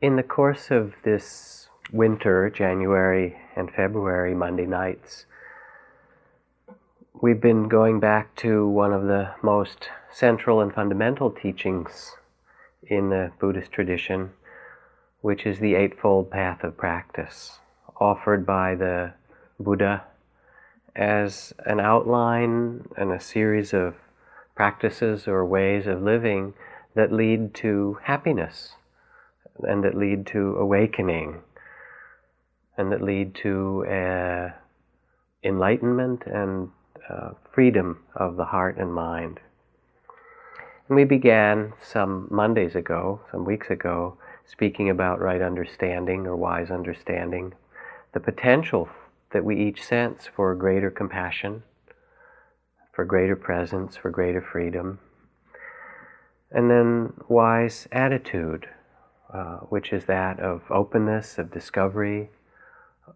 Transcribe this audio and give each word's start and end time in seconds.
In 0.00 0.14
the 0.14 0.22
course 0.22 0.70
of 0.70 0.94
this 1.02 1.68
winter, 1.90 2.48
January 2.50 3.36
and 3.56 3.68
February 3.68 4.32
Monday 4.32 4.64
nights, 4.64 5.26
we've 7.20 7.40
been 7.40 7.66
going 7.66 7.98
back 7.98 8.32
to 8.36 8.68
one 8.68 8.92
of 8.92 9.06
the 9.08 9.34
most 9.42 9.90
central 10.08 10.60
and 10.60 10.72
fundamental 10.72 11.32
teachings 11.32 12.14
in 12.84 13.10
the 13.10 13.32
Buddhist 13.40 13.72
tradition, 13.72 14.30
which 15.20 15.44
is 15.44 15.58
the 15.58 15.74
Eightfold 15.74 16.30
Path 16.30 16.62
of 16.62 16.76
Practice, 16.76 17.58
offered 18.00 18.46
by 18.46 18.76
the 18.76 19.14
Buddha 19.58 20.04
as 20.94 21.52
an 21.66 21.80
outline 21.80 22.86
and 22.96 23.10
a 23.10 23.18
series 23.18 23.74
of 23.74 23.96
practices 24.54 25.26
or 25.26 25.44
ways 25.44 25.88
of 25.88 26.02
living 26.02 26.54
that 26.94 27.12
lead 27.12 27.52
to 27.54 27.98
happiness 28.04 28.74
and 29.62 29.84
that 29.84 29.96
lead 29.96 30.26
to 30.26 30.56
awakening 30.56 31.40
and 32.76 32.92
that 32.92 33.02
lead 33.02 33.34
to 33.34 33.84
uh, 33.86 34.50
enlightenment 35.42 36.22
and 36.26 36.70
uh, 37.10 37.30
freedom 37.52 37.98
of 38.14 38.36
the 38.36 38.44
heart 38.44 38.76
and 38.78 38.92
mind. 38.92 39.40
And 40.88 40.96
we 40.96 41.04
began 41.04 41.72
some 41.82 42.28
Mondays 42.30 42.74
ago, 42.74 43.20
some 43.30 43.44
weeks 43.44 43.68
ago, 43.68 44.16
speaking 44.46 44.88
about 44.88 45.20
right 45.20 45.42
understanding 45.42 46.26
or 46.26 46.36
wise 46.36 46.70
understanding, 46.70 47.52
the 48.14 48.20
potential 48.20 48.88
that 49.32 49.44
we 49.44 49.56
each 49.56 49.84
sense 49.84 50.28
for 50.34 50.54
greater 50.54 50.90
compassion, 50.90 51.62
for 52.92 53.04
greater 53.04 53.36
presence, 53.36 53.96
for 53.96 54.10
greater 54.10 54.40
freedom. 54.40 54.98
And 56.50 56.70
then 56.70 57.12
wise 57.28 57.86
attitude, 57.92 58.68
uh, 59.32 59.58
which 59.68 59.92
is 59.92 60.04
that 60.06 60.40
of 60.40 60.62
openness, 60.70 61.38
of 61.38 61.50
discovery, 61.50 62.30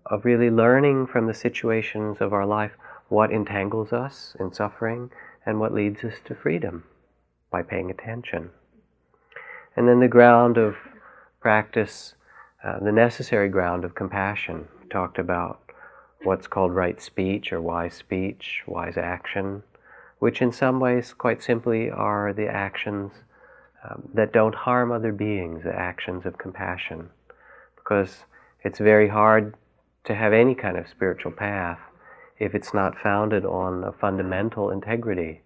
of 0.06 0.24
really 0.24 0.50
learning 0.50 1.06
from 1.06 1.26
the 1.26 1.34
situations 1.34 2.18
of 2.20 2.32
our 2.32 2.46
life 2.46 2.72
what 3.08 3.30
entangles 3.30 3.92
us 3.92 4.34
in 4.40 4.52
suffering 4.52 5.10
and 5.44 5.60
what 5.60 5.74
leads 5.74 6.04
us 6.04 6.14
to 6.24 6.34
freedom 6.34 6.84
by 7.50 7.62
paying 7.62 7.90
attention. 7.90 8.50
And 9.76 9.88
then 9.88 10.00
the 10.00 10.08
ground 10.08 10.56
of 10.58 10.76
practice, 11.40 12.14
uh, 12.64 12.78
the 12.80 12.92
necessary 12.92 13.48
ground 13.48 13.84
of 13.84 13.94
compassion, 13.94 14.68
we 14.80 14.88
talked 14.88 15.18
about 15.18 15.60
what's 16.24 16.46
called 16.46 16.74
right 16.74 17.00
speech 17.00 17.52
or 17.52 17.60
wise 17.60 17.94
speech, 17.94 18.62
wise 18.66 18.96
action, 18.96 19.62
which 20.18 20.40
in 20.40 20.52
some 20.52 20.78
ways, 20.78 21.12
quite 21.12 21.42
simply, 21.42 21.90
are 21.90 22.32
the 22.32 22.46
actions 22.46 23.12
um, 23.88 24.08
that 24.14 24.32
don't 24.32 24.54
harm 24.54 24.92
other 24.92 25.12
beings, 25.12 25.64
the 25.64 25.74
actions 25.74 26.26
of 26.26 26.38
compassion. 26.38 27.08
Because 27.76 28.24
it's 28.62 28.78
very 28.78 29.08
hard 29.08 29.54
to 30.04 30.14
have 30.14 30.32
any 30.32 30.54
kind 30.54 30.76
of 30.76 30.88
spiritual 30.88 31.32
path 31.32 31.78
if 32.38 32.54
it's 32.54 32.74
not 32.74 32.98
founded 32.98 33.44
on 33.44 33.84
a 33.84 33.92
fundamental 33.92 34.70
integrity 34.70 35.42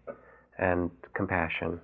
and 0.58 0.90
compassion. 1.14 1.80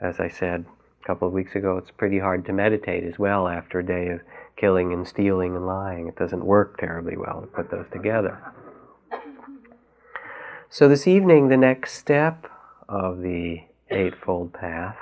As 0.00 0.18
I 0.18 0.28
said 0.28 0.64
a 1.02 1.06
couple 1.06 1.28
of 1.28 1.34
weeks 1.34 1.54
ago, 1.54 1.78
it's 1.78 1.90
pretty 1.90 2.18
hard 2.18 2.44
to 2.46 2.52
meditate 2.52 3.04
as 3.04 3.18
well 3.18 3.48
after 3.48 3.78
a 3.78 3.86
day 3.86 4.08
of 4.08 4.20
killing 4.56 4.92
and 4.92 5.06
stealing 5.06 5.54
and 5.56 5.66
lying. 5.66 6.08
It 6.08 6.16
doesn't 6.16 6.44
work 6.44 6.78
terribly 6.78 7.16
well 7.16 7.40
to 7.40 7.46
put 7.46 7.70
those 7.70 7.86
together. 7.92 8.38
So, 10.70 10.88
this 10.88 11.06
evening, 11.06 11.48
the 11.48 11.56
next 11.56 11.92
step 11.92 12.46
of 12.88 13.20
the 13.20 13.62
Eightfold 13.90 14.54
Path 14.54 14.96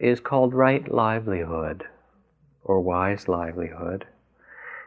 is 0.00 0.18
called 0.18 0.54
right 0.54 0.90
livelihood 0.90 1.84
or 2.64 2.80
wise 2.80 3.28
livelihood. 3.28 4.06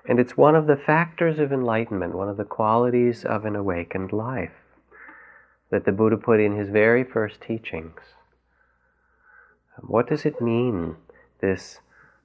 And 0.06 0.20
it's 0.20 0.36
one 0.36 0.56
of 0.56 0.68
the 0.68 0.76
factors 0.76 1.40
of 1.40 1.54
enlightenment, 1.54 2.16
one 2.16 2.28
of 2.28 2.38
the 2.38 2.44
qualities 2.44 3.24
of 3.24 3.46
an 3.46 3.56
awakened 3.56 4.12
life 4.12 4.52
that 5.70 5.86
the 5.86 5.92
Buddha 5.92 6.18
put 6.18 6.40
in 6.40 6.58
his 6.58 6.70
very 6.70 7.04
first 7.04 7.40
teachings. 7.42 8.00
What 9.80 10.08
does 10.10 10.26
it 10.26 10.42
mean, 10.42 10.98
this 11.40 11.80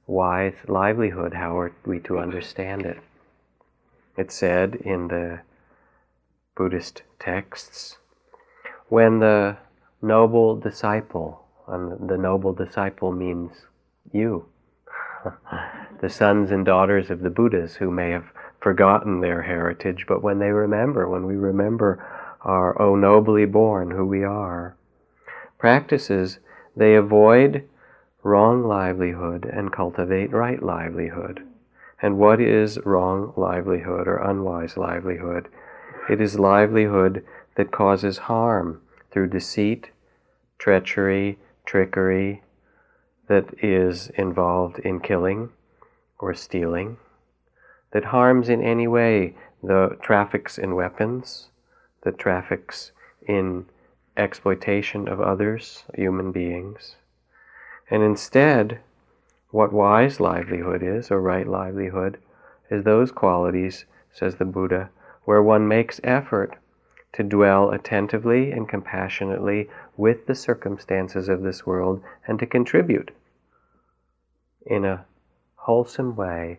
wise 0.06 0.56
livelihood? 0.66 1.34
How 1.34 1.58
are 1.58 1.72
we 1.86 2.00
to 2.00 2.18
understand 2.18 2.84
it? 2.84 2.98
It 4.16 4.32
said 4.32 4.74
in 4.74 5.08
the 5.08 5.40
Buddhist 6.56 7.02
texts 7.20 7.98
when 8.88 9.20
the 9.20 9.56
noble 10.02 10.56
disciple, 10.56 11.47
and 11.70 12.08
the 12.08 12.18
noble 12.18 12.52
disciple 12.52 13.12
means 13.12 13.66
you, 14.12 14.46
the 16.00 16.08
sons 16.08 16.50
and 16.50 16.64
daughters 16.64 17.10
of 17.10 17.20
the 17.20 17.30
Buddhas 17.30 17.76
who 17.76 17.90
may 17.90 18.10
have 18.10 18.32
forgotten 18.60 19.20
their 19.20 19.42
heritage, 19.42 20.06
but 20.08 20.22
when 20.22 20.38
they 20.38 20.50
remember, 20.50 21.08
when 21.08 21.26
we 21.26 21.36
remember 21.36 22.04
our 22.42 22.80
oh 22.80 22.94
nobly 22.94 23.44
born, 23.44 23.90
who 23.90 24.06
we 24.06 24.24
are, 24.24 24.76
practices, 25.58 26.38
they 26.76 26.94
avoid 26.94 27.68
wrong 28.22 28.64
livelihood 28.64 29.44
and 29.44 29.72
cultivate 29.72 30.30
right 30.32 30.62
livelihood. 30.62 31.42
And 32.00 32.18
what 32.18 32.40
is 32.40 32.78
wrong 32.84 33.32
livelihood 33.36 34.06
or 34.06 34.18
unwise 34.18 34.76
livelihood? 34.76 35.48
It 36.08 36.20
is 36.20 36.38
livelihood 36.38 37.24
that 37.56 37.72
causes 37.72 38.18
harm 38.18 38.80
through 39.10 39.28
deceit, 39.28 39.90
treachery, 40.58 41.38
trickery, 41.68 42.40
that 43.26 43.62
is 43.62 44.08
involved 44.14 44.78
in 44.78 44.98
killing 44.98 45.50
or 46.18 46.32
stealing, 46.32 46.96
that 47.90 48.06
harms 48.06 48.48
in 48.48 48.62
any 48.62 48.88
way 48.88 49.36
the 49.62 49.94
traffics 50.00 50.56
in 50.56 50.74
weapons, 50.74 51.48
that 52.04 52.18
traffics 52.18 52.90
in 53.26 53.66
exploitation 54.16 55.06
of 55.06 55.20
others, 55.20 55.84
human 55.94 56.32
beings. 56.32 56.96
And 57.90 58.02
instead, 58.02 58.80
what 59.50 59.70
wise 59.70 60.20
livelihood 60.20 60.82
is, 60.82 61.10
or 61.10 61.20
right 61.20 61.46
livelihood, 61.46 62.18
is 62.70 62.84
those 62.84 63.12
qualities, 63.12 63.84
says 64.10 64.36
the 64.36 64.46
Buddha, 64.46 64.88
where 65.24 65.42
one 65.42 65.68
makes 65.68 66.00
effort 66.02 66.56
to 67.12 67.22
dwell 67.22 67.70
attentively 67.70 68.52
and 68.52 68.66
compassionately 68.66 69.68
with 69.98 70.26
the 70.26 70.34
circumstances 70.34 71.28
of 71.28 71.42
this 71.42 71.66
world 71.66 72.02
and 72.26 72.38
to 72.38 72.46
contribute 72.46 73.10
in 74.64 74.84
a 74.84 75.04
wholesome 75.56 76.16
way 76.16 76.58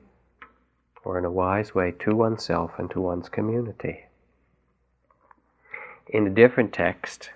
or 1.03 1.17
in 1.17 1.25
a 1.25 1.31
wise 1.31 1.73
way 1.73 1.91
to 1.91 2.15
oneself 2.15 2.71
and 2.77 2.91
to 2.91 2.99
one's 2.99 3.29
community. 3.29 4.05
In 6.07 6.27
a 6.27 6.31
different 6.31 6.73
text, 6.73 7.31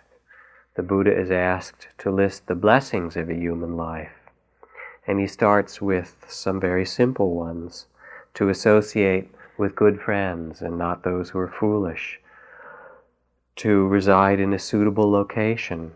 the 0.75 0.83
Buddha 0.83 1.17
is 1.17 1.31
asked 1.31 1.87
to 1.99 2.11
list 2.11 2.47
the 2.47 2.55
blessings 2.55 3.15
of 3.15 3.29
a 3.29 3.35
human 3.35 3.77
life. 3.77 4.11
And 5.07 5.19
he 5.19 5.27
starts 5.27 5.81
with 5.81 6.25
some 6.27 6.59
very 6.59 6.85
simple 6.85 7.35
ones 7.35 7.85
to 8.33 8.49
associate 8.49 9.29
with 9.57 9.75
good 9.75 10.01
friends 10.01 10.61
and 10.61 10.77
not 10.77 11.03
those 11.03 11.29
who 11.29 11.39
are 11.39 11.47
foolish, 11.47 12.19
to 13.55 13.87
reside 13.87 14.39
in 14.39 14.53
a 14.53 14.59
suitable 14.59 15.09
location, 15.09 15.91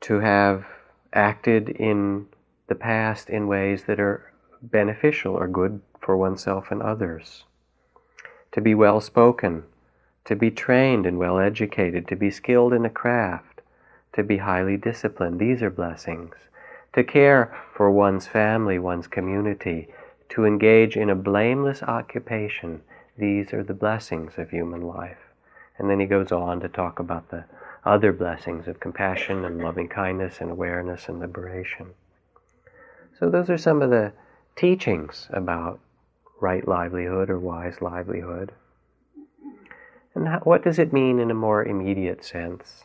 to 0.00 0.20
have 0.20 0.64
acted 1.12 1.68
in 1.68 2.26
the 2.68 2.74
past 2.74 3.28
in 3.28 3.46
ways 3.48 3.84
that 3.84 3.98
are 3.98 4.32
beneficial 4.62 5.34
or 5.34 5.48
good 5.48 5.80
for 6.00 6.16
oneself 6.16 6.70
and 6.70 6.82
others, 6.82 7.44
to 8.52 8.60
be 8.60 8.74
well 8.74 9.00
spoken, 9.00 9.64
to 10.24 10.36
be 10.36 10.50
trained 10.50 11.06
and 11.06 11.18
well 11.18 11.38
educated, 11.38 12.06
to 12.06 12.16
be 12.16 12.30
skilled 12.30 12.72
in 12.72 12.84
a 12.84 12.90
craft, 12.90 13.60
to 14.12 14.22
be 14.22 14.38
highly 14.38 14.76
disciplined. 14.76 15.40
These 15.40 15.62
are 15.62 15.70
blessings. 15.70 16.34
To 16.94 17.04
care 17.04 17.56
for 17.74 17.90
one's 17.90 18.26
family, 18.26 18.78
one's 18.78 19.06
community, 19.06 19.88
to 20.30 20.44
engage 20.44 20.96
in 20.96 21.10
a 21.10 21.14
blameless 21.14 21.82
occupation. 21.82 22.82
These 23.16 23.52
are 23.52 23.62
the 23.62 23.74
blessings 23.74 24.38
of 24.38 24.50
human 24.50 24.82
life. 24.82 25.29
And 25.80 25.88
then 25.88 25.98
he 25.98 26.04
goes 26.04 26.30
on 26.30 26.60
to 26.60 26.68
talk 26.68 26.98
about 26.98 27.30
the 27.30 27.46
other 27.86 28.12
blessings 28.12 28.68
of 28.68 28.80
compassion 28.80 29.46
and 29.46 29.62
loving 29.62 29.88
kindness 29.88 30.42
and 30.42 30.50
awareness 30.50 31.08
and 31.08 31.18
liberation. 31.18 31.94
So, 33.18 33.30
those 33.30 33.48
are 33.48 33.56
some 33.56 33.80
of 33.80 33.88
the 33.88 34.12
teachings 34.56 35.26
about 35.30 35.80
right 36.38 36.68
livelihood 36.68 37.30
or 37.30 37.38
wise 37.38 37.80
livelihood. 37.80 38.52
And 40.14 40.28
how, 40.28 40.40
what 40.40 40.62
does 40.62 40.78
it 40.78 40.92
mean 40.92 41.18
in 41.18 41.30
a 41.30 41.34
more 41.34 41.64
immediate 41.64 42.26
sense? 42.26 42.84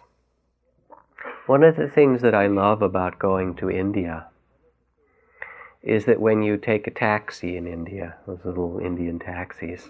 One 1.47 1.63
of 1.63 1.75
the 1.75 1.89
things 1.89 2.21
that 2.21 2.33
I 2.33 2.47
love 2.47 2.81
about 2.81 3.19
going 3.19 3.56
to 3.56 3.69
India 3.69 4.27
is 5.83 6.06
that 6.06 6.21
when 6.21 6.44
you 6.44 6.56
take 6.56 6.88
a 6.88 6.92
taxi 6.92 7.57
in 7.57 7.68
India, 7.68 8.15
those 8.25 8.45
little 8.45 8.80
Indian 8.80 9.19
taxis, 9.19 9.89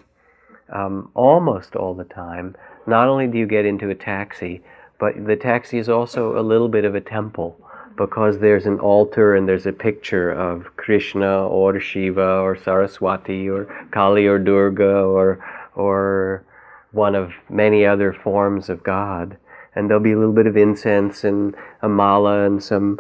um, 0.69 1.09
almost 1.13 1.75
all 1.75 1.93
the 1.93 2.03
time, 2.05 2.55
not 2.87 3.07
only 3.07 3.27
do 3.27 3.37
you 3.37 3.47
get 3.47 3.65
into 3.65 3.89
a 3.89 3.95
taxi, 3.95 4.61
but 4.99 5.25
the 5.25 5.35
taxi 5.35 5.77
is 5.77 5.89
also 5.89 6.39
a 6.39 6.41
little 6.41 6.69
bit 6.69 6.85
of 6.85 6.95
a 6.95 7.01
temple 7.01 7.57
because 7.97 8.39
there's 8.39 8.65
an 8.65 8.79
altar 8.79 9.35
and 9.35 9.47
there's 9.47 9.65
a 9.65 9.73
picture 9.73 10.31
of 10.31 10.75
Krishna 10.77 11.47
or 11.47 11.79
Shiva 11.79 12.39
or 12.39 12.55
Saraswati 12.55 13.49
or 13.49 13.65
Kali 13.91 14.27
or 14.27 14.39
Durga 14.39 15.01
or 15.01 15.43
or 15.75 16.43
one 16.91 17.15
of 17.15 17.33
many 17.49 17.85
other 17.85 18.13
forms 18.13 18.69
of 18.69 18.83
God. 18.83 19.37
And 19.75 19.89
there'll 19.89 20.03
be 20.03 20.13
a 20.13 20.17
little 20.17 20.33
bit 20.33 20.47
of 20.47 20.55
incense 20.55 21.25
and 21.25 21.53
a 21.81 21.89
mala 21.89 22.45
and 22.45 22.63
some 22.63 22.99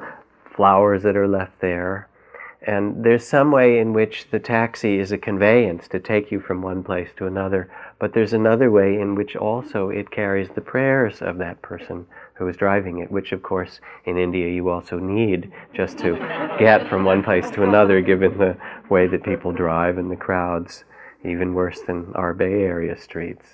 flowers 0.53 1.03
that 1.03 1.15
are 1.15 1.27
left 1.27 1.59
there. 1.61 2.09
And 2.67 3.03
there's 3.03 3.27
some 3.27 3.51
way 3.51 3.77
in 3.77 3.93
which 3.93 4.27
the 4.31 4.39
taxi 4.39 4.97
is 4.97 5.11
a 5.11 5.19
conveyance 5.19 5.87
to 5.89 5.99
take 5.99 6.31
you 6.31 6.39
from 6.39 6.63
one 6.63 6.83
place 6.83 7.09
to 7.17 7.27
another, 7.27 7.69
but 7.99 8.13
there's 8.13 8.33
another 8.33 8.71
way 8.71 8.99
in 8.99 9.13
which 9.13 9.35
also 9.35 9.89
it 9.89 10.09
carries 10.09 10.49
the 10.49 10.61
prayers 10.61 11.21
of 11.21 11.37
that 11.37 11.61
person 11.61 12.07
who 12.33 12.47
is 12.47 12.57
driving 12.57 12.97
it, 12.97 13.11
which 13.11 13.31
of 13.31 13.43
course 13.43 13.79
in 14.05 14.17
India 14.17 14.49
you 14.49 14.69
also 14.69 14.97
need 14.97 15.51
just 15.75 15.99
to 15.99 16.15
get 16.57 16.89
from 16.89 17.05
one 17.05 17.23
place 17.23 17.51
to 17.51 17.61
another, 17.61 18.01
given 18.01 18.35
the 18.39 18.57
way 18.89 19.05
that 19.05 19.23
people 19.23 19.51
drive 19.51 19.99
and 19.99 20.09
the 20.09 20.15
crowds, 20.15 20.85
even 21.23 21.53
worse 21.53 21.81
than 21.81 22.11
our 22.15 22.33
Bay 22.33 22.63
Area 22.63 22.99
streets. 22.99 23.45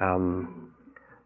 Um, 0.00 0.72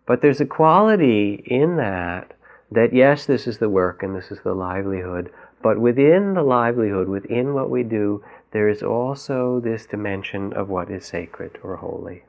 but 0.04 0.20
there's 0.20 0.40
a 0.40 0.46
quality 0.46 1.44
in 1.46 1.76
that 1.76 2.32
that 2.70 2.92
yes, 2.92 3.24
this 3.24 3.46
is 3.46 3.58
the 3.58 3.68
work 3.68 4.02
and 4.02 4.14
this 4.14 4.30
is 4.30 4.40
the 4.44 4.52
livelihood, 4.52 5.30
but 5.62 5.78
within 5.78 6.34
the 6.34 6.42
livelihood, 6.42 7.08
within 7.08 7.52
what 7.54 7.70
we 7.70 7.82
do, 7.82 8.22
there 8.52 8.68
is 8.68 8.82
also 8.82 9.60
this 9.60 9.86
dimension 9.86 10.52
of 10.52 10.68
what 10.68 10.90
is 10.90 11.04
sacred 11.04 11.58
or 11.62 11.76
holy. 11.76 12.24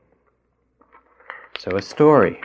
So, 1.57 1.71
a 1.71 1.81
story. 1.81 2.41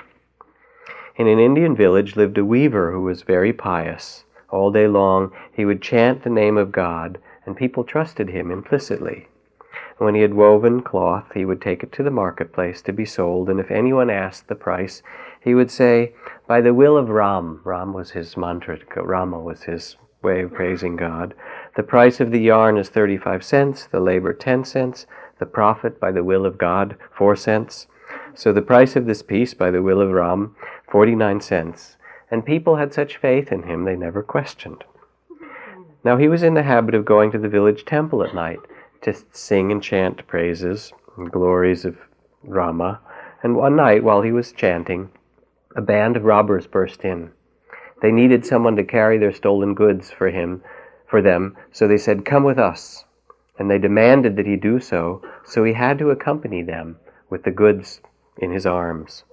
In 1.16 1.28
an 1.28 1.38
Indian 1.38 1.76
village 1.76 2.16
lived 2.16 2.38
a 2.38 2.44
weaver 2.44 2.92
who 2.92 3.02
was 3.02 3.22
very 3.22 3.52
pious. 3.52 4.24
All 4.50 4.70
day 4.70 4.88
long 4.88 5.32
he 5.52 5.64
would 5.64 5.80
chant 5.80 6.22
the 6.22 6.30
name 6.30 6.56
of 6.56 6.72
God, 6.72 7.18
and 7.46 7.56
people 7.56 7.84
trusted 7.84 8.30
him 8.30 8.50
implicitly. 8.50 9.28
When 9.98 10.14
he 10.16 10.22
had 10.22 10.34
woven 10.34 10.82
cloth, 10.82 11.32
he 11.34 11.44
would 11.44 11.62
take 11.62 11.84
it 11.84 11.92
to 11.92 12.02
the 12.02 12.10
marketplace 12.10 12.82
to 12.82 12.92
be 12.92 13.04
sold, 13.04 13.48
and 13.48 13.60
if 13.60 13.70
anyone 13.70 14.10
asked 14.10 14.48
the 14.48 14.56
price, 14.56 15.02
he 15.40 15.54
would 15.54 15.70
say, 15.70 16.14
By 16.48 16.60
the 16.60 16.74
will 16.74 16.96
of 16.96 17.10
Ram, 17.10 17.60
Ram 17.64 17.92
was 17.92 18.10
his 18.10 18.36
mantra, 18.36 18.78
Rama 18.96 19.38
was 19.38 19.62
his 19.62 19.96
way 20.24 20.42
of 20.42 20.52
praising 20.52 20.96
God. 20.96 21.34
The 21.76 21.82
price 21.82 22.18
of 22.18 22.30
the 22.30 22.40
yarn 22.40 22.78
is 22.78 22.88
35 22.88 23.44
cents, 23.44 23.86
the 23.86 24.00
labor 24.00 24.32
10 24.32 24.64
cents, 24.64 25.06
the 25.38 25.46
profit 25.46 26.00
by 26.00 26.10
the 26.10 26.24
will 26.24 26.46
of 26.46 26.58
God 26.58 26.96
4 27.16 27.36
cents. 27.36 27.86
So 28.34 28.52
the 28.52 28.62
price 28.62 28.96
of 28.96 29.06
this 29.06 29.22
piece 29.22 29.54
by 29.54 29.70
the 29.70 29.82
will 29.82 30.00
of 30.00 30.10
Ram 30.10 30.56
49 30.90 31.40
cents. 31.40 31.96
And 32.30 32.44
people 32.44 32.76
had 32.76 32.92
such 32.92 33.16
faith 33.16 33.52
in 33.52 33.64
him 33.64 33.84
they 33.84 33.96
never 33.96 34.22
questioned. 34.22 34.84
Now 36.04 36.16
he 36.16 36.28
was 36.28 36.42
in 36.42 36.54
the 36.54 36.62
habit 36.62 36.94
of 36.94 37.04
going 37.04 37.30
to 37.32 37.38
the 37.38 37.48
village 37.48 37.84
temple 37.84 38.22
at 38.22 38.34
night 38.34 38.60
to 39.02 39.14
sing 39.32 39.70
and 39.70 39.82
chant 39.82 40.26
praises 40.26 40.92
and 41.16 41.30
glories 41.30 41.84
of 41.84 41.96
Rama. 42.42 43.00
And 43.42 43.56
one 43.56 43.76
night 43.76 44.02
while 44.02 44.22
he 44.22 44.32
was 44.32 44.52
chanting, 44.52 45.10
a 45.76 45.82
band 45.82 46.16
of 46.16 46.24
robbers 46.24 46.66
burst 46.66 47.04
in. 47.04 47.32
They 48.04 48.12
needed 48.12 48.44
someone 48.44 48.76
to 48.76 48.84
carry 48.84 49.16
their 49.16 49.32
stolen 49.32 49.72
goods 49.72 50.10
for 50.10 50.28
him, 50.28 50.62
for 51.06 51.22
them, 51.22 51.56
so 51.72 51.88
they 51.88 51.96
said, 51.96 52.26
"Come 52.26 52.44
with 52.44 52.58
us." 52.58 53.06
And 53.58 53.70
they 53.70 53.78
demanded 53.78 54.36
that 54.36 54.46
he 54.46 54.56
do 54.56 54.78
so, 54.78 55.22
so 55.42 55.64
he 55.64 55.72
had 55.72 55.98
to 56.00 56.10
accompany 56.10 56.60
them 56.60 56.98
with 57.30 57.44
the 57.44 57.50
goods 57.50 58.02
in 58.36 58.52
his 58.52 58.66
arms. 58.66 59.24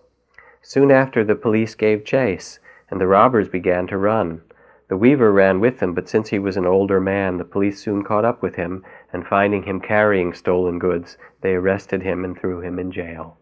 Soon 0.61 0.89
after, 0.89 1.21
the 1.21 1.35
police 1.35 1.75
gave 1.75 2.05
chase, 2.05 2.61
and 2.89 3.01
the 3.01 3.07
robbers 3.07 3.49
began 3.49 3.87
to 3.87 3.97
run. 3.97 4.39
The 4.87 4.95
weaver 4.95 5.33
ran 5.33 5.59
with 5.59 5.79
them, 5.79 5.93
but 5.93 6.07
since 6.07 6.29
he 6.29 6.39
was 6.39 6.55
an 6.55 6.65
older 6.65 7.01
man, 7.01 7.39
the 7.39 7.43
police 7.43 7.81
soon 7.81 8.05
caught 8.05 8.23
up 8.23 8.41
with 8.41 8.55
him, 8.55 8.85
and 9.11 9.27
finding 9.27 9.63
him 9.63 9.81
carrying 9.81 10.31
stolen 10.31 10.79
goods, 10.79 11.17
they 11.41 11.55
arrested 11.55 12.03
him 12.03 12.23
and 12.23 12.39
threw 12.39 12.61
him 12.61 12.79
in 12.79 12.89
jail. 12.89 13.35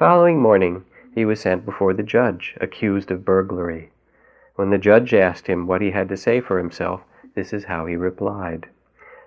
Following 0.00 0.42
morning, 0.42 0.82
he 1.14 1.24
was 1.24 1.38
sent 1.38 1.64
before 1.64 1.94
the 1.94 2.02
judge, 2.02 2.56
accused 2.60 3.12
of 3.12 3.24
burglary. 3.24 3.92
When 4.56 4.70
the 4.70 4.78
judge 4.78 5.12
asked 5.12 5.46
him 5.46 5.66
what 5.66 5.82
he 5.82 5.90
had 5.90 6.08
to 6.08 6.16
say 6.16 6.40
for 6.40 6.56
himself, 6.56 7.02
this 7.34 7.52
is 7.52 7.64
how 7.64 7.84
he 7.84 7.94
replied 7.94 8.66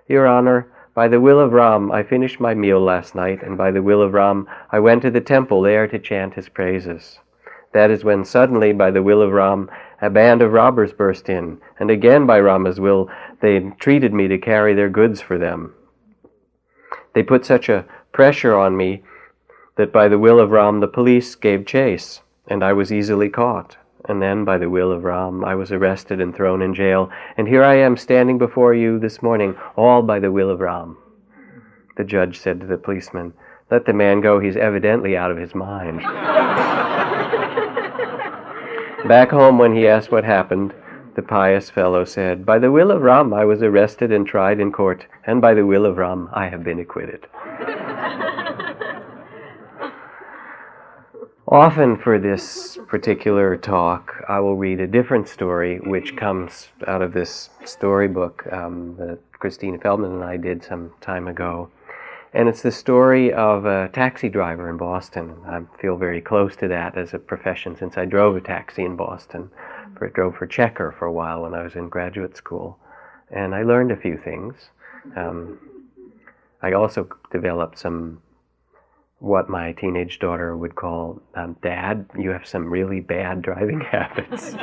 Your 0.08 0.26
Honor, 0.26 0.66
by 0.92 1.06
the 1.06 1.20
will 1.20 1.38
of 1.38 1.52
Ram, 1.52 1.92
I 1.92 2.02
finished 2.02 2.40
my 2.40 2.52
meal 2.52 2.80
last 2.80 3.14
night, 3.14 3.40
and 3.40 3.56
by 3.56 3.70
the 3.70 3.82
will 3.82 4.02
of 4.02 4.12
Ram, 4.12 4.48
I 4.72 4.80
went 4.80 5.02
to 5.02 5.10
the 5.10 5.20
temple 5.20 5.62
there 5.62 5.86
to 5.86 6.00
chant 6.00 6.34
his 6.34 6.48
praises. 6.48 7.20
That 7.72 7.92
is 7.92 8.04
when 8.04 8.24
suddenly, 8.24 8.72
by 8.72 8.90
the 8.90 9.04
will 9.04 9.22
of 9.22 9.30
Ram, 9.30 9.70
a 10.02 10.10
band 10.10 10.42
of 10.42 10.52
robbers 10.52 10.92
burst 10.92 11.28
in, 11.28 11.60
and 11.78 11.92
again 11.92 12.26
by 12.26 12.40
Rama's 12.40 12.80
will, 12.80 13.08
they 13.40 13.56
entreated 13.56 14.12
me 14.12 14.26
to 14.26 14.36
carry 14.36 14.74
their 14.74 14.90
goods 14.90 15.20
for 15.20 15.38
them. 15.38 15.74
They 17.14 17.22
put 17.22 17.46
such 17.46 17.68
a 17.68 17.84
pressure 18.12 18.58
on 18.58 18.76
me 18.76 19.04
that 19.76 19.92
by 19.92 20.08
the 20.08 20.18
will 20.18 20.40
of 20.40 20.50
Ram, 20.50 20.80
the 20.80 20.88
police 20.88 21.36
gave 21.36 21.66
chase, 21.66 22.20
and 22.48 22.64
I 22.64 22.72
was 22.72 22.92
easily 22.92 23.28
caught. 23.28 23.76
And 24.10 24.20
then, 24.20 24.44
by 24.44 24.58
the 24.58 24.68
will 24.68 24.90
of 24.90 25.04
Ram, 25.04 25.44
I 25.44 25.54
was 25.54 25.70
arrested 25.70 26.20
and 26.20 26.34
thrown 26.34 26.62
in 26.62 26.74
jail. 26.74 27.12
And 27.36 27.46
here 27.46 27.62
I 27.62 27.76
am 27.76 27.96
standing 27.96 28.38
before 28.38 28.74
you 28.74 28.98
this 28.98 29.22
morning, 29.22 29.54
all 29.76 30.02
by 30.02 30.18
the 30.18 30.32
will 30.32 30.50
of 30.50 30.58
Ram. 30.58 30.96
The 31.96 32.02
judge 32.02 32.40
said 32.40 32.60
to 32.60 32.66
the 32.66 32.76
policeman, 32.76 33.34
Let 33.70 33.84
the 33.86 33.92
man 33.92 34.20
go, 34.20 34.40
he's 34.40 34.56
evidently 34.56 35.16
out 35.16 35.30
of 35.30 35.36
his 35.36 35.54
mind. 35.54 36.00
Back 39.06 39.30
home, 39.30 39.58
when 39.58 39.76
he 39.76 39.86
asked 39.86 40.10
what 40.10 40.24
happened, 40.24 40.74
the 41.14 41.22
pious 41.22 41.70
fellow 41.70 42.04
said, 42.04 42.44
By 42.44 42.58
the 42.58 42.72
will 42.72 42.90
of 42.90 43.02
Ram, 43.02 43.32
I 43.32 43.44
was 43.44 43.62
arrested 43.62 44.10
and 44.10 44.26
tried 44.26 44.58
in 44.58 44.72
court, 44.72 45.06
and 45.24 45.40
by 45.40 45.54
the 45.54 45.66
will 45.66 45.86
of 45.86 45.98
Ram, 45.98 46.30
I 46.32 46.48
have 46.48 46.64
been 46.64 46.80
acquitted. 46.80 47.28
Often 51.50 51.96
for 51.96 52.20
this 52.20 52.78
particular 52.86 53.56
talk, 53.56 54.22
I 54.28 54.38
will 54.38 54.54
read 54.54 54.78
a 54.78 54.86
different 54.86 55.26
story 55.26 55.80
which 55.80 56.14
comes 56.14 56.68
out 56.86 57.02
of 57.02 57.12
this 57.12 57.50
storybook 57.64 58.46
um, 58.52 58.94
that 58.98 59.18
Christina 59.32 59.76
Feldman 59.78 60.12
and 60.12 60.22
I 60.22 60.36
did 60.36 60.62
some 60.62 60.92
time 61.00 61.26
ago. 61.26 61.68
And 62.32 62.48
it's 62.48 62.62
the 62.62 62.70
story 62.70 63.32
of 63.32 63.66
a 63.66 63.88
taxi 63.88 64.28
driver 64.28 64.70
in 64.70 64.76
Boston. 64.76 65.34
I 65.44 65.62
feel 65.80 65.96
very 65.96 66.20
close 66.20 66.54
to 66.54 66.68
that 66.68 66.96
as 66.96 67.14
a 67.14 67.18
profession 67.18 67.74
since 67.74 67.98
I 67.98 68.04
drove 68.04 68.36
a 68.36 68.40
taxi 68.40 68.84
in 68.84 68.94
Boston. 68.94 69.50
I 70.00 70.06
drove 70.06 70.36
for 70.36 70.46
Checker 70.46 70.94
for 70.96 71.06
a 71.06 71.12
while 71.12 71.42
when 71.42 71.54
I 71.54 71.64
was 71.64 71.74
in 71.74 71.88
graduate 71.88 72.36
school. 72.36 72.78
And 73.28 73.56
I 73.56 73.64
learned 73.64 73.90
a 73.90 73.96
few 73.96 74.16
things. 74.16 74.70
Um, 75.16 75.58
I 76.62 76.74
also 76.74 77.08
developed 77.32 77.76
some 77.76 78.22
what 79.20 79.50
my 79.50 79.72
teenage 79.72 80.18
daughter 80.18 80.56
would 80.56 80.74
call, 80.74 81.20
um, 81.34 81.54
Dad, 81.62 82.06
you 82.18 82.30
have 82.30 82.46
some 82.46 82.70
really 82.70 83.00
bad 83.00 83.42
driving 83.42 83.80
habits. 83.92 84.54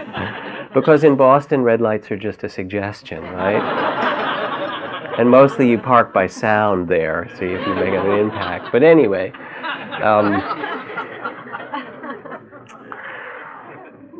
because 0.73 1.03
in 1.03 1.15
Boston, 1.15 1.61
red 1.61 1.79
lights 1.79 2.11
are 2.11 2.17
just 2.17 2.43
a 2.43 2.49
suggestion, 2.49 3.21
right? 3.23 3.61
and 5.19 5.29
mostly 5.29 5.69
you 5.69 5.77
park 5.77 6.11
by 6.11 6.25
sound 6.25 6.87
there, 6.87 7.29
see 7.37 7.45
if 7.45 7.65
you 7.67 7.75
make 7.75 7.93
an 7.93 8.19
impact. 8.19 8.71
But 8.71 8.81
anyway, 8.81 9.31
um, 10.01 10.41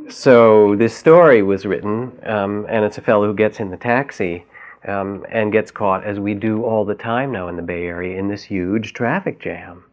so 0.08 0.76
this 0.76 0.96
story 0.96 1.42
was 1.42 1.66
written, 1.66 2.12
um, 2.24 2.68
and 2.70 2.86
it's 2.86 3.00
a 3.00 3.02
fellow 3.02 3.26
who 3.26 3.34
gets 3.34 3.60
in 3.60 3.72
the 3.72 3.78
taxi. 3.78 4.46
Um, 4.88 5.26
and 5.30 5.52
gets 5.52 5.70
caught, 5.70 6.06
as 6.06 6.18
we 6.18 6.34
do 6.34 6.64
all 6.64 6.86
the 6.86 6.96
time 6.96 7.32
now 7.32 7.50
in 7.50 7.58
the 7.58 7.62
Bay 7.62 7.88
Area, 7.88 8.18
in 8.18 8.30
this 8.30 8.44
huge 8.44 8.94
traffic 8.94 9.42
jam 9.42 9.84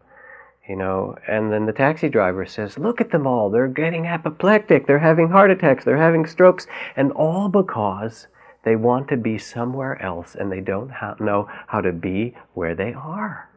you 0.69 0.77
know 0.77 1.17
and 1.29 1.53
then 1.53 1.67
the 1.67 1.73
taxi 1.73 2.09
driver 2.09 2.47
says 2.47 2.79
look 2.79 3.01
at 3.01 3.11
them 3.11 3.27
all. 3.27 3.51
They're 3.51 3.69
getting 3.69 4.07
apoplectic. 4.07 4.87
They're 4.87 4.99
having 4.99 5.29
heart 5.29 5.51
attacks. 5.51 5.85
They're 5.85 5.97
having 5.97 6.27
strokes. 6.27 6.67
And 6.97 7.13
all 7.13 7.49
because 7.49 8.27
they 8.63 8.77
want 8.77 9.09
to 9.09 9.17
be 9.17 9.39
somewhere 9.39 10.01
else 10.03 10.35
and 10.35 10.51
they 10.51 10.61
don't 10.61 10.91
ha- 10.91 11.17
know 11.21 11.49
how 11.67 11.81
to 11.81 11.93
be 11.93 12.35
where 12.55 12.75
they 12.75 12.95
are. 12.95 13.51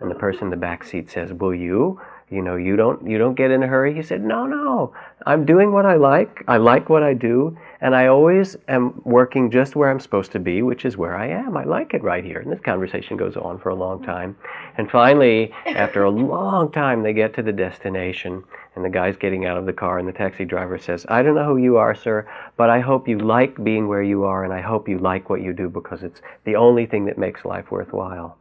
And 0.00 0.10
the 0.10 0.14
person 0.14 0.44
in 0.44 0.50
the 0.50 0.56
back 0.56 0.84
seat 0.84 1.10
says 1.10 1.32
will 1.32 1.54
you? 1.54 2.00
You 2.30 2.42
know 2.42 2.56
you 2.56 2.76
don't 2.76 3.06
you 3.06 3.18
don't 3.18 3.34
get 3.34 3.50
in 3.50 3.62
a 3.62 3.66
hurry. 3.66 3.94
He 3.94 4.02
said 4.02 4.22
no 4.22 4.46
no. 4.46 4.94
I'm 5.24 5.44
doing 5.44 5.72
what 5.72 5.86
i 5.86 5.94
like. 5.94 6.42
I 6.48 6.56
like 6.56 6.88
what 6.88 7.02
i 7.02 7.14
do 7.14 7.56
and 7.80 7.94
i 7.94 8.06
always 8.06 8.56
am 8.68 9.00
working 9.04 9.50
just 9.50 9.76
where 9.76 9.90
i'm 9.90 10.00
supposed 10.00 10.32
to 10.32 10.38
be 10.38 10.62
which 10.62 10.84
is 10.84 10.96
where 10.96 11.16
i 11.16 11.26
am. 11.26 11.56
I 11.56 11.64
like 11.64 11.94
it 11.94 12.02
right 12.02 12.24
here. 12.24 12.40
And 12.40 12.50
this 12.50 12.60
conversation 12.60 13.16
goes 13.16 13.36
on 13.36 13.58
for 13.58 13.70
a 13.70 13.74
long 13.74 14.02
time. 14.02 14.36
And 14.78 14.90
finally 14.90 15.52
after 15.66 16.04
a 16.04 16.10
long 16.10 16.70
time 16.72 17.02
they 17.02 17.12
get 17.12 17.34
to 17.34 17.42
the 17.42 17.52
destination 17.52 18.44
and 18.74 18.84
the 18.84 18.90
guy's 18.90 19.16
getting 19.16 19.46
out 19.46 19.56
of 19.56 19.66
the 19.66 19.72
car 19.72 19.98
and 19.98 20.06
the 20.06 20.12
taxi 20.12 20.44
driver 20.44 20.78
says 20.78 21.06
i 21.08 21.22
don't 21.22 21.34
know 21.34 21.46
who 21.46 21.56
you 21.56 21.76
are 21.76 21.94
sir 21.94 22.28
but 22.56 22.70
i 22.70 22.80
hope 22.80 23.08
you 23.08 23.18
like 23.18 23.62
being 23.64 23.88
where 23.88 24.02
you 24.02 24.24
are 24.24 24.44
and 24.44 24.52
i 24.52 24.60
hope 24.60 24.88
you 24.88 24.98
like 24.98 25.30
what 25.30 25.42
you 25.42 25.52
do 25.52 25.68
because 25.68 26.02
it's 26.02 26.20
the 26.44 26.56
only 26.56 26.86
thing 26.86 27.06
that 27.06 27.18
makes 27.18 27.44
life 27.44 27.70
worthwhile. 27.70 28.36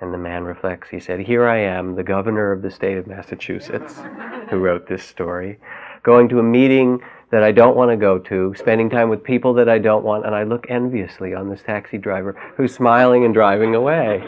And 0.00 0.14
the 0.14 0.18
man 0.18 0.44
reflects. 0.44 0.88
He 0.88 0.98
said, 0.98 1.20
Here 1.20 1.46
I 1.46 1.58
am, 1.58 1.94
the 1.94 2.02
governor 2.02 2.52
of 2.52 2.62
the 2.62 2.70
state 2.70 2.96
of 2.96 3.06
Massachusetts, 3.06 4.00
who 4.48 4.56
wrote 4.58 4.88
this 4.88 5.04
story, 5.04 5.58
going 6.02 6.26
to 6.30 6.38
a 6.38 6.42
meeting 6.42 7.02
that 7.30 7.42
I 7.42 7.52
don't 7.52 7.76
want 7.76 7.90
to 7.90 7.96
go 7.96 8.18
to, 8.18 8.54
spending 8.56 8.90
time 8.90 9.08
with 9.08 9.22
people 9.22 9.54
that 9.54 9.68
I 9.68 9.78
don't 9.78 10.04
want, 10.04 10.26
and 10.26 10.34
I 10.34 10.42
look 10.42 10.66
enviously 10.68 11.32
on 11.34 11.48
this 11.48 11.62
taxi 11.62 11.96
driver 11.96 12.36
who's 12.56 12.74
smiling 12.74 13.24
and 13.24 13.32
driving 13.32 13.74
away. 13.74 14.20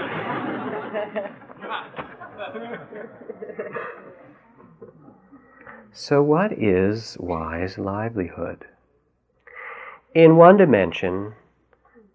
so, 5.92 6.22
what 6.22 6.52
is 6.52 7.16
wise 7.18 7.76
livelihood? 7.76 8.66
In 10.14 10.36
one 10.36 10.56
dimension, 10.56 11.34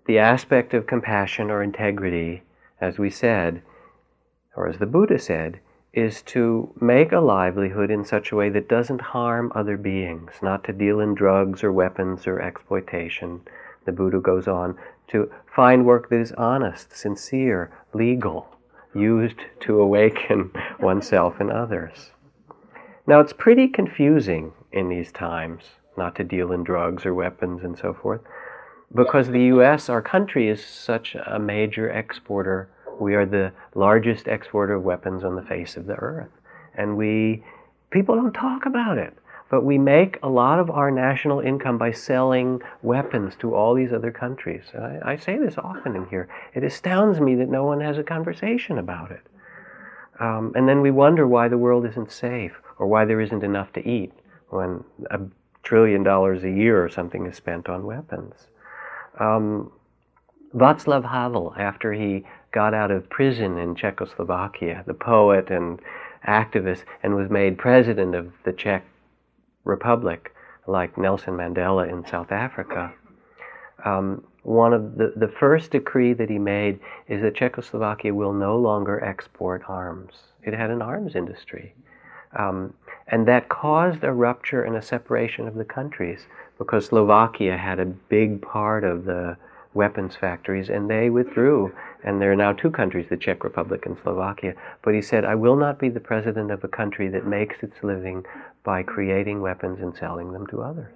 the 0.06 0.20
aspect 0.20 0.74
of 0.74 0.88
compassion 0.88 1.52
or 1.52 1.62
integrity, 1.62 2.44
as 2.80 2.98
we 2.98 3.10
said, 3.10 3.62
or 4.56 4.70
as 4.70 4.78
the 4.78 4.86
Buddha 4.86 5.20
said, 5.20 5.60
is 5.98 6.22
to 6.22 6.72
make 6.80 7.12
a 7.12 7.20
livelihood 7.20 7.90
in 7.90 8.06
such 8.06 8.32
a 8.32 8.36
way 8.36 8.50
that 8.50 8.70
doesn't 8.70 9.02
harm 9.02 9.52
other 9.56 9.76
beings, 9.76 10.32
not 10.44 10.64
to 10.64 10.72
deal 10.72 11.00
in 11.00 11.16
drugs 11.16 11.64
or 11.64 11.72
weapons 11.72 12.28
or 12.28 12.40
exploitation. 12.40 13.42
The 13.86 13.92
Buddha 13.92 14.20
goes 14.20 14.48
on 14.48 14.78
to 15.08 15.32
find 15.56 15.88
work 15.88 16.10
that 16.10 16.20
is 16.20 16.32
honest, 16.34 16.96
sincere, 16.96 17.72
legal, 17.96 18.48
used 18.94 19.40
to 19.62 19.82
awaken 19.82 20.52
oneself 20.80 21.40
and 21.40 21.50
others. 21.50 22.12
Now, 23.08 23.20
it's 23.20 23.34
pretty 23.34 23.68
confusing 23.68 24.54
in 24.72 24.90
these 24.90 25.12
times 25.12 25.64
not 25.98 26.16
to 26.18 26.24
deal 26.24 26.52
in 26.52 26.64
drugs 26.64 27.08
or 27.08 27.16
weapons 27.16 27.64
and 27.64 27.76
so 27.76 27.92
forth, 27.92 28.22
because 28.94 29.30
the 29.30 29.46
US, 29.46 29.90
our 29.90 30.04
country, 30.04 30.48
is 30.48 30.64
such 30.64 31.16
a 31.16 31.40
major 31.40 31.90
exporter 31.90 32.70
we 33.00 33.16
are 33.16 33.26
the 33.26 33.52
largest 33.76 34.28
exporter 34.28 34.74
of 34.76 34.84
weapons 34.84 35.24
on 35.24 35.36
the 35.36 35.42
face 35.42 35.78
of 35.78 35.86
the 35.86 35.96
earth. 35.96 36.32
And 36.76 36.98
we, 36.98 37.44
people 37.92 38.16
don't 38.16 38.34
talk 38.34 38.66
about 38.66 38.98
it, 38.98 39.18
but 39.50 39.64
we 39.64 39.78
make 39.78 40.18
a 40.22 40.30
lot 40.30 40.60
of 40.60 40.70
our 40.70 40.92
national 40.92 41.40
income 41.40 41.78
by 41.78 41.92
selling 41.92 42.62
weapons 42.82 43.36
to 43.40 43.56
all 43.56 43.74
these 43.74 43.94
other 43.94 44.12
countries. 44.12 44.64
I, 44.74 45.14
I 45.14 45.16
say 45.16 45.38
this 45.38 45.58
often 45.58 45.96
in 45.96 46.06
here. 46.08 46.28
It 46.54 46.64
astounds 46.64 47.20
me 47.20 47.36
that 47.36 47.50
no 47.50 47.64
one 47.64 47.82
has 47.82 47.98
a 47.98 48.04
conversation 48.04 48.78
about 48.78 49.12
it. 49.12 49.22
Um, 50.20 50.52
and 50.56 50.68
then 50.68 50.82
we 50.82 50.92
wonder 50.92 51.28
why 51.28 51.48
the 51.48 51.58
world 51.58 51.86
isn't 51.86 52.12
safe 52.12 52.54
or 52.80 52.88
why 52.88 53.06
there 53.06 53.22
isn't 53.22 53.44
enough 53.44 53.72
to 53.74 53.88
eat 53.88 54.12
when 54.50 54.84
a 55.12 55.20
trillion 55.64 56.04
dollars 56.04 56.44
a 56.44 56.50
year 56.50 56.84
or 56.84 56.90
something 56.90 57.26
is 57.26 57.36
spent 57.36 57.70
on 57.70 57.86
weapons. 57.86 58.48
Um, 59.20 59.72
Václav 60.56 61.04
Havel, 61.04 61.54
after 61.58 61.94
he 61.94 62.26
got 62.58 62.74
out 62.74 62.90
of 62.90 63.08
prison 63.08 63.60
in 63.60 63.76
Czechoslovakia, 63.76 64.84
the 64.88 64.94
poet 64.96 65.52
and 65.52 65.80
activist, 66.28 66.86
and 67.04 67.16
was 67.16 67.30
made 67.30 67.56
president 67.56 68.16
of 68.16 68.34
the 68.46 68.52
Czech 68.52 68.84
Republic, 69.64 70.34
like 70.66 70.98
Nelson 70.98 71.36
Mandela 71.36 71.88
in 71.88 72.04
South 72.08 72.32
Africa. 72.32 72.92
Um, 73.86 74.24
one 74.42 74.74
of 74.74 74.98
the, 74.98 75.14
the 75.16 75.28
first 75.28 75.70
decree 75.70 76.14
that 76.14 76.32
he 76.32 76.40
made 76.40 76.80
is 77.08 77.22
that 77.22 77.36
Czechoslovakia 77.36 78.12
will 78.16 78.34
no 78.34 78.58
longer 78.58 79.04
export 79.04 79.62
arms. 79.68 80.14
It 80.42 80.56
had 80.56 80.72
an 80.72 80.82
arms 80.82 81.16
industry. 81.16 81.76
Um, 82.36 82.74
and 83.08 83.28
that 83.28 83.50
caused 83.50 84.04
a 84.04 84.12
rupture 84.12 84.64
and 84.64 84.76
a 84.76 84.82
separation 84.82 85.48
of 85.48 85.54
the 85.54 85.64
countries 85.78 86.26
because 86.58 86.88
Slovakia 86.88 87.56
had 87.56 87.80
a 87.80 87.86
big 87.86 88.42
part 88.42 88.84
of 88.84 89.06
the 89.06 89.38
weapons 89.78 90.16
factories, 90.16 90.70
and 90.70 90.90
they 90.90 91.10
withdrew. 91.10 91.72
And 92.04 92.20
there 92.20 92.32
are 92.32 92.36
now 92.36 92.52
two 92.52 92.72
countries, 92.72 93.08
the 93.10 93.16
Czech 93.16 93.44
Republic 93.44 93.86
and 93.86 93.98
Slovakia. 94.02 94.56
But 94.82 94.96
he 94.96 95.02
said, 95.02 95.24
I 95.24 95.36
will 95.36 95.56
not 95.56 95.80
be 95.80 95.90
the 95.90 96.00
president 96.00 96.52
of 96.52 96.64
a 96.64 96.68
country 96.68 97.08
that 97.10 97.26
makes 97.28 97.62
its 97.62 97.84
living 97.84 98.26
by 98.64 98.84
creating 98.84 99.40
weapons 99.42 99.80
and 99.80 99.96
selling 99.96 100.34
them 100.34 100.48
to 100.48 100.62
others. 100.62 100.94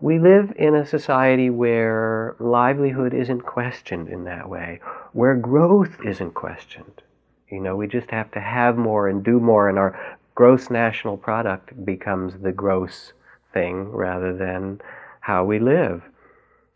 We 0.00 0.20
live 0.20 0.52
in 0.56 0.76
a 0.76 0.86
society 0.86 1.50
where 1.50 2.36
livelihood 2.38 3.12
isn't 3.12 3.40
questioned 3.40 4.08
in 4.08 4.24
that 4.24 4.48
way, 4.48 4.80
where 5.12 5.34
growth 5.34 5.96
isn't 6.04 6.34
questioned. 6.34 7.02
You 7.48 7.60
know, 7.60 7.74
we 7.74 7.88
just 7.88 8.10
have 8.10 8.30
to 8.32 8.40
have 8.40 8.76
more 8.76 9.08
and 9.08 9.24
do 9.24 9.40
more, 9.40 9.68
and 9.68 9.78
our 9.78 9.98
gross 10.36 10.70
national 10.70 11.16
product 11.16 11.84
becomes 11.84 12.38
the 12.38 12.52
gross 12.52 13.12
thing 13.52 13.90
rather 13.90 14.36
than 14.36 14.80
how 15.20 15.44
we 15.44 15.58
live. 15.58 16.02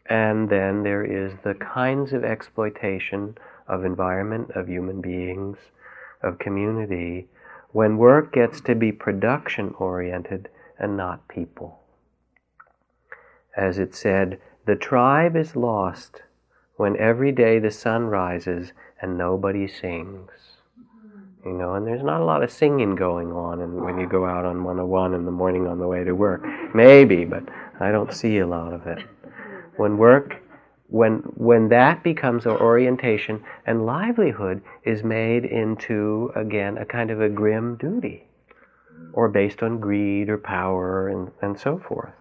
And 0.07 0.51
then 0.51 0.83
there 0.83 1.05
is 1.05 1.33
the 1.43 1.55
kinds 1.55 2.13
of 2.13 2.25
exploitation 2.25 3.39
of 3.67 3.85
environment, 3.85 4.51
of 4.55 4.69
human 4.69 5.01
beings, 5.01 5.57
of 6.23 6.39
community, 6.39 7.29
when 7.73 7.97
work 7.97 8.33
gets 8.33 8.61
to 8.63 8.75
be 8.75 8.93
production 8.93 9.75
oriented 9.79 10.49
and 10.79 10.97
not 10.97 11.27
people. 11.29 11.81
As 13.57 13.79
it 13.79 13.95
said, 13.95 14.41
the 14.67 14.77
tribe 14.77 15.37
is 15.37 15.57
lost 15.57 16.23
when 16.77 16.97
every 16.99 17.33
day 17.33 17.59
the 17.59 17.71
sun 17.71 18.07
rises 18.07 18.73
and 19.01 19.17
nobody 19.17 19.67
sings. 19.67 20.31
You 21.45 21.53
know, 21.53 21.75
and 21.75 21.87
there's 21.87 22.03
not 22.03 22.21
a 22.21 22.25
lot 22.25 22.43
of 22.43 22.51
singing 22.51 22.95
going 22.95 23.31
on 23.33 23.61
and 23.61 23.83
when 23.83 23.99
you 23.99 24.07
go 24.07 24.25
out 24.25 24.45
on 24.45 24.65
101 24.65 25.15
in 25.15 25.25
the 25.25 25.31
morning 25.31 25.67
on 25.67 25.79
the 25.79 25.87
way 25.87 26.03
to 26.05 26.13
work. 26.13 26.43
Maybe, 26.75 27.25
but 27.25 27.43
I 27.81 27.91
don't 27.91 28.13
see 28.13 28.39
a 28.39 28.47
lot 28.47 28.73
of 28.73 28.87
it 28.87 29.05
when 29.77 29.99
work 29.99 30.37
when 30.89 31.19
when 31.35 31.69
that 31.69 32.03
becomes 32.03 32.47
our 32.47 32.61
orientation 32.61 33.43
and 33.67 33.87
livelihood 33.87 34.63
is 34.85 35.03
made 35.03 35.45
into 35.45 36.31
again 36.37 36.79
a 36.79 36.85
kind 36.85 37.11
of 37.11 37.21
a 37.21 37.29
grim 37.29 37.77
duty 37.77 38.29
or 39.13 39.29
based 39.29 39.63
on 39.63 39.81
greed 39.81 40.29
or 40.29 40.39
power 40.39 41.09
and, 41.09 41.31
and 41.41 41.59
so 41.59 41.79
forth. 41.79 42.13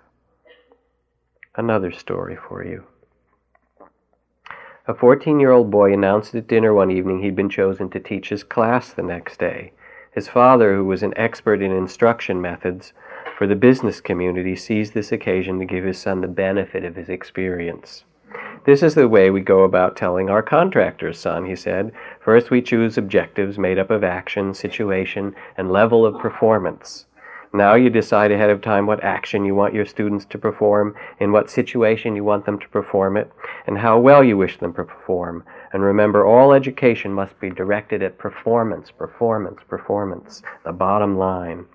Another 1.55 1.91
story 1.91 2.37
for 2.47 2.63
you. 2.65 2.83
A 4.87 4.93
14 4.93 5.39
year 5.39 5.51
old 5.51 5.71
boy 5.71 5.93
announced 5.93 6.35
at 6.35 6.47
dinner 6.47 6.73
one 6.73 6.91
evening 6.91 7.21
he'd 7.21 7.35
been 7.35 7.49
chosen 7.49 7.89
to 7.91 7.99
teach 7.99 8.29
his 8.29 8.43
class 8.43 8.91
the 8.91 9.03
next 9.03 9.39
day. 9.39 9.71
His 10.13 10.27
father 10.27 10.75
who 10.75 10.85
was 10.85 11.03
an 11.03 11.13
expert 11.15 11.61
in 11.61 11.71
instruction 11.71 12.41
methods 12.41 12.93
for 13.37 13.47
the 13.47 13.55
business 13.55 13.99
community 13.99 14.55
seized 14.55 14.93
this 14.93 15.11
occasion 15.11 15.59
to 15.59 15.65
give 15.65 15.83
his 15.83 15.97
son 15.97 16.21
the 16.21 16.27
benefit 16.27 16.83
of 16.83 16.95
his 16.95 17.09
experience. 17.09 18.05
This 18.65 18.81
is 18.81 18.95
the 18.95 19.09
way 19.09 19.29
we 19.29 19.41
go 19.41 19.63
about 19.63 19.97
telling 19.97 20.29
our 20.29 20.41
contractors, 20.41 21.19
son, 21.19 21.45
he 21.45 21.55
said. 21.55 21.91
First, 22.19 22.49
we 22.49 22.61
choose 22.61 22.97
objectives 22.97 23.57
made 23.59 23.77
up 23.77 23.91
of 23.91 24.03
action, 24.03 24.53
situation, 24.53 25.35
and 25.57 25.71
level 25.71 26.05
of 26.05 26.19
performance. 26.19 27.05
Now 27.55 27.75
you 27.75 27.91
decide 27.91 28.31
ahead 28.31 28.49
of 28.49 28.61
time 28.61 28.87
what 28.87 29.03
action 29.03 29.45
you 29.45 29.53
want 29.53 29.75
your 29.75 29.85
students 29.85 30.25
to 30.25 30.39
perform, 30.39 30.95
in 31.19 31.31
what 31.31 31.51
situation 31.51 32.15
you 32.15 32.23
want 32.23 32.45
them 32.45 32.57
to 32.57 32.69
perform 32.69 33.15
it, 33.15 33.31
and 33.67 33.77
how 33.77 33.99
well 33.99 34.23
you 34.23 34.37
wish 34.37 34.57
them 34.57 34.73
to 34.73 34.83
perform. 34.83 35.43
And 35.71 35.83
remember, 35.83 36.25
all 36.25 36.51
education 36.51 37.13
must 37.13 37.39
be 37.39 37.51
directed 37.51 38.01
at 38.01 38.17
performance, 38.17 38.89
performance, 38.89 39.59
performance, 39.67 40.41
the 40.65 40.71
bottom 40.71 41.17
line. 41.17 41.65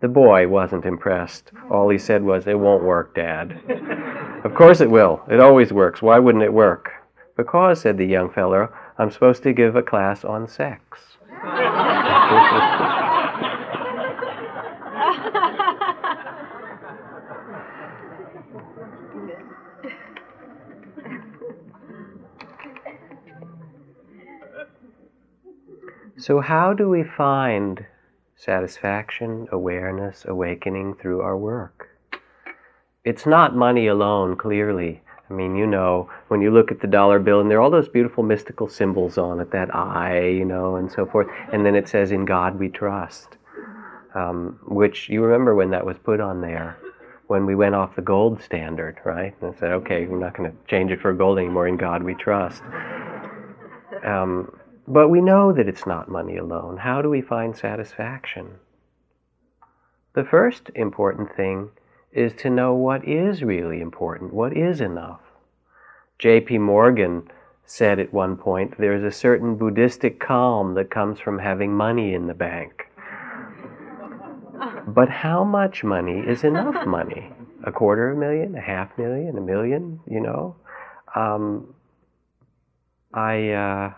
The 0.00 0.08
boy 0.08 0.46
wasn't 0.46 0.84
impressed. 0.84 1.52
All 1.70 1.88
he 1.88 1.98
said 1.98 2.22
was, 2.22 2.46
It 2.46 2.58
won't 2.58 2.82
work, 2.82 3.14
Dad. 3.14 3.58
of 4.44 4.54
course 4.54 4.82
it 4.82 4.90
will. 4.90 5.22
It 5.30 5.40
always 5.40 5.72
works. 5.72 6.02
Why 6.02 6.18
wouldn't 6.18 6.44
it 6.44 6.52
work? 6.52 6.92
Because, 7.36 7.80
said 7.80 7.96
the 7.96 8.04
young 8.04 8.30
fellow, 8.30 8.68
I'm 8.98 9.10
supposed 9.10 9.42
to 9.44 9.52
give 9.52 9.74
a 9.74 9.82
class 9.82 10.24
on 10.24 10.48
sex. 10.48 10.98
so, 26.18 26.40
how 26.40 26.74
do 26.74 26.88
we 26.88 27.02
find 27.02 27.86
satisfaction, 28.36 29.48
awareness, 29.50 30.24
awakening 30.26 30.94
through 30.94 31.22
our 31.22 31.36
work. 31.36 31.88
It's 33.04 33.26
not 33.26 33.56
money 33.56 33.86
alone, 33.86 34.36
clearly. 34.36 35.02
I 35.28 35.32
mean, 35.32 35.56
you 35.56 35.66
know, 35.66 36.08
when 36.28 36.40
you 36.40 36.50
look 36.52 36.70
at 36.70 36.80
the 36.80 36.86
dollar 36.86 37.18
bill 37.18 37.40
and 37.40 37.50
there 37.50 37.58
are 37.58 37.62
all 37.62 37.70
those 37.70 37.88
beautiful 37.88 38.22
mystical 38.22 38.68
symbols 38.68 39.18
on 39.18 39.40
it, 39.40 39.50
that 39.50 39.74
eye, 39.74 40.28
you 40.28 40.44
know, 40.44 40.76
and 40.76 40.90
so 40.90 41.06
forth, 41.06 41.26
and 41.52 41.66
then 41.66 41.74
it 41.74 41.88
says, 41.88 42.12
In 42.12 42.24
God 42.24 42.58
we 42.58 42.68
trust. 42.68 43.36
Um, 44.14 44.58
which 44.66 45.10
you 45.10 45.22
remember 45.22 45.54
when 45.54 45.70
that 45.70 45.84
was 45.84 45.98
put 45.98 46.20
on 46.20 46.40
there, 46.40 46.78
when 47.26 47.44
we 47.44 47.54
went 47.54 47.74
off 47.74 47.96
the 47.96 48.02
gold 48.02 48.42
standard, 48.42 48.98
right? 49.04 49.34
And 49.42 49.54
said, 49.58 49.72
okay, 49.72 50.06
we're 50.06 50.18
not 50.18 50.36
going 50.36 50.50
to 50.50 50.56
change 50.68 50.90
it 50.90 51.00
for 51.00 51.12
gold 51.12 51.38
anymore. 51.38 51.68
In 51.68 51.76
God 51.76 52.02
we 52.02 52.14
trust. 52.14 52.62
Um, 54.04 54.56
but 54.88 55.08
we 55.08 55.20
know 55.20 55.52
that 55.52 55.68
it's 55.68 55.86
not 55.86 56.08
money 56.08 56.36
alone. 56.36 56.78
How 56.78 57.02
do 57.02 57.10
we 57.10 57.20
find 57.20 57.56
satisfaction? 57.56 58.58
The 60.14 60.24
first 60.24 60.70
important 60.74 61.34
thing 61.34 61.70
is 62.12 62.32
to 62.34 62.50
know 62.50 62.74
what 62.74 63.06
is 63.06 63.42
really 63.42 63.80
important, 63.80 64.32
what 64.32 64.56
is 64.56 64.80
enough. 64.80 65.20
J.P. 66.18 66.58
Morgan 66.58 67.28
said 67.66 67.98
at 67.98 68.12
one 68.12 68.36
point 68.36 68.78
there's 68.78 69.02
a 69.02 69.10
certain 69.10 69.56
Buddhistic 69.56 70.18
calm 70.20 70.74
that 70.74 70.90
comes 70.90 71.20
from 71.20 71.38
having 71.38 71.74
money 71.74 72.14
in 72.14 72.26
the 72.26 72.34
bank. 72.34 72.84
But 74.86 75.10
how 75.10 75.44
much 75.44 75.84
money 75.84 76.20
is 76.20 76.42
enough 76.42 76.86
money? 76.86 77.30
A 77.64 77.72
quarter 77.72 78.10
of 78.10 78.16
a 78.16 78.20
million, 78.20 78.54
a 78.54 78.60
half 78.60 78.96
million, 78.96 79.36
a 79.36 79.40
million, 79.40 80.00
you 80.08 80.20
know? 80.20 80.56
Um, 81.14 81.74
I, 83.12 83.50
uh, 83.50 83.92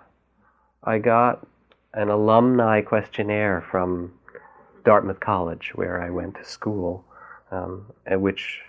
I 0.89 0.99
got 0.99 1.47
an 1.93 2.09
alumni 2.09 2.81
questionnaire 2.81 3.63
from 3.71 4.15
Dartmouth 4.87 5.21
College, 5.21 5.73
where 5.75 6.01
I 6.01 6.09
went 6.09 6.37
to 6.37 6.45
school, 6.47 7.05
um, 7.51 7.93
which 8.11 8.61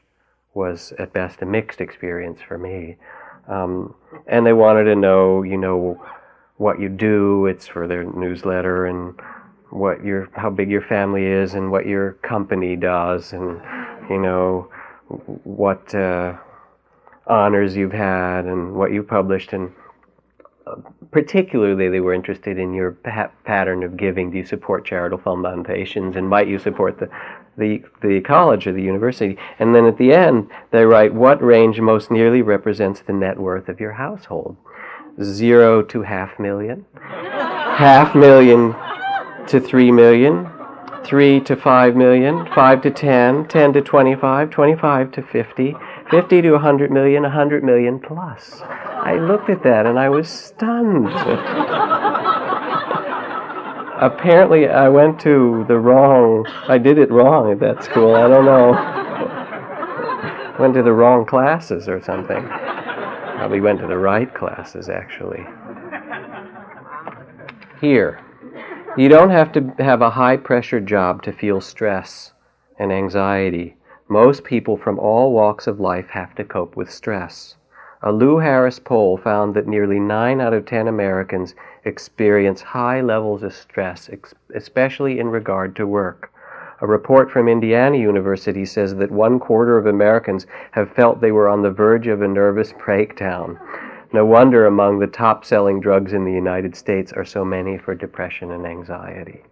was 0.53 0.91
at 0.99 1.13
best 1.13 1.41
a 1.41 1.45
mixed 1.45 1.79
experience 1.79 2.41
for 2.45 2.57
me. 2.57 2.97
Um, 3.47 3.95
and 4.27 4.45
they 4.45 4.51
wanted 4.51 4.83
to 4.83 4.95
know, 4.97 5.43
you 5.43 5.57
know, 5.57 6.05
what 6.57 6.81
you 6.81 6.89
do. 6.89 7.45
It's 7.45 7.67
for 7.67 7.88
their 7.88 8.03
newsletter 8.03 8.85
and 8.85 9.17
what 9.69 10.03
your 10.03 10.29
how 10.33 10.49
big 10.49 10.69
your 10.69 10.81
family 10.81 11.25
is 11.25 11.53
and 11.53 11.71
what 11.71 11.85
your 11.85 12.13
company 12.13 12.75
does 12.75 13.31
and 13.31 13.61
you 14.09 14.19
know 14.19 14.69
what 15.43 15.95
uh, 15.95 16.35
honors 17.27 17.77
you've 17.77 17.93
had 17.93 18.45
and 18.45 18.73
what 18.73 18.91
you 18.91 19.03
published 19.03 19.53
and 19.53 19.71
particularly 21.11 21.89
they 21.89 21.99
were 21.99 22.13
interested 22.13 22.57
in 22.57 22.73
your 22.73 22.91
pa- 22.91 23.31
pattern 23.45 23.83
of 23.83 23.97
giving. 23.97 24.31
Do 24.31 24.38
you 24.38 24.45
support 24.45 24.85
charitable 24.85 25.23
foundations 25.23 26.15
and 26.15 26.29
might 26.29 26.47
you 26.47 26.59
support 26.59 26.99
the 26.99 27.09
the, 27.59 27.83
the 28.01 28.21
college 28.21 28.65
or 28.65 28.73
the 28.73 28.81
university. 28.81 29.38
And 29.59 29.75
then 29.75 29.85
at 29.85 29.97
the 29.97 30.13
end, 30.13 30.49
they 30.71 30.85
write 30.85 31.13
what 31.13 31.43
range 31.43 31.79
most 31.79 32.09
nearly 32.09 32.41
represents 32.41 33.01
the 33.01 33.13
net 33.13 33.38
worth 33.38 33.69
of 33.69 33.79
your 33.79 33.93
household. 33.93 34.57
Zero 35.21 35.83
to 35.83 36.01
half 36.01 36.39
million, 36.39 36.85
half 36.95 38.15
million 38.15 38.73
to 39.47 39.59
three 39.59 39.91
million, 39.91 40.49
three 41.03 41.41
to 41.41 41.57
five 41.57 41.95
million, 41.95 42.47
five 42.55 42.81
to 42.83 42.91
ten, 42.91 43.45
ten 43.47 43.73
to 43.73 43.81
25, 43.81 44.49
25 44.49 45.11
to 45.11 45.21
50, 45.21 45.75
50 46.09 46.41
to 46.41 46.51
100 46.51 46.91
million, 46.91 47.23
100 47.23 47.63
million 47.63 47.99
plus. 47.99 48.61
I 49.09 49.15
looked 49.15 49.49
at 49.49 49.63
that 49.63 49.85
and 49.85 49.97
I 49.97 50.09
was 50.09 50.29
stunned 50.29 51.07
apparently 53.99 54.67
I 54.67 54.87
went 54.87 55.19
to 55.21 55.65
the 55.67 55.77
wrong, 55.77 56.45
I 56.67 56.77
did 56.77 56.97
it 56.97 57.11
wrong 57.11 57.51
at 57.51 57.59
that 57.59 57.83
school. 57.83 58.15
I 58.15 58.27
don't 58.27 58.45
know. 58.45 58.71
went 60.59 60.73
to 60.75 60.83
the 60.83 60.93
wrong 60.93 61.25
classes 61.25 61.89
or 61.89 62.01
something. 62.01 62.41
Probably 62.47 63.59
went 63.61 63.79
to 63.79 63.87
the 63.87 63.97
right 63.97 64.33
classes, 64.33 64.89
actually. 64.89 65.45
Here, 67.81 68.19
you 68.97 69.09
don't 69.09 69.29
have 69.29 69.51
to 69.53 69.73
have 69.79 70.01
a 70.01 70.09
high 70.09 70.37
pressure 70.37 70.79
job 70.79 71.23
to 71.23 71.31
feel 71.31 71.61
stress 71.61 72.33
and 72.77 72.91
anxiety. 72.91 73.75
Most 74.07 74.43
people 74.43 74.77
from 74.77 74.97
all 74.97 75.31
walks 75.33 75.67
of 75.67 75.79
life 75.79 76.07
have 76.09 76.35
to 76.35 76.43
cope 76.43 76.75
with 76.75 76.91
stress. 76.91 77.55
A 78.01 78.13
Lou 78.13 78.37
Harris 78.37 78.79
poll 78.79 79.17
found 79.17 79.53
that 79.55 79.67
nearly 79.67 79.99
9 79.99 80.39
out 80.39 80.53
of 80.53 80.65
10 80.65 80.87
Americans 80.87 81.53
experience 81.83 82.61
high 82.61 83.01
levels 83.01 83.43
of 83.43 83.51
stress, 83.51 84.09
especially 84.55 85.19
in 85.19 85.27
regard 85.27 85.75
to 85.75 85.85
work. 85.85 86.31
A 86.79 86.87
report 86.87 87.29
from 87.29 87.49
Indiana 87.49 87.97
University 87.97 88.63
says 88.63 88.95
that 88.95 89.11
one 89.11 89.37
quarter 89.37 89.77
of 89.77 89.85
Americans 89.85 90.47
have 90.71 90.93
felt 90.93 91.19
they 91.19 91.33
were 91.33 91.49
on 91.49 91.61
the 91.61 91.71
verge 91.71 92.07
of 92.07 92.21
a 92.21 92.27
nervous 92.27 92.71
breakdown. 92.71 93.59
No 94.13 94.25
wonder 94.25 94.65
among 94.65 94.99
the 94.99 95.07
top 95.07 95.43
selling 95.43 95.81
drugs 95.81 96.13
in 96.13 96.23
the 96.23 96.31
United 96.31 96.77
States 96.77 97.11
are 97.11 97.25
so 97.25 97.43
many 97.43 97.77
for 97.77 97.93
depression 97.95 98.51
and 98.51 98.65
anxiety. 98.65 99.43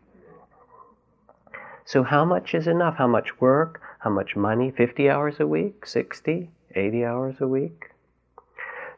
So, 1.84 2.02
how 2.02 2.24
much 2.24 2.56
is 2.56 2.66
enough? 2.66 2.96
How 2.96 3.08
much 3.08 3.42
work? 3.42 3.82
How 4.00 4.10
much 4.10 4.38
money? 4.38 4.72
50 4.72 5.10
hours 5.10 5.42
a 5.42 5.48
week? 5.48 5.86
60? 5.86 6.50
80 6.76 7.04
hours 7.04 7.42
a 7.42 7.48
week? 7.48 7.92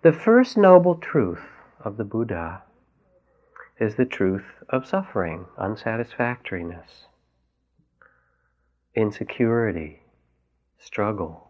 The 0.02 0.14
first 0.14 0.56
noble 0.56 0.96
truth 0.96 1.44
of 1.84 1.98
the 1.98 2.06
Buddha 2.06 2.62
is 3.82 3.96
the 3.96 4.06
truth 4.06 4.46
of 4.70 4.88
suffering, 4.88 5.48
unsatisfactoriness, 5.58 7.08
insecurity, 8.96 10.04
struggle. 10.78 11.50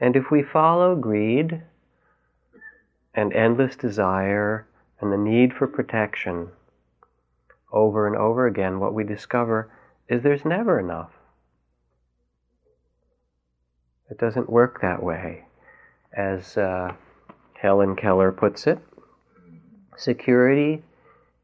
And 0.00 0.16
if 0.16 0.32
we 0.32 0.42
follow 0.42 0.96
greed 0.96 1.62
and 3.14 3.32
endless 3.32 3.76
desire 3.76 4.66
and 5.00 5.12
the 5.12 5.16
need 5.16 5.54
for 5.54 5.68
protection 5.68 6.48
over 7.70 8.08
and 8.08 8.16
over 8.16 8.48
again, 8.48 8.80
what 8.80 8.94
we 8.94 9.04
discover 9.04 9.70
is 10.08 10.24
there's 10.24 10.44
never 10.44 10.80
enough. 10.80 11.12
It 14.10 14.18
doesn't 14.18 14.50
work 14.50 14.80
that 14.80 15.04
way 15.04 15.44
as 16.14 16.56
uh, 16.56 16.92
Helen 17.54 17.96
Keller 17.96 18.32
puts 18.32 18.66
it, 18.66 18.78
security 19.96 20.82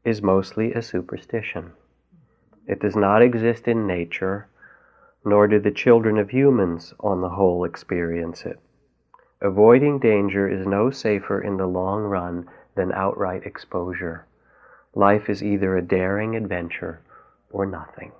is 0.03 0.21
mostly 0.21 0.73
a 0.73 0.81
superstition. 0.81 1.71
It 2.67 2.79
does 2.79 2.95
not 2.95 3.21
exist 3.21 3.67
in 3.67 3.87
nature, 3.87 4.47
nor 5.25 5.47
do 5.47 5.59
the 5.59 5.71
children 5.71 6.17
of 6.17 6.29
humans, 6.29 6.93
on 6.99 7.21
the 7.21 7.29
whole, 7.29 7.63
experience 7.65 8.45
it. 8.45 8.59
Avoiding 9.41 9.99
danger 9.99 10.47
is 10.47 10.67
no 10.67 10.89
safer 10.89 11.41
in 11.41 11.57
the 11.57 11.67
long 11.67 12.03
run 12.03 12.47
than 12.75 12.91
outright 12.91 13.43
exposure. 13.45 14.25
Life 14.93 15.29
is 15.29 15.43
either 15.43 15.77
a 15.77 15.81
daring 15.81 16.35
adventure 16.35 17.01
or 17.51 17.65
nothing. 17.65 18.11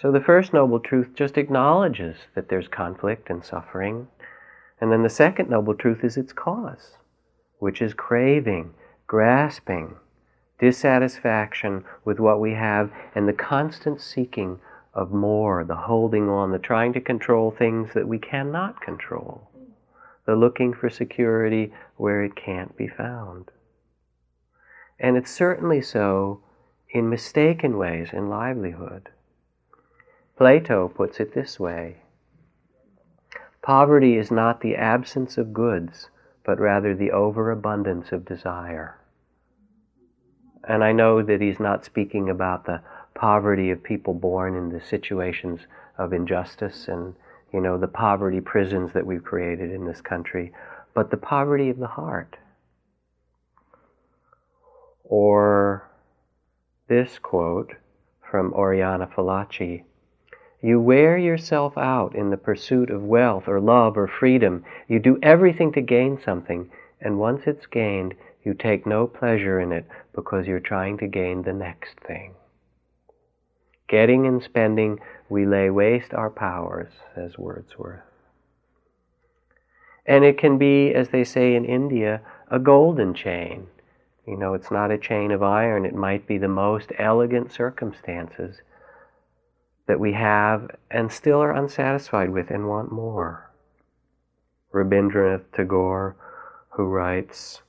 So 0.00 0.10
the 0.10 0.20
first 0.20 0.54
noble 0.54 0.80
truth 0.80 1.10
just 1.14 1.36
acknowledges 1.36 2.16
that 2.34 2.48
there's 2.48 2.68
conflict 2.68 3.28
and 3.28 3.44
suffering. 3.44 4.08
And 4.80 4.90
then 4.90 5.02
the 5.02 5.10
second 5.10 5.50
noble 5.50 5.74
truth 5.74 6.02
is 6.02 6.16
its 6.16 6.32
cause, 6.32 6.96
which 7.58 7.82
is 7.82 7.92
craving, 7.92 8.72
grasping, 9.06 9.96
dissatisfaction 10.58 11.84
with 12.02 12.18
what 12.18 12.40
we 12.40 12.54
have, 12.54 12.90
and 13.14 13.28
the 13.28 13.34
constant 13.34 14.00
seeking 14.00 14.58
of 14.94 15.12
more, 15.12 15.64
the 15.64 15.76
holding 15.76 16.30
on, 16.30 16.50
the 16.50 16.58
trying 16.58 16.94
to 16.94 17.00
control 17.00 17.50
things 17.50 17.92
that 17.92 18.08
we 18.08 18.18
cannot 18.18 18.80
control, 18.80 19.50
the 20.24 20.34
looking 20.34 20.72
for 20.72 20.88
security 20.88 21.74
where 21.98 22.24
it 22.24 22.34
can't 22.34 22.74
be 22.74 22.88
found. 22.88 23.50
And 24.98 25.18
it's 25.18 25.30
certainly 25.30 25.82
so 25.82 26.42
in 26.88 27.10
mistaken 27.10 27.76
ways 27.76 28.14
in 28.14 28.30
livelihood. 28.30 29.10
Plato 30.40 30.88
puts 30.88 31.20
it 31.20 31.34
this 31.34 31.60
way 31.60 31.98
Poverty 33.60 34.16
is 34.16 34.30
not 34.30 34.62
the 34.62 34.74
absence 34.74 35.36
of 35.36 35.52
goods, 35.52 36.08
but 36.46 36.58
rather 36.58 36.94
the 36.94 37.10
overabundance 37.10 38.10
of 38.10 38.24
desire. 38.24 38.98
And 40.66 40.82
I 40.82 40.92
know 40.92 41.20
that 41.20 41.42
he's 41.42 41.60
not 41.60 41.84
speaking 41.84 42.30
about 42.30 42.64
the 42.64 42.80
poverty 43.14 43.70
of 43.70 43.82
people 43.82 44.14
born 44.14 44.56
in 44.56 44.70
the 44.70 44.80
situations 44.80 45.66
of 45.98 46.14
injustice 46.14 46.88
and, 46.88 47.14
you 47.52 47.60
know, 47.60 47.76
the 47.76 47.86
poverty 47.86 48.40
prisons 48.40 48.94
that 48.94 49.04
we've 49.04 49.22
created 49.22 49.70
in 49.70 49.84
this 49.84 50.00
country, 50.00 50.54
but 50.94 51.10
the 51.10 51.18
poverty 51.18 51.68
of 51.68 51.76
the 51.76 51.86
heart. 51.86 52.38
Or 55.04 55.90
this 56.88 57.18
quote 57.18 57.74
from 58.22 58.54
Oriana 58.54 59.06
Fallaci 59.06 59.84
you 60.62 60.78
wear 60.78 61.16
yourself 61.16 61.78
out 61.78 62.14
in 62.14 62.30
the 62.30 62.36
pursuit 62.36 62.90
of 62.90 63.02
wealth 63.02 63.48
or 63.48 63.60
love 63.60 63.96
or 63.96 64.06
freedom. 64.06 64.64
You 64.88 64.98
do 64.98 65.18
everything 65.22 65.72
to 65.72 65.80
gain 65.80 66.20
something, 66.22 66.70
and 67.00 67.18
once 67.18 67.42
it's 67.46 67.66
gained, 67.66 68.14
you 68.44 68.52
take 68.54 68.86
no 68.86 69.06
pleasure 69.06 69.58
in 69.58 69.72
it 69.72 69.86
because 70.14 70.46
you're 70.46 70.60
trying 70.60 70.98
to 70.98 71.06
gain 71.06 71.42
the 71.42 71.52
next 71.52 71.98
thing. 72.00 72.34
Getting 73.88 74.26
and 74.26 74.42
spending, 74.42 75.00
we 75.28 75.46
lay 75.46 75.70
waste 75.70 76.12
our 76.12 76.30
powers, 76.30 76.92
says 77.14 77.38
Wordsworth. 77.38 78.02
And 80.06 80.24
it 80.24 80.38
can 80.38 80.58
be, 80.58 80.92
as 80.94 81.08
they 81.08 81.24
say 81.24 81.54
in 81.54 81.64
India, 81.64 82.20
a 82.50 82.58
golden 82.58 83.14
chain. 83.14 83.68
You 84.26 84.36
know, 84.36 84.54
it's 84.54 84.70
not 84.70 84.90
a 84.90 84.98
chain 84.98 85.30
of 85.30 85.42
iron, 85.42 85.86
it 85.86 85.94
might 85.94 86.26
be 86.26 86.38
the 86.38 86.48
most 86.48 86.92
elegant 86.98 87.52
circumstances 87.52 88.60
that 89.90 89.98
we 89.98 90.12
have 90.12 90.70
and 90.88 91.10
still 91.10 91.42
are 91.42 91.50
unsatisfied 91.50 92.30
with 92.30 92.48
and 92.48 92.68
want 92.68 92.92
more. 92.92 93.50
Rabindranath 94.72 95.50
Tagore, 95.50 96.14
who 96.68 96.84
writes, 96.84 97.62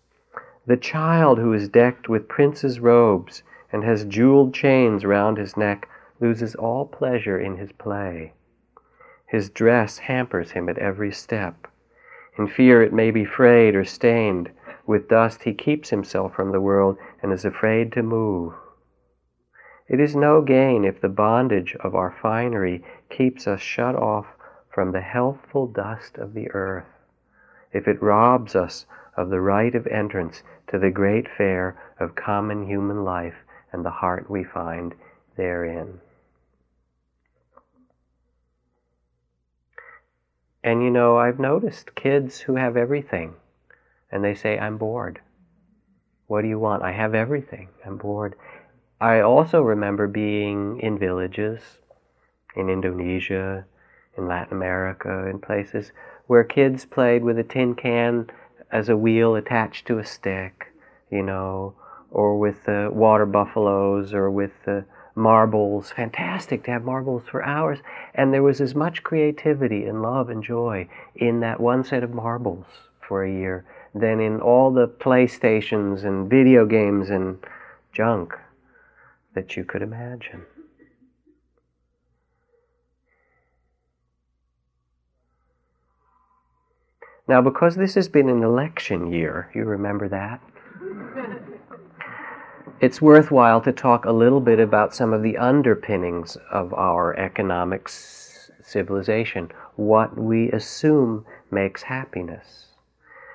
The 0.68 0.78
child 0.78 1.40
who 1.40 1.52
is 1.52 1.68
decked 1.68 2.10
with 2.10 2.28
prince's 2.28 2.80
robes 2.80 3.42
and 3.72 3.84
has 3.84 4.06
jeweled 4.06 4.54
chains 4.54 5.04
round 5.04 5.40
his 5.40 5.58
neck 5.58 5.90
loses 6.20 6.54
all 6.54 6.86
pleasure 6.86 7.40
in 7.40 7.58
his 7.58 7.72
play. 7.72 8.34
His 9.26 9.50
dress 9.50 9.98
hampers 9.98 10.52
him 10.52 10.70
at 10.70 10.78
every 10.78 11.12
step. 11.12 11.66
In 12.38 12.46
fear 12.46 12.84
it 12.84 12.94
may 12.94 13.10
be 13.10 13.26
frayed 13.26 13.76
or 13.76 13.84
stained. 13.84 14.52
With 14.86 15.10
dust 15.10 15.42
he 15.42 15.56
keeps 15.56 15.90
himself 15.90 16.36
from 16.36 16.52
the 16.52 16.62
world 16.62 17.00
and 17.24 17.34
is 17.34 17.46
afraid 17.46 17.92
to 17.94 18.04
move. 18.04 18.54
It 19.92 20.00
is 20.00 20.16
no 20.16 20.42
gain 20.42 20.86
if 20.86 21.02
the 21.02 21.10
bondage 21.10 21.76
of 21.82 21.96
our 21.96 22.12
finery 22.12 22.82
keeps 23.10 23.46
us 23.46 23.60
shut 23.60 23.94
off 23.94 24.26
from 24.70 24.94
the 24.94 25.02
healthful 25.02 25.68
dust 25.68 26.18
of 26.18 26.34
the 26.34 26.50
earth, 26.52 26.88
if 27.74 27.90
it 27.90 28.02
robs 28.02 28.56
us 28.56 28.86
of 29.18 29.30
the 29.30 29.42
right 29.42 29.76
of 29.76 29.86
entrance 29.88 30.44
to 30.68 30.80
the 30.80 30.92
great 30.92 31.28
fair 31.28 31.78
of 32.00 32.16
common 32.16 32.68
human 32.68 33.04
life 33.04 33.44
and 33.74 33.84
the 33.84 33.90
heart 33.90 34.30
we 34.30 34.46
find 34.46 34.96
therein. 35.36 36.00
And 40.64 40.82
you 40.82 40.90
know, 40.90 41.18
I've 41.18 41.38
noticed 41.38 41.96
kids 41.96 42.40
who 42.40 42.56
have 42.56 42.78
everything 42.78 43.34
and 44.10 44.24
they 44.24 44.36
say, 44.36 44.58
I'm 44.58 44.78
bored. 44.78 45.20
What 46.28 46.44
do 46.44 46.48
you 46.48 46.60
want? 46.60 46.82
I 46.82 46.94
have 46.94 47.14
everything. 47.14 47.68
I'm 47.86 47.98
bored. 47.98 48.36
I 49.02 49.20
also 49.22 49.64
remember 49.64 50.06
being 50.06 50.80
in 50.80 51.00
villages 51.00 51.80
in 52.56 52.70
Indonesia, 52.70 53.66
in 54.16 54.28
Latin 54.28 54.54
America, 54.54 55.26
in 55.26 55.40
places 55.40 55.92
where 56.28 56.44
kids 56.44 56.86
played 56.86 57.24
with 57.24 57.40
a 57.40 57.44
tin 57.44 57.74
can 57.74 58.30
as 58.72 58.90
a 58.90 58.96
wheel 58.96 59.34
attached 59.36 59.88
to 59.88 59.98
a 59.98 60.06
stick, 60.06 60.72
you 61.10 61.24
know, 61.24 61.74
or 62.12 62.38
with 62.38 62.68
water 62.68 63.26
buffaloes 63.26 64.14
or 64.14 64.30
with 64.30 64.70
marbles. 65.16 65.90
Fantastic 65.90 66.64
to 66.66 66.72
have 66.72 66.84
marbles 66.84 67.24
for 67.28 67.44
hours. 67.44 67.80
And 68.14 68.32
there 68.32 68.44
was 68.44 68.62
as 68.62 68.76
much 68.76 69.02
creativity 69.02 69.86
and 69.86 70.04
love 70.04 70.30
and 70.30 70.44
joy 70.44 70.88
in 71.16 71.40
that 71.40 71.60
one 71.60 71.84
set 71.84 72.04
of 72.04 72.14
marbles 72.14 72.68
for 73.00 73.24
a 73.24 73.32
year 73.32 73.66
than 73.96 74.20
in 74.20 74.40
all 74.40 74.70
the 74.70 74.88
playstations 74.88 76.06
and 76.06 76.30
video 76.30 76.68
games 76.68 77.10
and 77.10 77.40
junk 77.92 78.38
that 79.34 79.56
you 79.56 79.64
could 79.64 79.82
imagine. 79.82 80.44
Now, 87.28 87.42
because 87.42 87.76
this 87.76 87.96
has 87.96 88.10
been 88.10 88.30
an 88.30 88.44
election 88.44 89.12
year, 89.12 89.50
you 89.54 89.64
remember 89.64 90.10
that? 90.10 90.42
it's 92.82 93.02
worthwhile 93.02 93.62
to 93.62 93.72
talk 93.72 94.06
a 94.06 94.12
little 94.12 94.42
bit 94.42 94.60
about 94.60 94.94
some 94.94 95.14
of 95.14 95.22
the 95.22 95.38
underpinnings 95.38 96.36
of 96.52 96.74
our 96.74 97.16
economic 97.16 97.88
civilization, 97.88 99.50
what 99.76 100.18
we 100.18 100.52
assume 100.52 101.26
makes 101.52 101.84
happiness. 101.84 102.68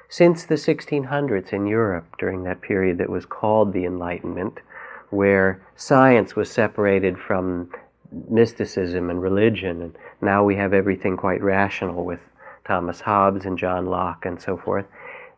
Since 0.08 0.44
the 0.44 0.56
1600s 0.56 1.52
in 1.52 1.66
Europe, 1.66 2.16
during 2.18 2.42
that 2.44 2.60
period 2.60 2.98
that 2.98 3.08
was 3.08 3.24
called 3.24 3.72
the 3.72 3.84
Enlightenment, 3.84 4.60
where 5.10 5.62
science 5.76 6.34
was 6.34 6.50
separated 6.50 7.18
from 7.18 7.70
mysticism 8.28 9.10
and 9.10 9.20
religion, 9.22 9.82
and 9.82 9.96
now 10.20 10.44
we 10.44 10.56
have 10.56 10.72
everything 10.72 11.16
quite 11.16 11.42
rational 11.42 12.04
with 12.04 12.20
Thomas 12.66 13.00
Hobbes 13.00 13.44
and 13.44 13.58
John 13.58 13.86
Locke 13.86 14.24
and 14.26 14.40
so 14.40 14.56
forth, 14.56 14.86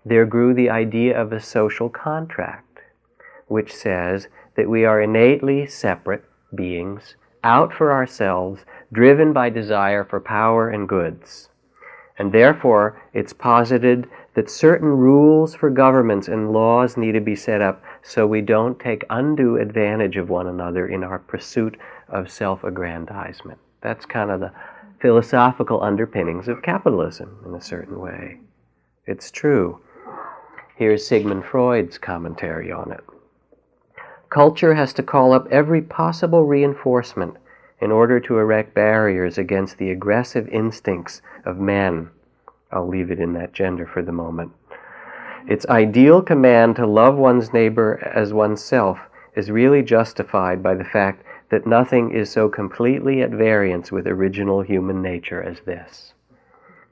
there 0.05 0.27
grew 0.27 0.55
the 0.55 0.71
idea 0.71 1.21
of 1.21 1.33
a 1.33 1.41
social 1.41 1.89
contract, 1.89 2.81
which 3.47 3.75
says 3.75 4.29
that 4.57 4.69
we 4.69 4.85
are 4.85 5.03
innately 5.03 5.67
separate 5.67 6.25
beings, 6.55 7.17
out 7.45 7.73
for 7.73 7.93
ourselves, 7.93 8.65
driven 8.93 9.33
by 9.33 9.51
desire 9.51 10.05
for 10.05 10.21
power 10.21 10.69
and 10.69 10.89
goods. 10.89 11.51
And 12.19 12.33
therefore, 12.33 13.01
it's 13.13 13.33
posited 13.33 14.09
that 14.35 14.51
certain 14.51 14.89
rules 14.89 15.55
for 15.55 15.71
governments 15.71 16.27
and 16.27 16.53
laws 16.53 16.97
need 16.97 17.13
to 17.13 17.21
be 17.21 17.37
set 17.37 17.61
up 17.61 17.83
so 18.09 18.27
we 18.27 18.41
don't 18.41 18.81
take 18.81 19.05
undue 19.11 19.59
advantage 19.59 20.17
of 20.17 20.31
one 20.31 20.47
another 20.47 20.89
in 20.89 21.05
our 21.05 21.19
pursuit 21.19 21.77
of 22.09 22.31
self 22.31 22.65
aggrandizement. 22.65 23.59
That's 23.83 24.07
kind 24.07 24.31
of 24.31 24.41
the 24.41 24.53
philosophical 24.99 25.83
underpinnings 25.83 26.49
of 26.49 26.63
capitalism 26.63 27.43
in 27.45 27.55
a 27.55 27.61
certain 27.61 28.01
way. 28.01 28.41
It's 29.07 29.31
true. 29.31 29.81
Here's 30.77 31.07
Sigmund 31.07 31.45
Freud's 31.45 31.99
commentary 31.99 32.73
on 32.73 32.93
it. 32.93 33.05
Culture 34.31 34.75
has 34.75 34.95
to 34.95 35.03
call 35.03 35.33
up 35.35 35.47
every 35.51 35.83
possible 35.83 36.47
reinforcement 36.47 37.37
in 37.79 37.93
order 37.93 38.21
to 38.21 38.39
erect 38.39 38.75
barriers 38.75 39.37
against 39.37 39.77
the 39.77 39.91
aggressive 39.91 40.49
instincts 40.49 41.21
of 41.45 41.59
men 41.59 42.11
I'll 42.71 42.87
leave 42.87 43.11
it 43.11 43.19
in 43.19 43.33
that 43.35 43.53
gender 43.53 43.87
for 43.87 44.03
the 44.03 44.13
moment. 44.13 44.53
Its 45.49 45.65
ideal 45.71 46.21
command 46.21 46.77
to 46.77 46.87
love 46.87 47.17
one's 47.17 47.55
neighbor 47.55 47.99
as 48.15 48.35
oneself 48.35 48.99
is 49.35 49.51
really 49.51 49.83
justified 49.83 50.63
by 50.63 50.75
the 50.75 50.85
fact 50.85 51.25
that 51.51 51.67
nothing 51.67 52.11
is 52.11 52.31
so 52.31 52.51
completely 52.51 53.23
at 53.23 53.31
variance 53.31 53.91
with 53.91 54.07
original 54.07 54.61
human 54.61 55.01
nature 55.01 55.43
as 55.43 55.61
this. 55.61 56.13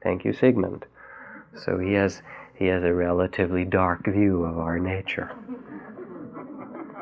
Thank 0.03 0.25
you, 0.25 0.33
Sigmund. 0.33 0.87
So 1.55 1.79
he 1.79 1.93
has, 1.93 2.23
he 2.55 2.67
has 2.67 2.83
a 2.83 2.95
relatively 2.95 3.67
dark 3.67 4.07
view 4.07 4.45
of 4.45 4.59
our 4.59 4.79
nature, 4.79 5.31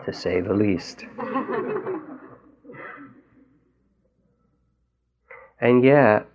to 0.05 0.13
say 0.13 0.41
the 0.41 0.55
least. 0.55 1.05
And 5.61 5.85
yet, 5.85 6.27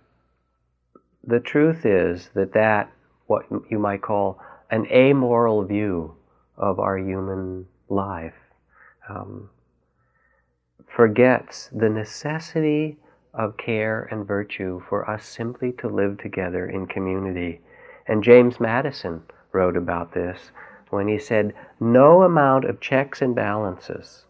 the 1.22 1.40
truth 1.40 1.84
is 1.84 2.30
that 2.34 2.54
that, 2.54 2.90
what 3.26 3.44
you 3.68 3.78
might 3.78 4.00
call 4.00 4.40
an 4.70 4.86
amoral 4.90 5.64
view 5.64 6.14
of 6.56 6.78
our 6.78 6.98
human 6.98 7.66
life, 7.88 8.34
um, 9.08 9.50
forgets 10.86 11.68
the 11.72 11.88
necessity 11.88 12.96
of 13.34 13.56
care 13.56 14.08
and 14.10 14.26
virtue 14.26 14.82
for 14.88 15.08
us 15.08 15.24
simply 15.24 15.72
to 15.72 15.88
live 15.88 16.18
together 16.18 16.66
in 16.66 16.86
community. 16.86 17.60
And 18.06 18.22
James 18.22 18.60
Madison 18.60 19.22
wrote 19.52 19.76
about 19.76 20.12
this 20.14 20.50
when 20.90 21.08
he 21.08 21.18
said, 21.18 21.54
No 21.78 22.22
amount 22.22 22.64
of 22.64 22.80
checks 22.80 23.22
and 23.22 23.34
balances, 23.34 24.24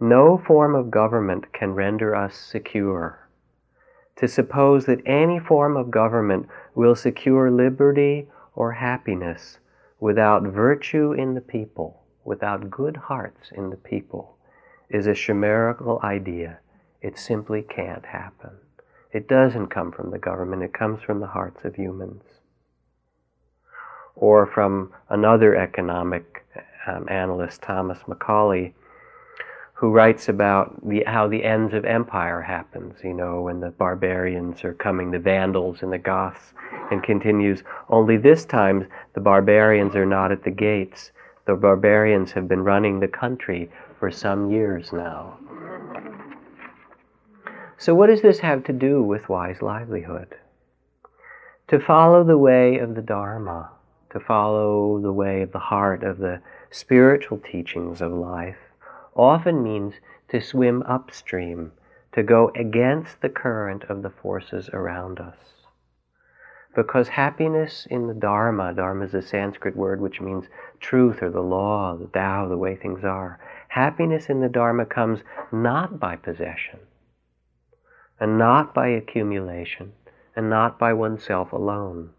no 0.00 0.38
form 0.38 0.74
of 0.74 0.90
government 0.90 1.52
can 1.52 1.74
render 1.74 2.14
us 2.14 2.36
secure 2.36 3.24
to 4.16 4.28
suppose 4.28 4.86
that 4.86 5.02
any 5.06 5.38
form 5.40 5.76
of 5.76 5.90
government 5.90 6.48
will 6.74 6.94
secure 6.94 7.50
liberty 7.50 8.28
or 8.54 8.72
happiness 8.72 9.58
without 10.00 10.42
virtue 10.42 11.12
in 11.12 11.34
the 11.34 11.40
people, 11.40 12.02
without 12.24 12.70
good 12.70 12.96
hearts 12.96 13.50
in 13.52 13.70
the 13.70 13.76
people, 13.76 14.36
is 14.88 15.06
a 15.06 15.14
chimerical 15.14 16.00
idea. 16.02 16.58
It 17.00 17.18
simply 17.18 17.62
can't 17.62 18.06
happen. 18.06 18.50
It 19.12 19.28
doesn't 19.28 19.68
come 19.68 19.92
from 19.92 20.10
the 20.10 20.18
government, 20.18 20.62
it 20.62 20.72
comes 20.72 21.02
from 21.02 21.20
the 21.20 21.28
hearts 21.28 21.64
of 21.64 21.76
humans. 21.76 22.22
Or 24.16 24.46
from 24.46 24.92
another 25.08 25.56
economic 25.56 26.44
um, 26.86 27.08
analyst, 27.08 27.62
Thomas 27.62 27.98
Macaulay, 28.06 28.74
who 29.84 29.90
writes 29.90 30.30
about 30.30 30.88
the, 30.88 31.04
how 31.06 31.28
the 31.28 31.44
ends 31.44 31.74
of 31.74 31.84
empire 31.84 32.40
happens, 32.40 32.96
you 33.04 33.12
know, 33.12 33.42
when 33.42 33.60
the 33.60 33.68
barbarians 33.68 34.64
are 34.64 34.72
coming, 34.72 35.10
the 35.10 35.18
Vandals 35.18 35.82
and 35.82 35.92
the 35.92 35.98
Goths, 35.98 36.54
and 36.90 37.02
continues, 37.02 37.62
only 37.90 38.16
this 38.16 38.46
time 38.46 38.88
the 39.12 39.20
barbarians 39.20 39.94
are 39.94 40.06
not 40.06 40.32
at 40.32 40.42
the 40.42 40.50
gates. 40.50 41.12
The 41.44 41.54
barbarians 41.54 42.32
have 42.32 42.48
been 42.48 42.64
running 42.64 42.98
the 42.98 43.08
country 43.08 43.70
for 44.00 44.10
some 44.10 44.50
years 44.50 44.90
now. 44.90 45.36
So, 47.76 47.94
what 47.94 48.06
does 48.06 48.22
this 48.22 48.38
have 48.38 48.64
to 48.64 48.72
do 48.72 49.02
with 49.02 49.28
wise 49.28 49.60
livelihood? 49.60 50.34
To 51.68 51.78
follow 51.78 52.24
the 52.24 52.38
way 52.38 52.78
of 52.78 52.94
the 52.94 53.02
Dharma, 53.02 53.68
to 54.12 54.20
follow 54.20 54.98
the 54.98 55.12
way 55.12 55.42
of 55.42 55.52
the 55.52 55.58
heart, 55.58 56.02
of 56.02 56.16
the 56.16 56.40
spiritual 56.70 57.36
teachings 57.36 58.00
of 58.00 58.12
life, 58.12 58.56
often 59.16 59.62
means 59.62 59.94
to 60.28 60.40
swim 60.40 60.82
upstream, 60.82 61.72
to 62.12 62.22
go 62.22 62.50
against 62.54 63.20
the 63.20 63.28
current 63.28 63.84
of 63.84 64.02
the 64.02 64.10
forces 64.10 64.68
around 64.72 65.20
us. 65.20 65.36
Because 66.74 67.08
happiness 67.08 67.86
in 67.88 68.08
the 68.08 68.14
Dharma, 68.14 68.74
Dharma 68.74 69.04
is 69.04 69.14
a 69.14 69.22
Sanskrit 69.22 69.76
word 69.76 70.00
which 70.00 70.20
means 70.20 70.48
truth 70.80 71.22
or 71.22 71.30
the 71.30 71.40
law, 71.40 71.96
the 71.96 72.06
Tao, 72.08 72.48
the 72.48 72.56
way 72.56 72.74
things 72.74 73.04
are. 73.04 73.38
Happiness 73.68 74.28
in 74.28 74.40
the 74.40 74.48
Dharma 74.48 74.84
comes 74.84 75.22
not 75.52 76.00
by 76.00 76.16
possession, 76.16 76.80
and 78.18 78.38
not 78.38 78.74
by 78.74 78.88
accumulation, 78.88 79.92
and 80.34 80.50
not 80.50 80.78
by 80.78 80.92
oneself 80.92 81.52
alone. 81.52 82.10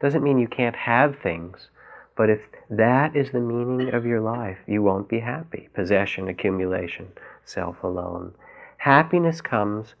Doesn't 0.00 0.22
mean 0.22 0.38
you 0.38 0.48
can't 0.48 0.76
have 0.76 1.18
things, 1.18 1.68
but 2.16 2.30
if 2.30 2.40
that 2.70 3.14
is 3.14 3.30
the 3.30 3.40
meaning 3.40 3.92
of 3.92 4.06
your 4.06 4.20
life, 4.20 4.58
you 4.66 4.82
won't 4.82 5.08
be 5.08 5.20
happy. 5.20 5.68
Possession, 5.74 6.28
accumulation, 6.28 7.12
self 7.44 7.82
alone. 7.82 8.32
Happiness 8.78 9.40
comes 9.40 9.94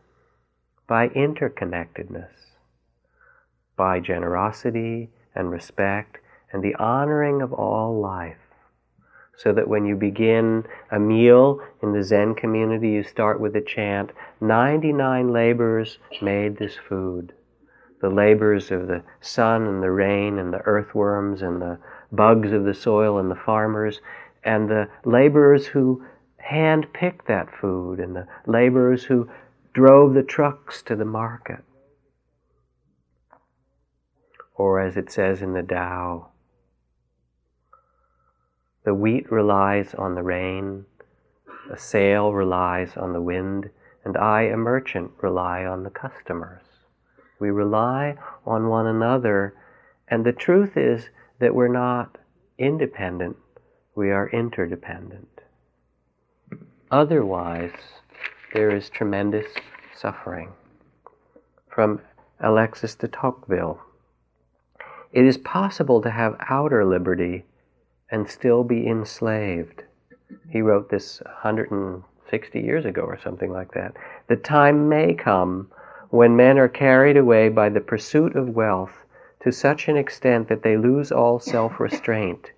by 0.86 1.08
interconnectedness, 1.08 2.30
by 3.76 4.00
generosity 4.00 5.10
and 5.34 5.50
respect 5.50 6.18
and 6.52 6.62
the 6.62 6.74
honoring 6.76 7.42
of 7.42 7.52
all 7.52 8.00
life. 8.00 8.36
So 9.36 9.52
that 9.52 9.68
when 9.68 9.84
you 9.84 9.96
begin 9.96 10.64
a 10.90 10.98
meal 10.98 11.60
in 11.82 11.92
the 11.92 12.02
Zen 12.02 12.34
community, 12.34 12.90
you 12.90 13.02
start 13.02 13.38
with 13.38 13.54
a 13.54 13.60
chant 13.60 14.12
99 14.40 15.30
laborers 15.30 15.98
made 16.22 16.56
this 16.56 16.76
food. 16.76 17.34
The 18.00 18.08
labors 18.08 18.70
of 18.70 18.86
the 18.86 19.02
sun 19.20 19.66
and 19.66 19.82
the 19.82 19.90
rain 19.90 20.38
and 20.38 20.54
the 20.54 20.60
earthworms 20.60 21.42
and 21.42 21.60
the 21.60 21.78
bugs 22.16 22.52
of 22.52 22.64
the 22.64 22.74
soil 22.74 23.18
and 23.18 23.30
the 23.30 23.36
farmers 23.36 24.00
and 24.42 24.68
the 24.68 24.88
laborers 25.04 25.66
who 25.66 26.04
hand 26.38 26.86
picked 26.92 27.26
that 27.26 27.54
food 27.60 28.00
and 28.00 28.14
the 28.16 28.26
laborers 28.46 29.04
who 29.04 29.28
drove 29.72 30.14
the 30.14 30.22
trucks 30.22 30.82
to 30.82 30.96
the 30.96 31.04
market. 31.04 31.62
Or 34.54 34.80
as 34.80 34.96
it 34.96 35.10
says 35.10 35.42
in 35.42 35.52
the 35.52 35.62
Tao, 35.62 36.28
the 38.84 38.94
wheat 38.94 39.30
relies 39.30 39.94
on 39.94 40.14
the 40.14 40.22
rain, 40.22 40.86
the 41.68 41.76
sail 41.76 42.32
relies 42.32 42.96
on 42.96 43.12
the 43.12 43.20
wind, 43.20 43.68
and 44.04 44.16
I, 44.16 44.42
a 44.42 44.56
merchant, 44.56 45.10
rely 45.20 45.64
on 45.64 45.82
the 45.82 45.90
customers. 45.90 46.62
We 47.40 47.50
rely 47.50 48.16
on 48.46 48.68
one 48.68 48.86
another, 48.86 49.54
and 50.06 50.24
the 50.24 50.32
truth 50.32 50.76
is 50.76 51.10
that 51.38 51.54
we're 51.54 51.68
not 51.68 52.18
independent, 52.58 53.36
we 53.94 54.10
are 54.10 54.28
interdependent. 54.28 55.40
Otherwise, 56.90 57.72
there 58.52 58.74
is 58.74 58.88
tremendous 58.88 59.46
suffering. 59.94 60.52
From 61.68 62.00
Alexis 62.40 62.94
de 62.94 63.08
Tocqueville 63.08 63.80
It 65.12 65.24
is 65.24 65.38
possible 65.38 66.00
to 66.02 66.10
have 66.10 66.36
outer 66.48 66.84
liberty 66.84 67.44
and 68.10 68.28
still 68.28 68.62
be 68.64 68.86
enslaved. 68.86 69.82
He 70.48 70.62
wrote 70.62 70.90
this 70.90 71.20
160 71.24 72.60
years 72.60 72.84
ago 72.84 73.02
or 73.02 73.18
something 73.18 73.50
like 73.50 73.72
that. 73.72 73.96
The 74.28 74.36
time 74.36 74.88
may 74.88 75.14
come 75.14 75.70
when 76.10 76.36
men 76.36 76.58
are 76.58 76.68
carried 76.68 77.16
away 77.16 77.48
by 77.48 77.68
the 77.68 77.80
pursuit 77.80 78.36
of 78.36 78.50
wealth 78.50 79.05
to 79.46 79.52
such 79.52 79.86
an 79.86 79.96
extent 79.96 80.48
that 80.48 80.64
they 80.64 80.76
lose 80.76 81.12
all 81.12 81.38
self 81.38 81.78
restraint, 81.78 82.50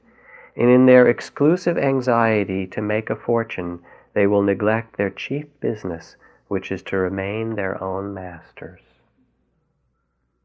and 0.56 0.70
in 0.70 0.86
their 0.86 1.06
exclusive 1.06 1.76
anxiety 1.76 2.66
to 2.66 2.80
make 2.80 3.10
a 3.10 3.14
fortune, 3.14 3.78
they 4.14 4.26
will 4.26 4.40
neglect 4.40 4.96
their 4.96 5.10
chief 5.10 5.44
business, 5.60 6.16
which 6.46 6.72
is 6.72 6.82
to 6.82 6.96
remain 6.96 7.56
their 7.56 7.78
own 7.84 8.14
masters, 8.14 8.80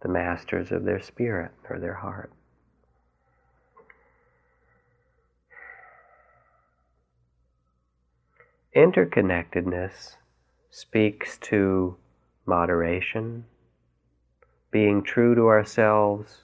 the 0.02 0.10
masters 0.10 0.70
of 0.70 0.84
their 0.84 1.00
spirit 1.00 1.52
or 1.70 1.80
their 1.80 1.94
heart. 1.94 2.30
Interconnectedness 8.76 10.18
speaks 10.70 11.38
to 11.38 11.96
moderation, 12.46 13.46
being 14.74 15.04
true 15.04 15.36
to 15.36 15.48
ourselves, 15.48 16.42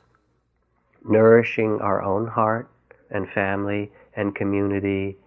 nourishing 1.04 1.82
our 1.82 2.02
own 2.02 2.28
heart 2.28 2.70
and 3.10 3.28
family 3.30 3.92
and 4.16 4.36
community 4.36 5.18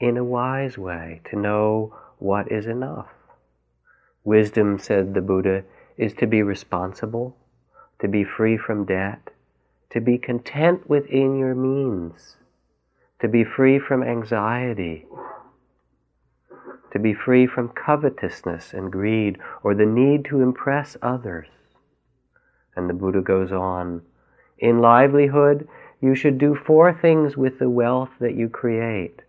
in 0.00 0.16
a 0.16 0.24
wise 0.24 0.76
way 0.76 1.20
to 1.30 1.38
know 1.38 1.94
what 2.18 2.50
is 2.50 2.66
enough. 2.66 3.06
Wisdom, 4.24 4.78
said 4.78 5.14
the 5.14 5.20
Buddha, 5.22 5.62
is 5.96 6.12
to 6.14 6.26
be 6.26 6.42
responsible, 6.42 7.36
to 8.00 8.08
be 8.08 8.24
free 8.24 8.56
from 8.56 8.84
debt, 8.84 9.30
to 9.90 10.00
be 10.00 10.18
content 10.18 10.88
within 10.88 11.38
your 11.38 11.54
means, 11.54 12.36
to 13.20 13.28
be 13.28 13.44
free 13.44 13.78
from 13.78 14.02
anxiety, 14.02 15.06
to 16.92 16.98
be 16.98 17.14
free 17.14 17.46
from 17.46 17.68
covetousness 17.68 18.74
and 18.74 18.90
greed 18.90 19.38
or 19.62 19.74
the 19.74 19.86
need 19.86 20.24
to 20.24 20.40
impress 20.40 20.96
others. 21.02 21.46
And 22.76 22.88
the 22.88 22.94
Buddha 22.94 23.20
goes 23.20 23.52
on 23.52 24.02
In 24.58 24.80
livelihood, 24.80 25.68
you 26.00 26.14
should 26.14 26.38
do 26.38 26.54
four 26.54 26.92
things 26.92 27.36
with 27.36 27.58
the 27.58 27.70
wealth 27.70 28.10
that 28.20 28.34
you 28.34 28.48
create. 28.48 29.22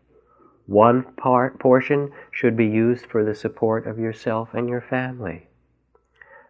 One 0.66 1.04
part, 1.18 1.60
portion 1.60 2.12
should 2.32 2.56
be 2.56 2.66
used 2.66 3.06
for 3.06 3.24
the 3.24 3.36
support 3.36 3.86
of 3.86 4.00
yourself 4.00 4.54
and 4.54 4.70
your 4.70 4.82
family. 4.82 5.48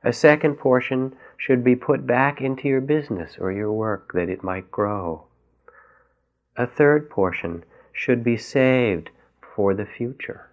A 0.04 0.14
second 0.14 0.56
portion 0.56 1.16
should 1.38 1.64
be 1.64 1.76
put 1.76 2.06
back 2.06 2.42
into 2.42 2.68
your 2.68 2.82
business 2.82 3.38
or 3.40 3.52
your 3.52 3.72
work 3.72 4.12
that 4.14 4.30
it 4.30 4.44
might 4.44 4.70
grow. 4.70 5.26
A 6.56 6.68
third 6.68 7.10
portion 7.10 7.64
should 7.92 8.24
be 8.24 8.38
saved 8.38 9.10
for 9.56 9.74
the 9.74 9.86
future. 9.86 10.50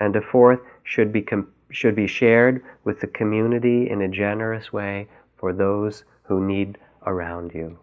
And 0.00 0.16
a 0.16 0.20
fourth 0.20 0.60
should 0.82 1.12
be, 1.12 1.22
com- 1.22 1.52
should 1.72 1.96
be 1.96 2.06
shared 2.06 2.62
with 2.84 3.00
the 3.00 3.06
community 3.06 3.88
in 3.88 4.00
a 4.00 4.08
generous 4.08 4.72
way 4.72 5.08
for 5.36 5.52
those 5.52 6.04
who 6.24 6.44
need 6.44 6.78
around 7.04 7.52
you. 7.54 7.78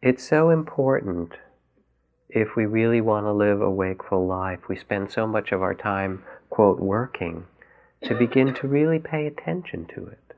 It's 0.00 0.22
so 0.22 0.50
important 0.50 1.32
if 2.28 2.54
we 2.54 2.66
really 2.66 3.00
want 3.00 3.26
to 3.26 3.32
live 3.32 3.60
a 3.60 3.70
wakeful 3.70 4.26
life. 4.26 4.60
We 4.68 4.76
spend 4.76 5.10
so 5.10 5.26
much 5.26 5.50
of 5.50 5.60
our 5.60 5.74
time, 5.74 6.22
quote, 6.50 6.78
working, 6.78 7.46
to 8.02 8.14
begin 8.14 8.54
to 8.54 8.68
really 8.68 9.00
pay 9.00 9.26
attention 9.26 9.86
to 9.94 10.06
it. 10.06 10.34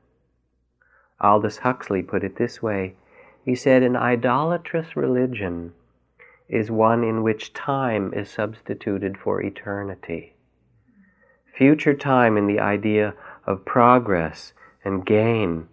Aldous 1.19 1.57
Huxley 1.57 2.01
put 2.01 2.23
it 2.23 2.37
this 2.37 2.63
way 2.63 2.95
He 3.43 3.55
said, 3.55 3.81
An 3.81 3.95
idolatrous 3.95 4.95
religion 4.95 5.73
is 6.47 6.69
one 6.69 7.03
in 7.03 7.23
which 7.23 7.53
time 7.53 8.13
is 8.13 8.29
substituted 8.29 9.17
for 9.17 9.41
eternity. 9.41 10.35
Future 11.55 11.93
time 11.93 12.37
in 12.37 12.47
the 12.47 12.59
idea 12.59 13.13
of 13.45 13.65
progress 13.65 14.53
and 14.83 15.05
gain 15.05 15.67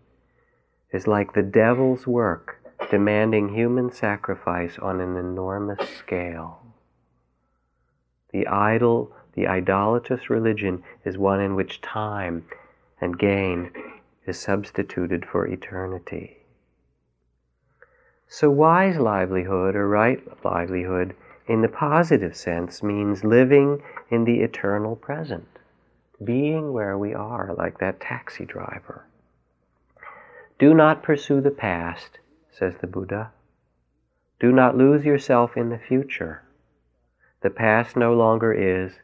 is 0.92 1.07
like 1.07 1.33
the 1.33 1.42
devil's 1.42 2.07
work 2.07 2.57
demanding 2.90 3.50
human 3.54 3.90
sacrifice 3.90 4.78
on 4.78 5.00
an 5.00 5.16
enormous 5.16 5.88
scale. 5.90 6.62
The 8.33 8.46
idol, 8.46 9.12
the 9.35 9.46
idolatrous 9.46 10.31
religion 10.31 10.83
is 11.04 11.18
one 11.18 11.40
in 11.40 11.54
which 11.54 11.81
time 11.81 12.46
and 13.00 13.18
gain 13.18 13.72
is 14.26 14.38
substituted 14.38 15.26
for 15.26 15.46
eternity. 15.46 16.38
So, 18.28 18.50
wise 18.50 18.98
livelihood 18.98 19.74
or 19.74 19.88
right 19.88 20.22
livelihood 20.44 21.16
in 21.46 21.62
the 21.62 21.68
positive 21.68 22.36
sense 22.36 22.82
means 22.82 23.24
living 23.24 23.82
in 24.10 24.24
the 24.24 24.40
eternal 24.40 24.96
present, 24.96 25.48
being 26.22 26.72
where 26.72 26.96
we 26.96 27.14
are, 27.14 27.54
like 27.54 27.78
that 27.78 28.00
taxi 28.00 28.44
driver. 28.44 29.06
Do 30.58 30.74
not 30.74 31.02
pursue 31.02 31.40
the 31.40 31.50
past 31.50 32.18
says 32.58 32.76
the 32.78 32.86
Buddha. 32.88 33.30
Do 34.40 34.50
not 34.50 34.76
lose 34.76 35.04
yourself 35.04 35.56
in 35.56 35.68
the 35.68 35.78
future. 35.78 36.42
The 37.40 37.50
past 37.50 37.96
no 37.96 38.14
longer 38.14 38.52
is, 38.52 38.98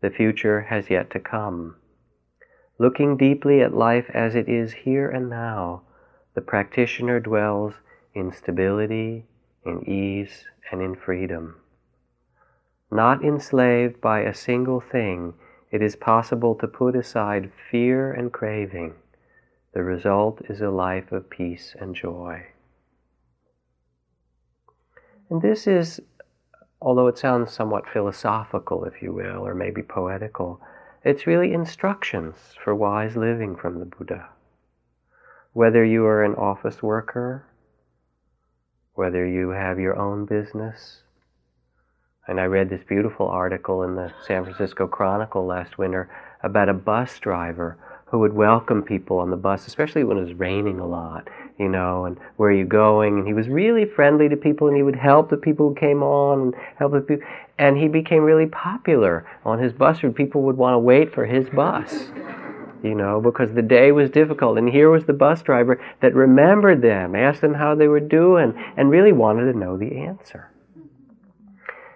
the 0.00 0.10
future 0.10 0.60
has 0.62 0.90
yet 0.90 1.10
to 1.10 1.18
come. 1.18 1.74
Looking 2.78 3.16
deeply 3.16 3.60
at 3.62 3.74
life 3.74 4.08
as 4.14 4.36
it 4.36 4.48
is 4.48 4.72
here 4.72 5.08
and 5.10 5.28
now, 5.28 5.82
the 6.34 6.40
practitioner 6.40 7.18
dwells 7.18 7.74
in 8.14 8.32
stability, 8.32 9.26
in 9.64 9.88
ease, 9.88 10.44
and 10.70 10.80
in 10.80 10.94
freedom. 10.94 11.56
Not 12.90 13.24
enslaved 13.24 14.00
by 14.00 14.20
a 14.20 14.34
single 14.34 14.80
thing, 14.80 15.34
it 15.70 15.82
is 15.82 15.96
possible 15.96 16.54
to 16.56 16.68
put 16.68 16.94
aside 16.94 17.50
fear 17.70 18.12
and 18.12 18.32
craving. 18.32 18.94
The 19.72 19.82
result 19.82 20.40
is 20.48 20.60
a 20.60 20.70
life 20.70 21.10
of 21.10 21.28
peace 21.28 21.74
and 21.80 21.96
joy. 21.96 22.46
And 25.28 25.42
this 25.42 25.66
is, 25.66 26.00
although 26.80 27.08
it 27.08 27.18
sounds 27.18 27.52
somewhat 27.52 27.88
philosophical, 27.88 28.84
if 28.84 29.02
you 29.02 29.12
will, 29.12 29.44
or 29.44 29.54
maybe 29.54 29.82
poetical, 29.82 30.60
it's 31.02 31.26
really 31.26 31.52
instructions 31.52 32.54
for 32.62 32.74
wise 32.74 33.16
living 33.16 33.56
from 33.56 33.80
the 33.80 33.86
Buddha. 33.86 34.28
Whether 35.52 35.84
you 35.84 36.04
are 36.06 36.22
an 36.22 36.36
office 36.36 36.82
worker, 36.82 37.44
whether 38.94 39.26
you 39.26 39.50
have 39.50 39.78
your 39.80 39.98
own 39.98 40.24
business, 40.24 41.02
and 42.26 42.40
I 42.40 42.44
read 42.44 42.70
this 42.70 42.82
beautiful 42.88 43.28
article 43.28 43.82
in 43.82 43.96
the 43.96 44.12
San 44.26 44.44
Francisco 44.44 44.86
Chronicle 44.86 45.44
last 45.44 45.78
winter 45.78 46.08
about 46.42 46.68
a 46.68 46.74
bus 46.74 47.18
driver 47.18 47.76
who 48.06 48.20
would 48.20 48.32
welcome 48.32 48.82
people 48.82 49.18
on 49.18 49.30
the 49.30 49.36
bus, 49.36 49.66
especially 49.66 50.04
when 50.04 50.16
it 50.16 50.22
was 50.22 50.34
raining 50.34 50.78
a 50.78 50.86
lot, 50.86 51.28
you 51.58 51.68
know, 51.68 52.04
and 52.04 52.16
where 52.36 52.50
are 52.50 52.54
you 52.54 52.64
going? 52.64 53.18
And 53.18 53.26
he 53.26 53.34
was 53.34 53.48
really 53.48 53.84
friendly 53.84 54.28
to 54.28 54.36
people 54.36 54.68
and 54.68 54.76
he 54.76 54.82
would 54.82 54.96
help 54.96 55.30
the 55.30 55.36
people 55.36 55.70
who 55.70 55.74
came 55.74 56.02
on 56.02 56.40
and 56.40 56.54
help 56.78 56.92
the 56.92 57.00
people. 57.00 57.26
And 57.58 57.76
he 57.76 57.88
became 57.88 58.22
really 58.22 58.46
popular 58.46 59.26
on 59.44 59.58
his 59.58 59.72
bus 59.72 60.02
route. 60.02 60.14
People 60.14 60.42
would 60.42 60.56
want 60.56 60.74
to 60.74 60.78
wait 60.78 61.12
for 61.12 61.26
his 61.26 61.48
bus. 61.50 62.06
You 62.84 62.94
know, 62.94 63.18
because 63.18 63.54
the 63.54 63.62
day 63.62 63.92
was 63.92 64.10
difficult. 64.10 64.58
And 64.58 64.68
here 64.68 64.90
was 64.90 65.06
the 65.06 65.14
bus 65.14 65.40
driver 65.40 65.82
that 66.02 66.14
remembered 66.14 66.82
them, 66.82 67.16
asked 67.16 67.40
them 67.40 67.54
how 67.54 67.74
they 67.74 67.88
were 67.88 67.98
doing, 67.98 68.52
and 68.76 68.90
really 68.90 69.10
wanted 69.10 69.50
to 69.50 69.58
know 69.58 69.78
the 69.78 69.96
answer. 69.96 70.50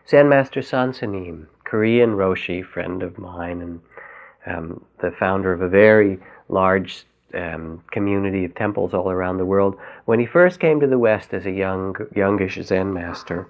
Zen 0.09 0.31
Master 0.31 0.61
Soensanim, 0.63 1.47
Korean 1.65 2.13
Roshi, 2.15 2.65
friend 2.65 3.03
of 3.03 3.19
mine, 3.19 3.61
and 3.61 3.81
um, 4.47 4.83
the 5.03 5.11
founder 5.11 5.53
of 5.53 5.61
a 5.61 5.69
very 5.69 6.19
large 6.49 7.05
um, 7.35 7.83
community 7.91 8.47
of 8.47 8.55
temples 8.55 8.95
all 8.95 9.11
around 9.11 9.37
the 9.37 9.45
world. 9.45 9.77
When 10.07 10.19
he 10.19 10.25
first 10.25 10.59
came 10.59 10.81
to 10.81 10.87
the 10.87 10.99
West 10.99 11.35
as 11.35 11.45
a 11.45 11.51
young, 11.51 11.95
youngish 12.17 12.59
Zen 12.63 12.95
master, 12.95 13.47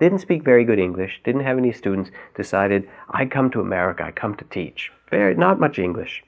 didn't 0.00 0.20
speak 0.20 0.42
very 0.42 0.64
good 0.64 0.78
English, 0.78 1.20
didn't 1.22 1.44
have 1.44 1.58
any 1.58 1.72
students, 1.72 2.10
decided, 2.34 2.88
I 3.10 3.26
come 3.26 3.50
to 3.50 3.60
America, 3.60 4.04
I 4.04 4.12
come 4.12 4.36
to 4.36 4.44
teach. 4.44 4.90
Very, 5.10 5.34
not 5.34 5.60
much 5.60 5.78
English, 5.78 6.22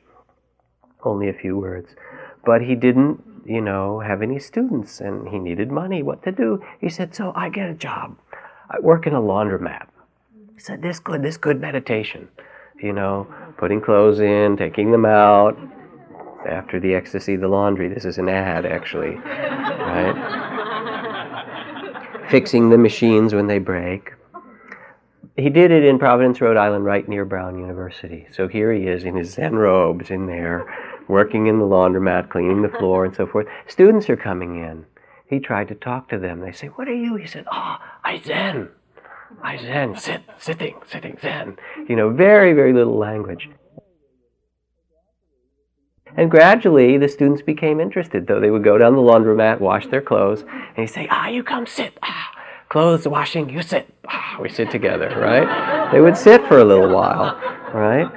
only 1.04 1.28
a 1.28 1.32
few 1.32 1.56
words. 1.58 1.94
But 2.44 2.62
he 2.62 2.74
didn't, 2.74 3.22
you 3.44 3.60
know, 3.60 4.00
have 4.00 4.22
any 4.22 4.38
students 4.38 5.00
and 5.00 5.28
he 5.28 5.38
needed 5.38 5.70
money. 5.70 6.02
What 6.02 6.22
to 6.24 6.32
do? 6.32 6.62
He 6.80 6.88
said, 6.88 7.14
So 7.14 7.32
I 7.34 7.48
get 7.48 7.68
a 7.68 7.74
job. 7.74 8.16
I 8.70 8.80
work 8.80 9.06
in 9.06 9.14
a 9.14 9.20
laundromat. 9.20 9.86
He 10.54 10.60
said, 10.60 10.82
This 10.82 10.98
good, 10.98 11.22
this 11.22 11.36
good 11.36 11.60
meditation. 11.60 12.28
You 12.82 12.92
know, 12.92 13.26
putting 13.58 13.80
clothes 13.80 14.20
in, 14.20 14.56
taking 14.56 14.90
them 14.90 15.04
out, 15.04 15.58
after 16.48 16.80
the 16.80 16.94
ecstasy, 16.94 17.36
the 17.36 17.48
laundry. 17.48 17.88
This 17.88 18.04
is 18.04 18.18
an 18.18 18.28
ad, 18.28 18.64
actually, 18.64 19.16
right? 19.16 20.16
Fixing 22.30 22.70
the 22.70 22.78
machines 22.78 23.34
when 23.34 23.46
they 23.46 23.58
break. 23.58 24.12
He 25.40 25.48
did 25.48 25.70
it 25.70 25.84
in 25.84 25.98
Providence, 25.98 26.40
Rhode 26.40 26.58
Island, 26.58 26.84
right 26.84 27.08
near 27.08 27.24
Brown 27.24 27.58
University. 27.58 28.26
So 28.30 28.46
here 28.46 28.72
he 28.72 28.86
is 28.86 29.04
in 29.04 29.16
his 29.16 29.32
Zen 29.32 29.56
robes 29.56 30.10
in 30.10 30.26
there, 30.26 30.66
working 31.08 31.46
in 31.46 31.58
the 31.58 31.64
laundromat, 31.64 32.28
cleaning 32.28 32.60
the 32.60 32.68
floor, 32.68 33.06
and 33.06 33.14
so 33.14 33.26
forth. 33.26 33.46
Students 33.66 34.10
are 34.10 34.16
coming 34.16 34.62
in. 34.62 34.84
He 35.26 35.40
tried 35.40 35.68
to 35.68 35.74
talk 35.74 36.10
to 36.10 36.18
them. 36.18 36.40
They 36.40 36.52
say, 36.52 36.66
What 36.66 36.88
are 36.88 36.94
you? 36.94 37.16
He 37.16 37.26
said, 37.26 37.46
Oh, 37.50 37.78
I 38.04 38.20
Zen. 38.20 38.68
I 39.42 39.56
Zen. 39.56 39.96
Sit, 39.96 40.22
sitting, 40.38 40.76
sitting, 40.86 41.16
Zen. 41.22 41.56
You 41.88 41.96
know, 41.96 42.10
very, 42.10 42.52
very 42.52 42.74
little 42.74 42.98
language. 42.98 43.48
And 46.16 46.30
gradually, 46.30 46.98
the 46.98 47.08
students 47.08 47.40
became 47.40 47.80
interested, 47.80 48.26
though 48.26 48.40
they 48.40 48.50
would 48.50 48.64
go 48.64 48.76
down 48.76 48.94
the 48.94 49.00
laundromat, 49.00 49.60
wash 49.60 49.86
their 49.86 50.02
clothes, 50.02 50.42
and 50.42 50.78
he'd 50.78 50.88
say, 50.88 51.06
Ah, 51.10 51.28
you 51.28 51.42
come 51.42 51.66
sit. 51.66 51.96
Ah, 52.02 52.32
clothes 52.70 53.06
washing, 53.06 53.50
you 53.50 53.60
sit. 53.60 53.92
Ah, 54.08 54.38
we 54.40 54.48
sit 54.48 54.70
together, 54.70 55.12
right? 55.18 55.90
They 55.92 56.00
would 56.00 56.16
sit 56.16 56.46
for 56.46 56.60
a 56.60 56.64
little 56.64 56.88
while, 56.88 57.34
right? 57.74 58.08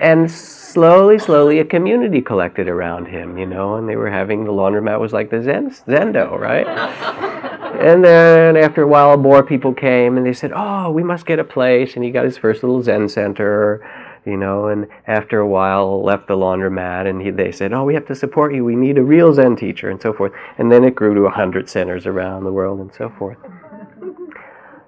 And 0.00 0.28
slowly, 0.28 1.18
slowly, 1.18 1.60
a 1.60 1.64
community 1.64 2.22
collected 2.22 2.68
around 2.68 3.06
him, 3.06 3.36
you 3.36 3.46
know, 3.46 3.76
and 3.76 3.86
they 3.86 3.96
were 3.96 4.10
having 4.10 4.44
the 4.44 4.50
laundromat 4.50 4.98
was 4.98 5.12
like 5.12 5.30
the 5.30 5.42
Zen, 5.42 5.70
Zendo, 5.70 6.36
right? 6.40 6.66
and 6.66 8.02
then 8.02 8.56
after 8.56 8.82
a 8.82 8.86
while, 8.86 9.16
more 9.18 9.42
people 9.42 9.74
came 9.74 10.16
and 10.16 10.26
they 10.26 10.32
said, 10.32 10.52
Oh, 10.54 10.90
we 10.90 11.02
must 11.02 11.26
get 11.26 11.38
a 11.38 11.44
place. 11.44 11.94
And 11.94 12.02
he 12.02 12.10
got 12.10 12.24
his 12.24 12.38
first 12.38 12.62
little 12.62 12.82
Zen 12.82 13.08
center 13.08 13.86
you 14.24 14.36
know, 14.36 14.68
and 14.68 14.86
after 15.08 15.40
a 15.40 15.48
while 15.48 16.00
left 16.00 16.28
the 16.28 16.36
laundromat 16.36 17.08
and 17.08 17.20
he, 17.20 17.30
they 17.30 17.50
said, 17.50 17.72
oh, 17.72 17.82
we 17.82 17.92
have 17.94 18.06
to 18.06 18.14
support 18.14 18.54
you. 18.54 18.64
We 18.64 18.76
need 18.76 18.96
a 18.96 19.02
real 19.02 19.34
Zen 19.34 19.56
teacher 19.56 19.90
and 19.90 20.00
so 20.00 20.12
forth. 20.12 20.30
And 20.58 20.70
then 20.70 20.84
it 20.84 20.94
grew 20.94 21.12
to 21.16 21.22
a 21.22 21.30
hundred 21.30 21.68
centers 21.68 22.06
around 22.06 22.44
the 22.44 22.52
world 22.52 22.78
and 22.78 22.94
so 22.94 23.08
forth. 23.18 23.38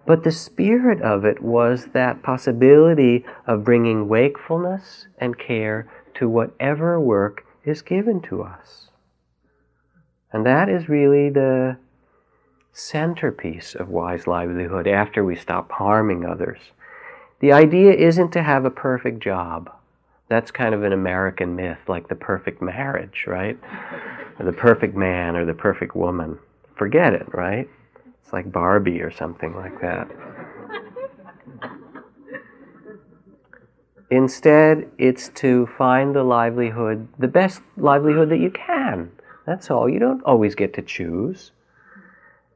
But 0.06 0.24
the 0.24 0.32
spirit 0.32 1.00
of 1.02 1.24
it 1.24 1.42
was 1.42 1.86
that 1.92 2.22
possibility 2.22 3.24
of 3.46 3.64
bringing 3.64 4.08
wakefulness 4.08 5.06
and 5.18 5.38
care 5.38 5.90
to 6.14 6.28
whatever 6.28 7.00
work 7.00 7.44
is 7.64 7.82
given 7.82 8.20
to 8.22 8.42
us. 8.42 8.90
And 10.32 10.44
that 10.44 10.68
is 10.68 10.88
really 10.88 11.30
the 11.30 11.78
centerpiece 12.72 13.74
of 13.74 13.88
wise 13.88 14.26
livelihood 14.26 14.86
after 14.86 15.24
we 15.24 15.36
stop 15.36 15.70
harming 15.72 16.26
others 16.26 16.58
the 17.44 17.52
idea 17.52 17.92
isn't 17.92 18.30
to 18.32 18.42
have 18.42 18.64
a 18.64 18.70
perfect 18.70 19.20
job. 19.20 19.70
That's 20.28 20.50
kind 20.50 20.74
of 20.74 20.82
an 20.82 20.94
American 20.94 21.54
myth, 21.54 21.76
like 21.88 22.08
the 22.08 22.14
perfect 22.14 22.62
marriage, 22.62 23.24
right? 23.26 23.58
Or 24.38 24.46
the 24.46 24.52
perfect 24.54 24.96
man 24.96 25.36
or 25.36 25.44
the 25.44 25.52
perfect 25.52 25.94
woman. 25.94 26.38
Forget 26.74 27.12
it, 27.12 27.26
right? 27.34 27.68
It's 28.24 28.32
like 28.32 28.50
Barbie 28.50 29.02
or 29.02 29.10
something 29.10 29.54
like 29.54 29.78
that. 29.82 30.08
Instead, 34.10 34.90
it's 34.96 35.28
to 35.30 35.66
find 35.76 36.14
the 36.14 36.22
livelihood, 36.22 37.06
the 37.18 37.28
best 37.28 37.60
livelihood 37.76 38.30
that 38.30 38.38
you 38.38 38.50
can. 38.50 39.12
That's 39.44 39.70
all. 39.70 39.90
You 39.90 39.98
don't 39.98 40.22
always 40.24 40.54
get 40.54 40.72
to 40.74 40.82
choose. 40.82 41.52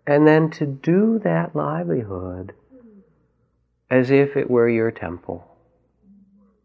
And 0.06 0.26
then 0.26 0.48
to 0.52 0.64
do 0.64 1.18
that 1.18 1.54
livelihood 1.54 2.54
as 3.90 4.10
if 4.10 4.38
it 4.38 4.48
were 4.48 4.70
your 4.70 4.90
temple. 4.90 5.54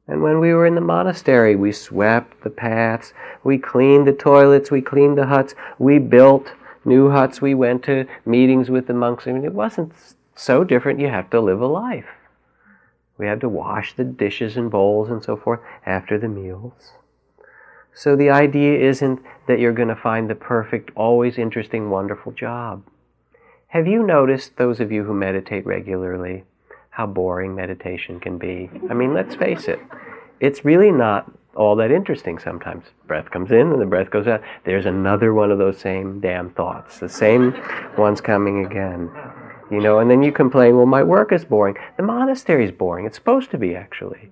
And 0.08 0.22
when 0.22 0.40
we 0.40 0.54
were 0.54 0.66
in 0.66 0.76
the 0.76 0.82
monastery, 0.82 1.58
we 1.58 1.74
swept 1.74 2.42
the 2.42 2.50
paths, 2.50 3.14
we 3.44 3.58
cleaned 3.58 4.08
the 4.08 4.14
toilets, 4.14 4.72
we 4.72 4.82
cleaned 4.82 5.18
the 5.18 5.26
huts, 5.26 5.56
we 5.78 6.00
built 6.00 6.54
new 6.86 7.10
huts, 7.10 7.42
we 7.42 7.54
went 7.54 7.84
to 7.84 8.06
meetings 8.26 8.70
with 8.70 8.88
the 8.88 8.94
monks. 8.94 9.28
I 9.28 9.32
mean, 9.32 9.46
it 9.46 9.54
wasn't 9.54 9.94
so 10.36 10.64
different. 10.64 11.00
You 11.00 11.10
have 11.10 11.30
to 11.32 11.42
live 11.42 11.62
a 11.62 11.68
life. 11.68 12.08
We 13.18 13.28
had 13.28 13.42
to 13.42 13.50
wash 13.50 13.96
the 13.96 14.04
dishes 14.04 14.58
and 14.58 14.72
bowls 14.72 15.10
and 15.10 15.24
so 15.24 15.38
forth 15.38 15.60
after 15.86 16.18
the 16.18 16.28
meals. 16.28 16.94
So 17.94 18.16
the 18.16 18.32
idea 18.32 18.80
isn't 18.80 19.22
that 19.48 19.60
you're 19.60 19.72
going 19.72 19.90
to 19.90 19.96
find 19.96 20.30
the 20.30 20.36
perfect, 20.36 20.92
always 20.96 21.38
interesting, 21.38 21.90
wonderful 21.90 22.32
job. 22.32 22.84
Have 23.68 23.88
you 23.88 24.04
noticed, 24.04 24.58
those 24.58 24.80
of 24.80 24.92
you 24.92 25.04
who 25.04 25.14
meditate 25.14 25.66
regularly, 25.66 26.44
how 26.94 27.08
boring 27.08 27.56
meditation 27.56 28.20
can 28.20 28.38
be. 28.38 28.70
I 28.88 28.94
mean, 28.94 29.16
let's 29.16 29.34
face 29.34 29.68
it, 29.68 29.80
it's 30.40 30.64
really 30.64 30.92
not 30.92 31.32
all 31.56 31.76
that 31.76 31.92
interesting 31.92 32.40
sometimes. 32.40 32.86
Breath 33.08 33.30
comes 33.30 33.52
in 33.52 33.72
and 33.72 33.82
the 33.82 33.86
breath 33.86 34.10
goes 34.10 34.28
out. 34.28 34.42
There's 34.66 34.86
another 34.86 35.34
one 35.34 35.52
of 35.52 35.60
those 35.60 35.78
same 35.78 36.20
damn 36.20 36.50
thoughts. 36.52 37.00
The 37.00 37.10
same 37.10 37.54
one's 37.98 38.22
coming 38.22 38.66
again. 38.66 39.12
You 39.72 39.80
know, 39.80 40.00
and 40.00 40.10
then 40.10 40.24
you 40.24 40.32
complain, 40.32 40.76
well, 40.76 40.86
my 40.86 41.04
work 41.04 41.32
is 41.32 41.46
boring. 41.46 41.76
The 41.98 42.04
monastery 42.04 42.66
is 42.66 42.72
boring. 42.72 43.06
It's 43.06 43.16
supposed 43.16 43.52
to 43.52 43.58
be, 43.58 43.76
actually. 43.76 44.30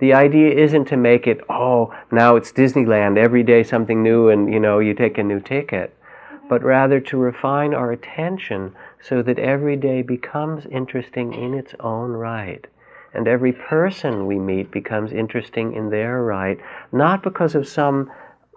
The 0.00 0.12
idea 0.12 0.52
isn't 0.52 0.86
to 0.86 0.96
make 0.96 1.26
it, 1.26 1.40
oh, 1.48 1.94
now 2.10 2.36
it's 2.36 2.52
Disneyland, 2.52 3.16
every 3.16 3.42
day 3.42 3.62
something 3.62 4.02
new, 4.02 4.28
and, 4.28 4.52
you 4.52 4.58
know, 4.58 4.80
you 4.80 4.92
take 4.92 5.18
a 5.18 5.22
new 5.22 5.40
ticket. 5.40 5.96
But 6.48 6.62
rather 6.62 7.00
to 7.00 7.16
refine 7.16 7.72
our 7.72 7.92
attention 7.92 8.74
so 9.00 9.22
that 9.22 9.38
every 9.38 9.76
day 9.76 10.02
becomes 10.02 10.66
interesting 10.66 11.32
in 11.32 11.54
its 11.54 11.74
own 11.80 12.12
right. 12.12 12.66
And 13.14 13.28
every 13.28 13.52
person 13.52 14.26
we 14.26 14.38
meet 14.38 14.70
becomes 14.70 15.12
interesting 15.12 15.74
in 15.74 15.90
their 15.90 16.22
right, 16.22 16.58
not 16.92 17.22
because 17.22 17.54
of 17.54 17.68
some 17.68 18.10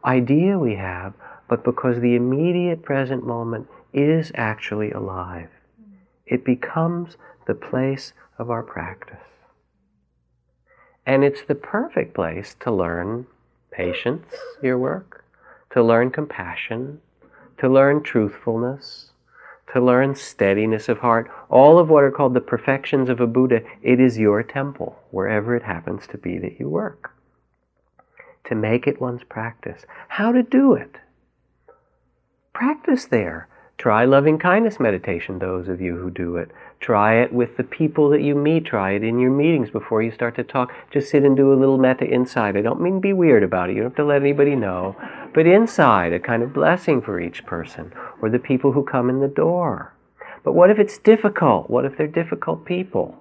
idea 0.04 0.58
we 0.58 0.76
have, 0.76 1.14
but 1.48 1.64
because 1.64 2.00
the 2.00 2.16
immediate 2.16 2.84
present 2.84 3.26
moment 3.26 3.68
is 3.94 4.32
actually 4.36 4.92
alive. 4.92 5.50
It 6.26 6.44
becomes 6.44 7.18
the 7.46 7.54
place 7.54 8.14
of 8.38 8.50
our 8.50 8.64
practice. 8.64 9.18
And 11.06 11.24
it's 11.24 11.44
the 11.44 11.56
perfect 11.56 12.14
place 12.14 12.56
to 12.60 12.72
learn 12.72 13.28
patience, 13.72 14.34
your 14.62 14.78
work, 14.78 15.24
to 15.72 15.84
learn 15.84 16.12
compassion, 16.12 17.00
to 17.60 17.70
learn 17.70 18.04
truthfulness, 18.04 19.12
to 19.74 19.82
learn 19.82 20.16
steadiness 20.16 20.88
of 20.90 21.00
heart, 21.00 21.30
all 21.50 21.78
of 21.78 21.90
what 21.90 22.04
are 22.04 22.12
called 22.12 22.34
the 22.34 22.42
perfections 22.42 23.10
of 23.10 23.20
a 23.20 23.28
Buddha, 23.28 23.62
it 23.82 24.00
is 24.00 24.18
your 24.18 24.42
temple, 24.44 24.98
wherever 25.12 25.56
it 25.56 25.64
happens 25.64 26.08
to 26.08 26.18
be 26.18 26.38
that 26.38 26.60
you 26.60 26.70
work. 26.70 27.12
To 28.46 28.56
make 28.56 28.88
it 28.88 29.02
one's 29.02 29.24
practice. 29.26 29.86
How 30.08 30.32
to 30.32 30.42
do 30.42 30.74
it? 30.74 30.96
Practice 32.54 33.06
there. 33.06 33.50
Try 33.78 34.06
loving 34.06 34.40
kindness 34.40 34.80
meditation, 34.80 35.40
those 35.40 35.68
of 35.68 35.82
you 35.82 35.98
who 35.98 36.10
do 36.10 36.38
it. 36.38 36.50
Try 36.80 37.16
it 37.22 37.34
with 37.34 37.58
the 37.58 37.64
people 37.64 38.10
that 38.10 38.22
you 38.22 38.36
meet. 38.36 38.66
Try 38.66 38.92
it 38.92 39.04
in 39.04 39.20
your 39.20 39.32
meetings 39.32 39.70
before 39.70 40.02
you 40.02 40.12
start 40.12 40.36
to 40.36 40.44
talk. 40.44 40.72
Just 40.92 41.10
sit 41.10 41.24
and 41.24 41.36
do 41.36 41.52
a 41.52 41.56
little 41.60 41.78
metta 41.78 42.06
inside. 42.06 42.56
I 42.56 42.62
don't 42.62 42.82
mean 42.82 43.00
be 43.00 43.14
weird 43.14 43.44
about 43.44 43.70
it. 43.70 43.76
You 43.76 43.82
don't 43.82 43.92
have 43.92 43.98
to 43.98 44.06
let 44.06 44.22
anybody 44.22 44.56
know. 44.56 44.96
But 45.34 45.48
inside, 45.48 46.14
a 46.14 46.20
kind 46.20 46.44
of 46.44 46.54
blessing 46.54 47.02
for 47.02 47.20
each 47.20 47.46
person 47.46 47.92
or 48.22 48.30
the 48.30 48.40
people 48.40 48.72
who 48.72 48.84
come 48.84 49.10
in 49.10 49.20
the 49.20 49.28
door. 49.28 49.94
But 50.44 50.54
what 50.54 50.70
if 50.70 50.80
it's 50.80 50.98
difficult? 50.98 51.70
What 51.70 51.86
if 51.86 51.98
they're 51.98 52.08
difficult 52.08 52.66
people? 52.66 53.18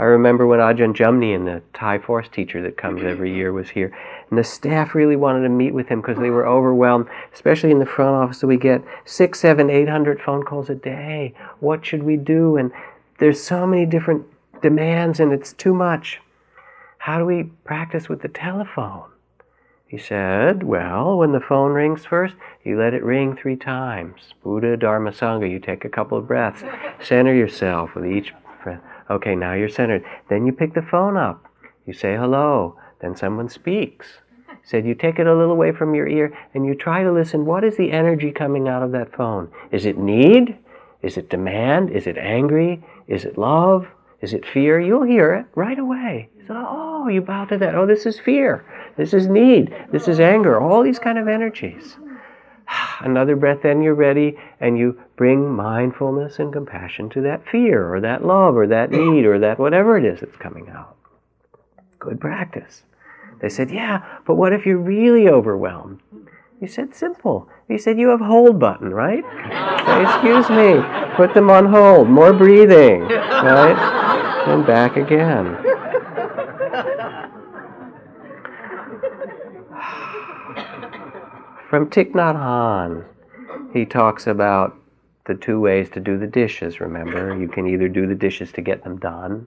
I 0.00 0.04
remember 0.04 0.46
when 0.46 0.60
Ajahn 0.60 0.94
Jumnian, 0.94 1.44
the 1.44 1.60
Thai 1.72 1.98
forest 1.98 2.30
teacher 2.32 2.62
that 2.62 2.76
comes 2.76 3.02
every 3.02 3.34
year, 3.34 3.52
was 3.52 3.70
here, 3.70 3.92
and 4.30 4.38
the 4.38 4.44
staff 4.44 4.94
really 4.94 5.16
wanted 5.16 5.42
to 5.42 5.48
meet 5.48 5.74
with 5.74 5.88
him 5.88 6.00
because 6.00 6.18
they 6.18 6.30
were 6.30 6.46
overwhelmed, 6.46 7.08
especially 7.34 7.72
in 7.72 7.80
the 7.80 7.86
front 7.86 8.14
office. 8.14 8.38
So 8.38 8.46
we 8.46 8.56
get 8.56 8.84
six, 9.04 9.40
seven, 9.40 9.70
eight 9.70 9.88
hundred 9.88 10.20
phone 10.20 10.44
calls 10.44 10.70
a 10.70 10.76
day. 10.76 11.34
What 11.58 11.84
should 11.84 12.04
we 12.04 12.16
do? 12.16 12.56
And 12.56 12.70
there's 13.18 13.42
so 13.42 13.66
many 13.66 13.86
different 13.86 14.24
demands, 14.62 15.18
and 15.18 15.32
it's 15.32 15.52
too 15.52 15.74
much. 15.74 16.20
How 16.98 17.18
do 17.18 17.24
we 17.24 17.44
practice 17.64 18.08
with 18.08 18.22
the 18.22 18.28
telephone? 18.28 19.10
He 19.88 19.98
said, 19.98 20.62
well, 20.62 21.16
when 21.16 21.32
the 21.32 21.40
phone 21.40 21.72
rings 21.72 22.04
first, 22.04 22.34
you 22.62 22.78
let 22.78 22.94
it 22.94 23.02
ring 23.02 23.34
three 23.34 23.56
times. 23.56 24.34
Buddha, 24.44 24.76
Dharma, 24.76 25.10
Sangha, 25.10 25.50
you 25.50 25.58
take 25.58 25.84
a 25.84 25.88
couple 25.88 26.18
of 26.18 26.28
breaths. 26.28 26.62
Center 27.02 27.34
yourself 27.34 27.94
with 27.94 28.06
each 28.06 28.34
breath. 28.68 28.82
Okay, 29.10 29.34
now 29.34 29.54
you're 29.54 29.68
centered. 29.68 30.04
Then 30.28 30.46
you 30.46 30.52
pick 30.52 30.74
the 30.74 30.82
phone 30.82 31.16
up. 31.16 31.44
You 31.86 31.94
say 31.94 32.16
hello. 32.16 32.76
Then 33.00 33.16
someone 33.16 33.48
speaks. 33.48 34.06
Said 34.62 34.84
you 34.84 34.94
take 34.94 35.18
it 35.18 35.26
a 35.26 35.34
little 35.34 35.52
away 35.52 35.72
from 35.72 35.94
your 35.94 36.06
ear 36.06 36.36
and 36.52 36.66
you 36.66 36.74
try 36.74 37.02
to 37.02 37.12
listen. 37.12 37.46
What 37.46 37.64
is 37.64 37.76
the 37.76 37.90
energy 37.90 38.30
coming 38.30 38.68
out 38.68 38.82
of 38.82 38.92
that 38.92 39.14
phone? 39.16 39.50
Is 39.72 39.86
it 39.86 39.96
need? 39.96 40.58
Is 41.00 41.16
it 41.16 41.30
demand? 41.30 41.90
Is 41.90 42.06
it 42.06 42.18
angry? 42.18 42.84
Is 43.06 43.24
it 43.24 43.38
love? 43.38 43.86
Is 44.20 44.34
it 44.34 44.44
fear? 44.44 44.78
You'll 44.80 45.04
hear 45.04 45.32
it 45.34 45.46
right 45.54 45.78
away. 45.78 46.28
So, 46.46 46.54
oh, 46.56 47.08
you 47.08 47.22
bow 47.22 47.44
to 47.46 47.56
that. 47.58 47.74
Oh, 47.74 47.86
this 47.86 48.04
is 48.04 48.18
fear. 48.18 48.64
This 48.96 49.14
is 49.14 49.26
need. 49.28 49.74
This 49.92 50.08
is 50.08 50.18
anger. 50.20 50.60
All 50.60 50.82
these 50.82 50.98
kind 50.98 51.18
of 51.18 51.28
energies. 51.28 51.96
Another 53.00 53.36
breath, 53.36 53.62
then 53.62 53.82
you're 53.82 53.94
ready, 53.94 54.36
and 54.60 54.78
you 54.78 55.00
bring 55.16 55.48
mindfulness 55.48 56.38
and 56.38 56.52
compassion 56.52 57.08
to 57.10 57.20
that 57.22 57.46
fear, 57.48 57.92
or 57.92 58.00
that 58.00 58.24
love, 58.24 58.56
or 58.56 58.66
that 58.66 58.90
need, 58.90 59.24
or 59.24 59.38
that 59.38 59.58
whatever 59.58 59.96
it 59.96 60.04
is 60.04 60.20
that's 60.20 60.36
coming 60.36 60.68
out. 60.68 60.96
Good 61.98 62.20
practice. 62.20 62.82
They 63.40 63.48
said, 63.48 63.70
Yeah, 63.70 64.04
but 64.26 64.34
what 64.34 64.52
if 64.52 64.66
you're 64.66 64.78
really 64.78 65.28
overwhelmed? 65.28 66.00
You 66.60 66.66
said, 66.66 66.94
Simple. 66.94 67.48
He 67.68 67.78
said, 67.78 67.98
You 67.98 68.08
have 68.08 68.20
hold 68.20 68.58
button, 68.58 68.92
right? 68.92 69.24
Excuse 70.14 70.48
me, 70.50 70.82
put 71.16 71.34
them 71.34 71.50
on 71.50 71.66
hold, 71.66 72.08
more 72.08 72.32
breathing, 72.32 73.02
right? 73.02 73.76
And 74.48 74.66
back 74.66 74.96
again. 74.96 75.56
From 81.68 81.90
Thich 81.90 82.12
Nhat 82.12 82.34
Hanh, 82.34 83.04
he 83.74 83.84
talks 83.84 84.26
about 84.26 84.74
the 85.26 85.34
two 85.34 85.60
ways 85.60 85.90
to 85.90 86.00
do 86.00 86.16
the 86.16 86.26
dishes, 86.26 86.80
remember? 86.80 87.38
You 87.38 87.46
can 87.46 87.66
either 87.66 87.88
do 87.88 88.06
the 88.06 88.14
dishes 88.14 88.50
to 88.52 88.62
get 88.62 88.84
them 88.84 88.96
done, 88.96 89.46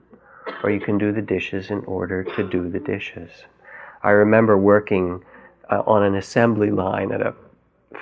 or 0.62 0.70
you 0.70 0.78
can 0.78 0.98
do 0.98 1.10
the 1.10 1.20
dishes 1.20 1.70
in 1.70 1.80
order 1.80 2.22
to 2.22 2.48
do 2.48 2.70
the 2.70 2.78
dishes. 2.78 3.28
I 4.04 4.10
remember 4.10 4.56
working 4.56 5.24
uh, 5.68 5.82
on 5.84 6.04
an 6.04 6.14
assembly 6.14 6.70
line 6.70 7.10
at 7.10 7.22
a 7.22 7.34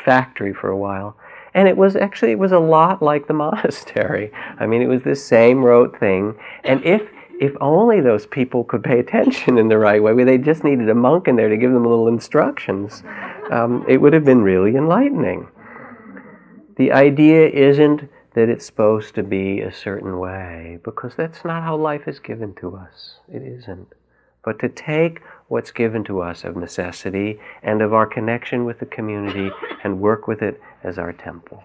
factory 0.04 0.52
for 0.52 0.68
a 0.68 0.76
while, 0.76 1.16
and 1.54 1.66
it 1.66 1.78
was 1.78 1.96
actually 1.96 2.32
it 2.32 2.38
was 2.38 2.52
a 2.52 2.58
lot 2.58 3.00
like 3.00 3.26
the 3.26 3.32
monastery. 3.46 4.32
I 4.58 4.66
mean, 4.66 4.82
it 4.82 4.88
was 4.88 5.02
the 5.02 5.16
same 5.16 5.64
rote 5.64 5.98
thing, 5.98 6.38
and 6.62 6.84
if 6.84 7.08
if 7.40 7.56
only 7.62 8.02
those 8.02 8.26
people 8.26 8.64
could 8.64 8.84
pay 8.84 8.98
attention 8.98 9.56
in 9.56 9.68
the 9.68 9.78
right 9.78 10.02
way, 10.02 10.12
they 10.24 10.36
just 10.36 10.62
needed 10.62 10.90
a 10.90 10.94
monk 10.94 11.26
in 11.26 11.36
there 11.36 11.48
to 11.48 11.56
give 11.56 11.72
them 11.72 11.84
little 11.86 12.06
instructions 12.06 13.02
um, 13.50 13.84
it 13.88 14.00
would 14.00 14.12
have 14.12 14.24
been 14.24 14.42
really 14.42 14.76
enlightening. 14.76 15.48
The 16.76 16.92
idea 16.92 17.48
isn't 17.48 18.08
that 18.34 18.48
it's 18.48 18.64
supposed 18.64 19.14
to 19.16 19.22
be 19.22 19.60
a 19.60 19.72
certain 19.72 20.18
way, 20.18 20.78
because 20.84 21.14
that's 21.16 21.44
not 21.44 21.62
how 21.62 21.76
life 21.76 22.06
is 22.06 22.20
given 22.20 22.54
to 22.54 22.76
us. 22.76 23.18
It 23.28 23.42
isn't. 23.42 23.88
But 24.44 24.58
to 24.60 24.68
take 24.68 25.20
what's 25.48 25.72
given 25.72 26.04
to 26.04 26.22
us 26.22 26.44
of 26.44 26.56
necessity 26.56 27.40
and 27.62 27.82
of 27.82 27.92
our 27.92 28.06
connection 28.06 28.64
with 28.64 28.78
the 28.78 28.86
community 28.86 29.50
and 29.82 30.00
work 30.00 30.28
with 30.28 30.42
it 30.42 30.60
as 30.84 30.96
our 30.96 31.12
temple. 31.12 31.62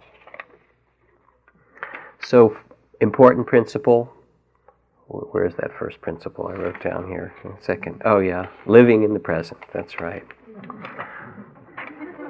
So, 2.20 2.58
important 3.00 3.46
principle. 3.46 4.12
Where's 5.08 5.54
that 5.56 5.72
first 5.78 6.02
principle 6.02 6.48
I 6.48 6.54
wrote 6.54 6.82
down 6.82 7.08
here? 7.08 7.34
Second. 7.62 8.02
Oh, 8.04 8.18
yeah. 8.18 8.48
Living 8.66 9.04
in 9.04 9.14
the 9.14 9.20
present. 9.20 9.60
That's 9.72 10.02
right 10.02 10.26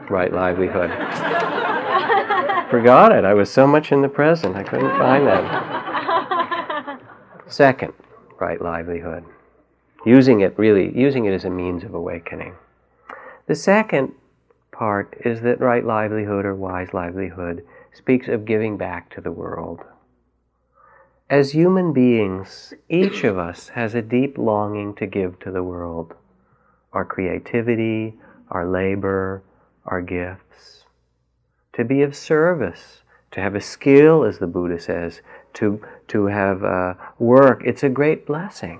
right 0.09 0.31
livelihood. 0.31 0.89
Forgot 2.69 3.11
it. 3.11 3.25
I 3.25 3.33
was 3.33 3.51
so 3.51 3.67
much 3.67 3.91
in 3.91 4.01
the 4.01 4.09
present, 4.09 4.55
I 4.55 4.63
couldn't 4.63 4.97
find 4.97 5.27
that. 5.27 6.99
Second, 7.47 7.93
right 8.39 8.61
livelihood. 8.61 9.23
Using 10.05 10.41
it 10.41 10.57
really, 10.57 10.91
using 10.97 11.25
it 11.25 11.33
as 11.33 11.45
a 11.45 11.49
means 11.49 11.83
of 11.83 11.93
awakening. 11.93 12.55
The 13.47 13.55
second 13.55 14.13
part 14.71 15.15
is 15.23 15.41
that 15.41 15.59
right 15.61 15.85
livelihood 15.85 16.45
or 16.45 16.55
wise 16.55 16.93
livelihood 16.93 17.65
speaks 17.93 18.27
of 18.27 18.45
giving 18.45 18.77
back 18.77 19.09
to 19.11 19.21
the 19.21 19.31
world. 19.31 19.81
As 21.29 21.51
human 21.51 21.93
beings, 21.93 22.73
each 22.89 23.23
of 23.23 23.37
us 23.37 23.69
has 23.69 23.95
a 23.95 24.01
deep 24.01 24.37
longing 24.37 24.93
to 24.95 25.07
give 25.07 25.39
to 25.39 25.51
the 25.51 25.63
world. 25.63 26.13
Our 26.93 27.05
creativity, 27.05 28.15
our 28.51 28.67
labor, 28.67 29.43
our 29.85 30.01
gifts, 30.01 30.85
to 31.73 31.83
be 31.83 32.01
of 32.01 32.15
service, 32.15 33.01
to 33.31 33.41
have 33.41 33.55
a 33.55 33.61
skill, 33.61 34.23
as 34.23 34.39
the 34.39 34.47
Buddha 34.47 34.79
says, 34.79 35.21
to, 35.53 35.81
to 36.07 36.25
have 36.27 36.63
uh, 36.63 36.93
work. 37.19 37.61
It's 37.65 37.83
a 37.83 37.89
great 37.89 38.25
blessing. 38.25 38.79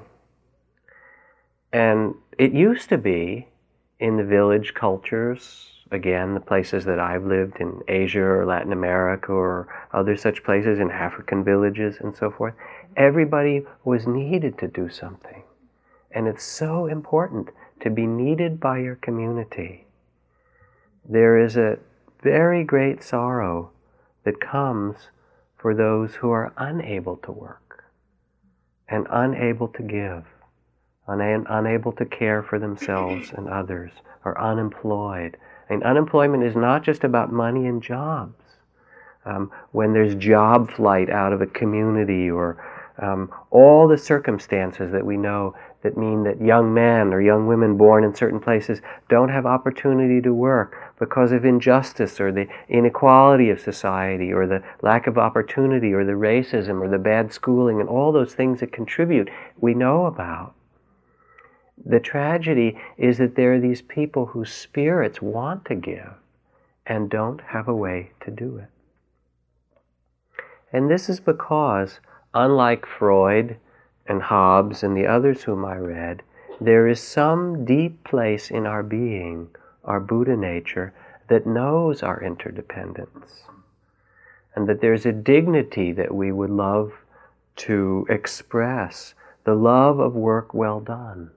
And 1.74 2.16
it 2.38 2.54
used 2.54 2.90
to 2.90 2.98
be 2.98 3.50
in 4.00 4.18
the 4.18 4.24
village 4.24 4.74
cultures, 4.74 5.72
again, 5.92 6.34
the 6.34 6.40
places 6.40 6.86
that 6.86 7.00
I've 7.00 7.26
lived 7.26 7.58
in 7.60 7.82
Asia 7.88 8.24
or 8.24 8.46
Latin 8.46 8.72
America 8.72 9.32
or 9.32 9.68
other 9.94 10.16
such 10.18 10.44
places, 10.44 10.80
in 10.80 10.90
African 10.90 11.44
villages 11.44 11.98
and 12.00 12.16
so 12.16 12.32
forth, 12.32 12.54
everybody 12.96 13.66
was 13.84 14.08
needed 14.08 14.58
to 14.60 14.68
do 14.68 14.90
something. 14.90 15.44
And 16.12 16.28
it's 16.28 16.44
so 16.44 16.86
important 16.86 17.50
to 17.82 17.90
be 17.90 18.08
needed 18.08 18.60
by 18.60 18.80
your 18.80 18.96
community 18.96 19.85
there 21.08 21.38
is 21.38 21.58
a 21.58 21.78
very 22.22 22.64
great 22.64 23.04
sorrow 23.04 23.72
that 24.24 24.40
comes 24.40 24.96
for 25.58 25.76
those 25.76 26.16
who 26.16 26.32
are 26.32 26.54
unable 26.58 27.18
to 27.18 27.32
work 27.32 27.86
and 28.88 29.08
unable 29.10 29.68
to 29.68 29.84
give, 29.84 30.26
un- 31.08 31.46
unable 31.50 31.92
to 31.92 32.06
care 32.06 32.44
for 32.44 32.60
themselves 32.60 33.32
and 33.36 33.48
others, 33.48 33.92
or 34.24 34.40
unemployed. 34.40 35.38
And 35.70 35.84
unemployment 35.84 36.44
is 36.44 36.56
not 36.56 36.84
just 36.84 37.04
about 37.04 37.32
money 37.32 37.66
and 37.66 37.82
jobs. 37.82 38.34
Um, 39.26 39.52
when 39.72 39.94
there's 39.94 40.14
job 40.16 40.70
flight 40.70 41.10
out 41.10 41.34
of 41.34 41.42
a 41.42 41.48
community 41.48 42.30
or 42.30 42.64
um, 43.00 43.32
all 43.50 43.88
the 43.88 43.98
circumstances 43.98 44.92
that 44.92 45.06
we 45.06 45.18
know 45.18 45.56
that 45.86 45.96
mean 45.96 46.24
that 46.24 46.42
young 46.42 46.74
men 46.74 47.14
or 47.14 47.22
young 47.22 47.46
women 47.46 47.78
born 47.78 48.04
in 48.04 48.16
certain 48.16 48.40
places 48.40 48.82
don't 49.08 49.30
have 49.30 49.46
opportunity 49.46 50.20
to 50.20 50.34
work 50.34 50.76
because 50.98 51.32
of 51.32 51.46
injustice 51.46 52.20
or 52.20 52.32
the 52.32 52.48
inequality 52.68 53.52
of 53.52 53.60
society 53.60 54.34
or 54.34 54.48
the 54.48 54.64
lack 54.82 55.06
of 55.06 55.20
opportunity 55.20 55.94
or 55.94 56.04
the 56.04 56.14
racism 56.14 56.82
or 56.82 56.90
the 56.90 56.98
bad 56.98 57.32
schooling 57.32 57.80
and 57.80 57.88
all 57.88 58.12
those 58.12 58.34
things 58.34 58.62
that 58.62 58.72
contribute, 58.72 59.30
we 59.60 59.76
know 59.76 60.08
about. 60.08 60.56
The 61.86 62.00
tragedy 62.00 62.80
is 62.98 63.20
that 63.20 63.36
there 63.36 63.54
are 63.54 63.60
these 63.60 63.84
people 63.84 64.26
whose 64.26 64.52
spirits 64.52 65.22
want 65.22 65.66
to 65.66 65.76
give 65.76 66.14
and 66.88 67.12
don't 67.12 67.42
have 67.42 67.68
a 67.68 67.76
way 67.76 68.10
to 68.22 68.32
do 68.32 68.58
it. 68.58 68.70
And 70.74 70.90
this 70.90 71.10
is 71.10 71.20
because, 71.20 72.00
unlike 72.34 72.88
Freud 72.88 73.58
and 74.08 74.22
Hobbes 74.22 74.84
and 74.84 74.96
the 74.96 75.08
others 75.08 75.44
whom 75.44 75.66
I 75.66 75.78
read, 75.78 76.24
there 76.62 76.88
is 76.88 77.02
some 77.02 77.66
deep 77.66 78.04
place 78.04 78.50
in 78.50 78.66
our 78.66 78.84
being 78.84 79.50
our 79.84 80.00
Buddha 80.00 80.36
nature 80.36 80.94
that 81.28 81.46
knows 81.46 82.04
our 82.04 82.22
interdependence. 82.22 83.44
And 84.56 84.68
that 84.68 84.82
there's 84.82 85.06
a 85.06 85.12
dignity 85.12 85.92
that 85.92 86.14
we 86.14 86.32
would 86.32 86.50
love 86.50 86.94
to 87.58 88.06
express, 88.10 89.14
the 89.44 89.56
love 89.56 90.00
of 90.00 90.16
work 90.16 90.54
well 90.54 90.80
done. 90.80 91.32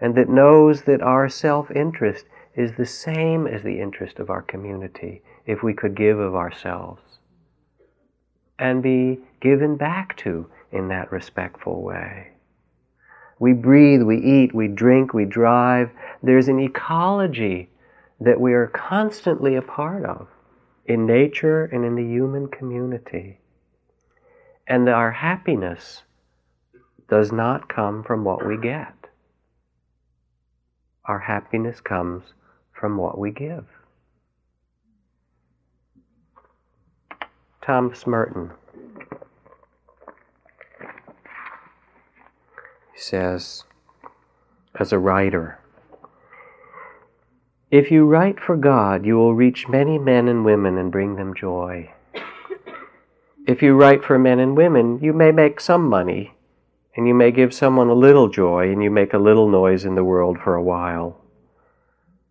And 0.00 0.14
that 0.16 0.28
knows 0.28 0.82
that 0.82 1.00
our 1.00 1.28
self 1.28 1.70
interest 1.70 2.26
is 2.54 2.72
the 2.72 2.86
same 2.86 3.46
as 3.46 3.62
the 3.62 3.80
interest 3.80 4.18
of 4.18 4.30
our 4.30 4.42
community 4.42 5.22
if 5.46 5.62
we 5.62 5.72
could 5.72 5.94
give 5.94 6.18
of 6.18 6.34
ourselves 6.34 7.00
and 8.58 8.82
be 8.82 9.18
given 9.40 9.76
back 9.76 10.16
to 10.16 10.46
in 10.72 10.88
that 10.88 11.12
respectful 11.12 11.82
way. 11.82 12.28
We 13.38 13.52
breathe, 13.52 14.02
we 14.02 14.18
eat, 14.18 14.54
we 14.54 14.68
drink, 14.68 15.12
we 15.12 15.24
drive. 15.24 15.90
There's 16.22 16.48
an 16.48 16.60
ecology 16.60 17.68
that 18.20 18.40
we 18.40 18.52
are 18.52 18.68
constantly 18.68 19.56
a 19.56 19.62
part 19.62 20.04
of 20.04 20.28
in 20.86 21.06
nature 21.06 21.64
and 21.64 21.84
in 21.84 21.96
the 21.96 22.04
human 22.04 22.48
community. 22.48 23.40
And 24.66 24.88
our 24.88 25.10
happiness 25.10 26.02
does 27.08 27.32
not 27.32 27.68
come 27.68 28.04
from 28.04 28.24
what 28.24 28.46
we 28.46 28.56
get. 28.56 28.94
Our 31.04 31.18
happiness 31.18 31.80
comes 31.80 32.22
from 32.72 32.96
what 32.96 33.18
we 33.18 33.32
give. 33.32 33.66
Thomas 37.60 38.06
Merton 38.06 38.50
says, 43.02 43.64
as 44.78 44.92
a 44.92 44.98
writer, 44.98 45.58
If 47.70 47.90
you 47.90 48.06
write 48.06 48.38
for 48.40 48.56
God, 48.56 49.04
you 49.04 49.16
will 49.16 49.34
reach 49.34 49.68
many 49.68 49.98
men 49.98 50.28
and 50.28 50.44
women 50.44 50.78
and 50.78 50.92
bring 50.92 51.16
them 51.16 51.34
joy. 51.34 51.90
If 53.46 53.60
you 53.60 53.74
write 53.74 54.04
for 54.04 54.18
men 54.18 54.38
and 54.38 54.56
women, 54.56 55.00
you 55.00 55.12
may 55.12 55.32
make 55.32 55.60
some 55.60 55.88
money, 55.88 56.34
and 56.96 57.08
you 57.08 57.14
may 57.14 57.32
give 57.32 57.52
someone 57.52 57.88
a 57.88 57.94
little 57.94 58.28
joy, 58.28 58.70
and 58.70 58.82
you 58.82 58.90
make 58.90 59.12
a 59.12 59.18
little 59.18 59.48
noise 59.48 59.84
in 59.84 59.96
the 59.96 60.04
world 60.04 60.38
for 60.38 60.54
a 60.54 60.62
while. 60.62 61.20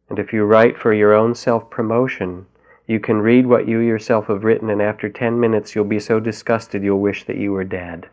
And 0.10 0.20
if 0.20 0.32
you 0.32 0.46
write 0.46 0.78
for 0.78 0.94
your 0.94 1.14
own 1.14 1.36
self 1.36 1.70
promotion, 1.70 2.46
you 2.88 3.00
can 3.00 3.18
read 3.18 3.46
what 3.46 3.68
you 3.68 3.80
yourself 3.80 4.28
have 4.28 4.46
written, 4.46 4.70
and 4.70 4.82
after 4.82 5.10
10 5.10 5.40
minutes, 5.40 5.76
you'll 5.76 5.86
be 5.86 6.00
so 6.00 6.20
disgusted 6.20 6.82
you'll 6.84 7.02
wish 7.02 7.26
that 7.26 7.38
you 7.38 7.52
were 7.52 7.64
dead. 7.66 8.08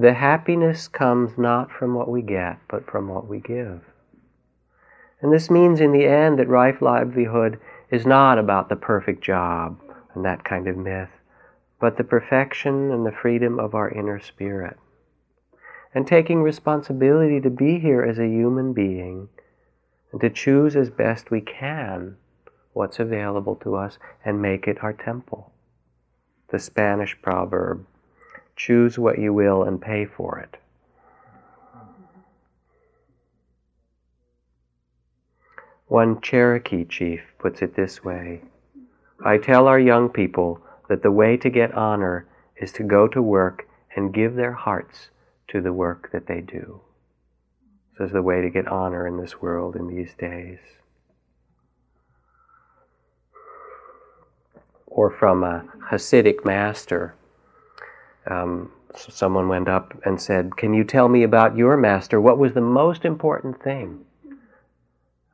The 0.00 0.14
happiness 0.14 0.88
comes 0.88 1.36
not 1.36 1.70
from 1.70 1.92
what 1.92 2.08
we 2.08 2.22
get, 2.22 2.56
but 2.70 2.90
from 2.90 3.08
what 3.08 3.28
we 3.28 3.38
give. 3.38 3.82
And 5.20 5.30
this 5.30 5.50
means 5.50 5.78
in 5.78 5.92
the 5.92 6.06
end 6.06 6.38
that 6.38 6.48
right 6.48 6.80
livelihood 6.80 7.60
is 7.90 8.06
not 8.06 8.38
about 8.38 8.70
the 8.70 8.76
perfect 8.76 9.22
job 9.22 9.78
and 10.14 10.24
that 10.24 10.42
kind 10.42 10.66
of 10.68 10.78
myth, 10.78 11.10
but 11.78 11.98
the 11.98 12.04
perfection 12.04 12.90
and 12.90 13.04
the 13.04 13.12
freedom 13.12 13.60
of 13.60 13.74
our 13.74 13.90
inner 13.90 14.18
spirit. 14.18 14.78
And 15.94 16.06
taking 16.06 16.42
responsibility 16.42 17.38
to 17.38 17.50
be 17.50 17.78
here 17.78 18.02
as 18.02 18.18
a 18.18 18.26
human 18.26 18.72
being 18.72 19.28
and 20.12 20.20
to 20.22 20.30
choose 20.30 20.76
as 20.76 20.88
best 20.88 21.30
we 21.30 21.42
can 21.42 22.16
what's 22.72 22.98
available 22.98 23.56
to 23.56 23.76
us 23.76 23.98
and 24.24 24.40
make 24.40 24.66
it 24.66 24.82
our 24.82 24.94
temple. 24.94 25.52
The 26.48 26.58
Spanish 26.58 27.20
proverb 27.20 27.84
Choose 28.66 28.98
what 28.98 29.18
you 29.18 29.32
will 29.32 29.62
and 29.62 29.80
pay 29.80 30.04
for 30.04 30.38
it. 30.38 30.58
One 35.86 36.20
Cherokee 36.20 36.84
chief 36.84 37.22
puts 37.38 37.62
it 37.62 37.74
this 37.74 38.04
way 38.04 38.42
I 39.24 39.38
tell 39.38 39.66
our 39.66 39.80
young 39.80 40.10
people 40.10 40.60
that 40.90 41.02
the 41.02 41.10
way 41.10 41.38
to 41.38 41.48
get 41.48 41.72
honor 41.72 42.26
is 42.60 42.70
to 42.72 42.82
go 42.82 43.08
to 43.08 43.22
work 43.22 43.66
and 43.96 44.12
give 44.12 44.34
their 44.34 44.52
hearts 44.52 45.08
to 45.48 45.62
the 45.62 45.72
work 45.72 46.10
that 46.12 46.26
they 46.26 46.42
do. 46.42 46.82
This 47.98 48.08
is 48.08 48.12
the 48.12 48.20
way 48.20 48.42
to 48.42 48.50
get 48.50 48.68
honor 48.68 49.06
in 49.06 49.16
this 49.16 49.40
world 49.40 49.74
in 49.74 49.86
these 49.86 50.12
days. 50.12 50.58
Or 54.86 55.10
from 55.10 55.44
a 55.44 55.64
Hasidic 55.90 56.44
master 56.44 57.14
um, 58.30 58.70
someone 58.96 59.48
went 59.48 59.68
up 59.68 59.94
and 60.04 60.20
said, 60.20 60.56
Can 60.56 60.74
you 60.74 60.84
tell 60.84 61.08
me 61.08 61.22
about 61.22 61.56
your 61.56 61.76
master? 61.76 62.20
What 62.20 62.38
was 62.38 62.54
the 62.54 62.60
most 62.60 63.04
important 63.04 63.62
thing 63.62 64.04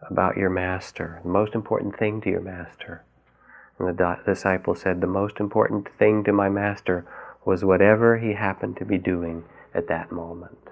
about 0.09 0.37
your 0.37 0.51
master? 0.51 1.21
The 1.23 1.29
most 1.29 1.55
important 1.55 1.99
thing 1.99 2.21
to 2.23 2.31
your 2.31 2.41
master? 2.41 3.05
And 3.79 3.89
the 3.89 3.93
di- 3.93 4.21
disciple 4.25 4.75
said, 4.75 5.01
The 5.01 5.07
most 5.07 5.39
important 5.39 5.89
thing 5.99 6.25
to 6.25 6.33
my 6.33 6.49
master 6.49 7.07
was 7.45 7.65
whatever 7.65 8.19
he 8.19 8.33
happened 8.33 8.77
to 8.79 8.85
be 8.85 8.99
doing 8.99 9.45
at 9.75 9.89
that 9.89 10.11
moment. 10.11 10.71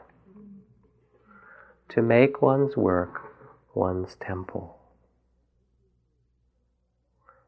To 1.90 2.02
make 2.02 2.42
one's 2.42 2.76
work 2.76 3.20
one's 3.74 4.14
temple. 4.16 4.78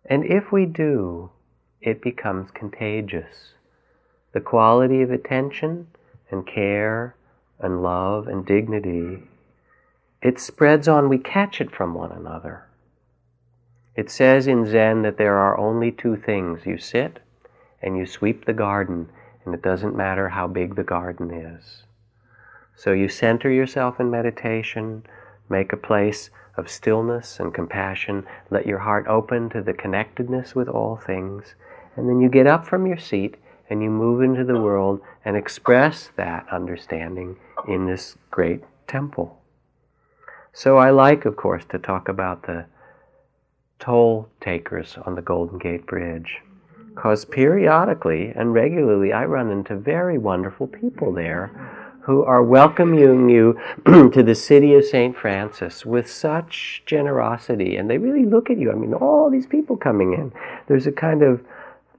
And 0.04 0.24
if 0.24 0.52
we 0.52 0.66
do, 0.66 1.30
it 1.80 2.02
becomes 2.02 2.50
contagious 2.50 3.55
the 4.36 4.40
quality 4.42 5.00
of 5.00 5.10
attention 5.10 5.86
and 6.30 6.46
care 6.46 7.16
and 7.58 7.82
love 7.82 8.28
and 8.28 8.44
dignity, 8.44 9.22
it 10.20 10.38
spreads 10.38 10.86
on, 10.86 11.08
we 11.08 11.16
catch 11.16 11.58
it 11.58 11.74
from 11.74 11.94
one 11.94 12.12
another. 12.12 12.66
It 13.94 14.10
says 14.10 14.46
in 14.46 14.66
Zen 14.66 15.00
that 15.00 15.16
there 15.16 15.38
are 15.38 15.56
only 15.56 15.90
two 15.90 16.18
things 16.18 16.66
you 16.66 16.76
sit 16.76 17.18
and 17.80 17.96
you 17.96 18.04
sweep 18.04 18.44
the 18.44 18.52
garden, 18.52 19.08
and 19.46 19.54
it 19.54 19.62
doesn't 19.62 19.96
matter 19.96 20.28
how 20.28 20.46
big 20.46 20.74
the 20.74 20.84
garden 20.84 21.30
is. 21.30 21.84
So 22.74 22.92
you 22.92 23.08
center 23.08 23.50
yourself 23.50 23.98
in 23.98 24.10
meditation, 24.10 25.06
make 25.48 25.72
a 25.72 25.78
place 25.78 26.28
of 26.58 26.68
stillness 26.68 27.40
and 27.40 27.54
compassion, 27.54 28.26
let 28.50 28.66
your 28.66 28.80
heart 28.80 29.06
open 29.06 29.48
to 29.48 29.62
the 29.62 29.72
connectedness 29.72 30.54
with 30.54 30.68
all 30.68 30.98
things, 30.98 31.54
and 31.96 32.06
then 32.06 32.20
you 32.20 32.28
get 32.28 32.46
up 32.46 32.66
from 32.66 32.86
your 32.86 32.98
seat 32.98 33.38
and 33.68 33.82
you 33.82 33.90
move 33.90 34.22
into 34.22 34.44
the 34.44 34.60
world 34.60 35.00
and 35.24 35.36
express 35.36 36.10
that 36.16 36.46
understanding 36.50 37.36
in 37.68 37.86
this 37.86 38.16
great 38.30 38.62
temple. 38.86 39.38
So 40.52 40.78
I 40.78 40.90
like, 40.90 41.24
of 41.24 41.36
course, 41.36 41.64
to 41.70 41.78
talk 41.78 42.08
about 42.08 42.46
the 42.46 42.66
toll 43.78 44.28
takers 44.40 44.96
on 45.04 45.14
the 45.14 45.22
Golden 45.22 45.58
Gate 45.58 45.86
Bridge. 45.86 46.38
Because 46.94 47.26
periodically 47.26 48.32
and 48.34 48.54
regularly 48.54 49.12
I 49.12 49.26
run 49.26 49.50
into 49.50 49.76
very 49.76 50.16
wonderful 50.16 50.66
people 50.66 51.12
there 51.12 51.50
who 52.04 52.22
are 52.22 52.42
welcoming 52.42 53.28
you 53.28 53.60
to 53.84 54.22
the 54.22 54.34
city 54.34 54.74
of 54.74 54.84
St. 54.84 55.14
Francis 55.16 55.84
with 55.84 56.10
such 56.10 56.82
generosity. 56.86 57.76
And 57.76 57.90
they 57.90 57.98
really 57.98 58.24
look 58.24 58.48
at 58.48 58.58
you. 58.58 58.70
I 58.70 58.76
mean, 58.76 58.94
all 58.94 59.28
these 59.28 59.46
people 59.46 59.76
coming 59.76 60.12
in. 60.14 60.32
There's 60.68 60.86
a 60.86 60.92
kind 60.92 61.22
of 61.22 61.42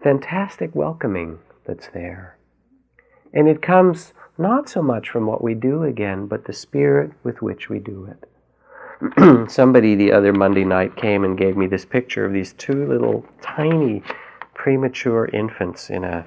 fantastic 0.01 0.74
welcoming 0.74 1.39
that's 1.68 1.89
there. 1.89 2.38
And 3.34 3.47
it 3.47 3.61
comes 3.61 4.13
not 4.38 4.70
so 4.70 4.82
much 4.82 5.09
from 5.09 5.26
what 5.28 5.43
we 5.43 5.53
do 5.53 5.84
again, 5.84 6.28
but 6.28 6.45
the 6.45 6.53
spirit 6.53 7.11
with 7.24 7.41
which 7.41 7.70
we 7.70 7.80
do 7.80 8.05
it. 8.05 9.49
Somebody 9.51 9.95
the 9.95 10.11
other 10.11 10.34
Monday 10.34 10.63
night 10.63 10.95
came 10.95 11.24
and 11.24 11.38
gave 11.38 11.55
me 11.55 11.68
this 11.68 11.86
picture 11.86 12.26
of 12.26 12.34
these 12.34 12.53
two 12.53 12.88
little 12.88 13.26
tiny 13.41 14.01
premature 14.55 15.26
infants 15.34 15.89
in 15.89 16.03
a 16.03 16.26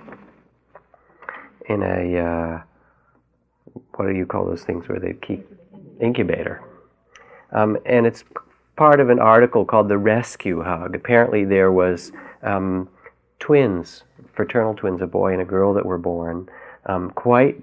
in 1.68 1.82
a 1.82 2.18
uh, 2.18 2.62
what 3.94 4.06
do 4.06 4.16
you 4.16 4.26
call 4.26 4.46
those 4.46 4.62
things 4.62 4.88
where 4.88 5.00
they 5.00 5.14
keep 5.14 5.46
incubator, 6.00 6.62
um, 7.52 7.76
and 7.86 8.06
it's 8.06 8.24
part 8.76 9.00
of 9.00 9.10
an 9.10 9.18
article 9.18 9.64
called 9.64 9.88
the 9.88 9.98
Rescue 9.98 10.62
Hug. 10.62 10.94
Apparently, 10.94 11.44
there 11.44 11.72
was 11.72 12.12
um, 12.42 12.88
twins 13.40 14.04
fraternal 14.34 14.74
twins, 14.74 15.00
a 15.02 15.06
boy 15.06 15.32
and 15.32 15.42
a 15.42 15.44
girl 15.44 15.74
that 15.74 15.84
were 15.84 15.98
born, 15.98 16.48
um, 16.86 17.10
quite 17.10 17.56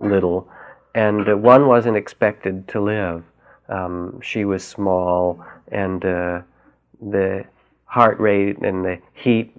little, 0.00 0.48
and 0.94 1.28
uh, 1.28 1.36
one 1.36 1.66
wasn't 1.66 1.96
expected 1.96 2.66
to 2.68 2.80
live. 2.80 3.22
Um, 3.68 4.20
she 4.22 4.44
was 4.44 4.64
small, 4.64 5.44
and 5.68 6.04
uh, 6.04 6.40
the 7.00 7.44
heart 7.84 8.18
rate 8.20 8.58
and 8.58 8.84
the 8.84 8.98
heat 9.14 9.52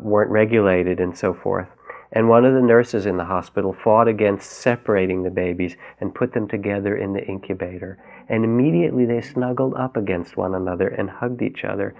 weren't 0.00 0.30
regulated, 0.30 1.00
and 1.00 1.16
so 1.16 1.34
forth. 1.34 1.68
And 2.12 2.28
one 2.28 2.44
of 2.44 2.54
the 2.54 2.62
nurses 2.62 3.06
in 3.06 3.16
the 3.16 3.24
hospital 3.24 3.72
fought 3.72 4.08
against 4.08 4.50
separating 4.50 5.22
the 5.22 5.30
babies 5.30 5.76
and 6.00 6.14
put 6.14 6.32
them 6.32 6.48
together 6.48 6.96
in 6.96 7.12
the 7.12 7.26
incubator. 7.26 7.98
And 8.28 8.44
immediately 8.44 9.04
they 9.04 9.20
snuggled 9.20 9.74
up 9.74 9.96
against 9.96 10.36
one 10.36 10.54
another 10.54 10.88
and 10.88 11.10
hugged 11.10 11.42
each 11.42 11.64
other. 11.64 11.94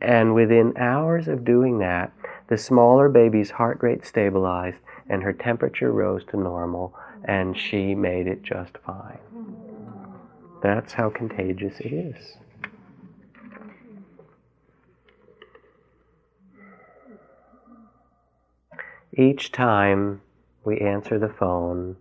And 0.00 0.34
within 0.34 0.76
hours 0.76 1.26
of 1.28 1.44
doing 1.44 1.78
that, 1.78 2.12
the 2.48 2.58
smaller 2.58 3.08
baby's 3.08 3.50
heart 3.50 3.78
rate 3.82 4.06
stabilized 4.06 4.78
and 5.08 5.22
her 5.22 5.32
temperature 5.32 5.92
rose 5.92 6.24
to 6.26 6.36
normal, 6.36 6.94
and 7.24 7.56
she 7.56 7.94
made 7.94 8.26
it 8.26 8.42
just 8.42 8.78
fine. 8.78 9.18
That's 10.62 10.92
how 10.92 11.10
contagious 11.10 11.78
it 11.80 11.92
is. 11.92 12.36
Each 19.12 19.50
time 19.50 20.20
we 20.64 20.78
answer 20.78 21.18
the 21.18 21.28
phone, 21.28 21.96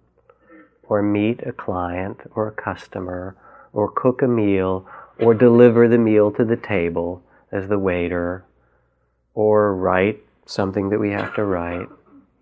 or 0.88 1.02
meet 1.02 1.42
a 1.44 1.54
client 1.54 2.20
or 2.36 2.48
a 2.48 2.52
customer, 2.52 3.36
or 3.72 3.90
cook 3.90 4.22
a 4.22 4.28
meal, 4.28 4.86
or 5.20 5.34
deliver 5.34 5.88
the 5.88 5.98
meal 5.98 6.32
to 6.32 6.44
the 6.44 6.58
table 6.58 7.24
as 7.52 7.68
the 7.68 7.80
waiter, 7.80 8.44
or 9.34 9.76
write 9.76 10.25
something 10.46 10.90
that 10.90 11.00
we 11.00 11.12
have 11.12 11.34
to 11.36 11.44
write, 11.44 11.90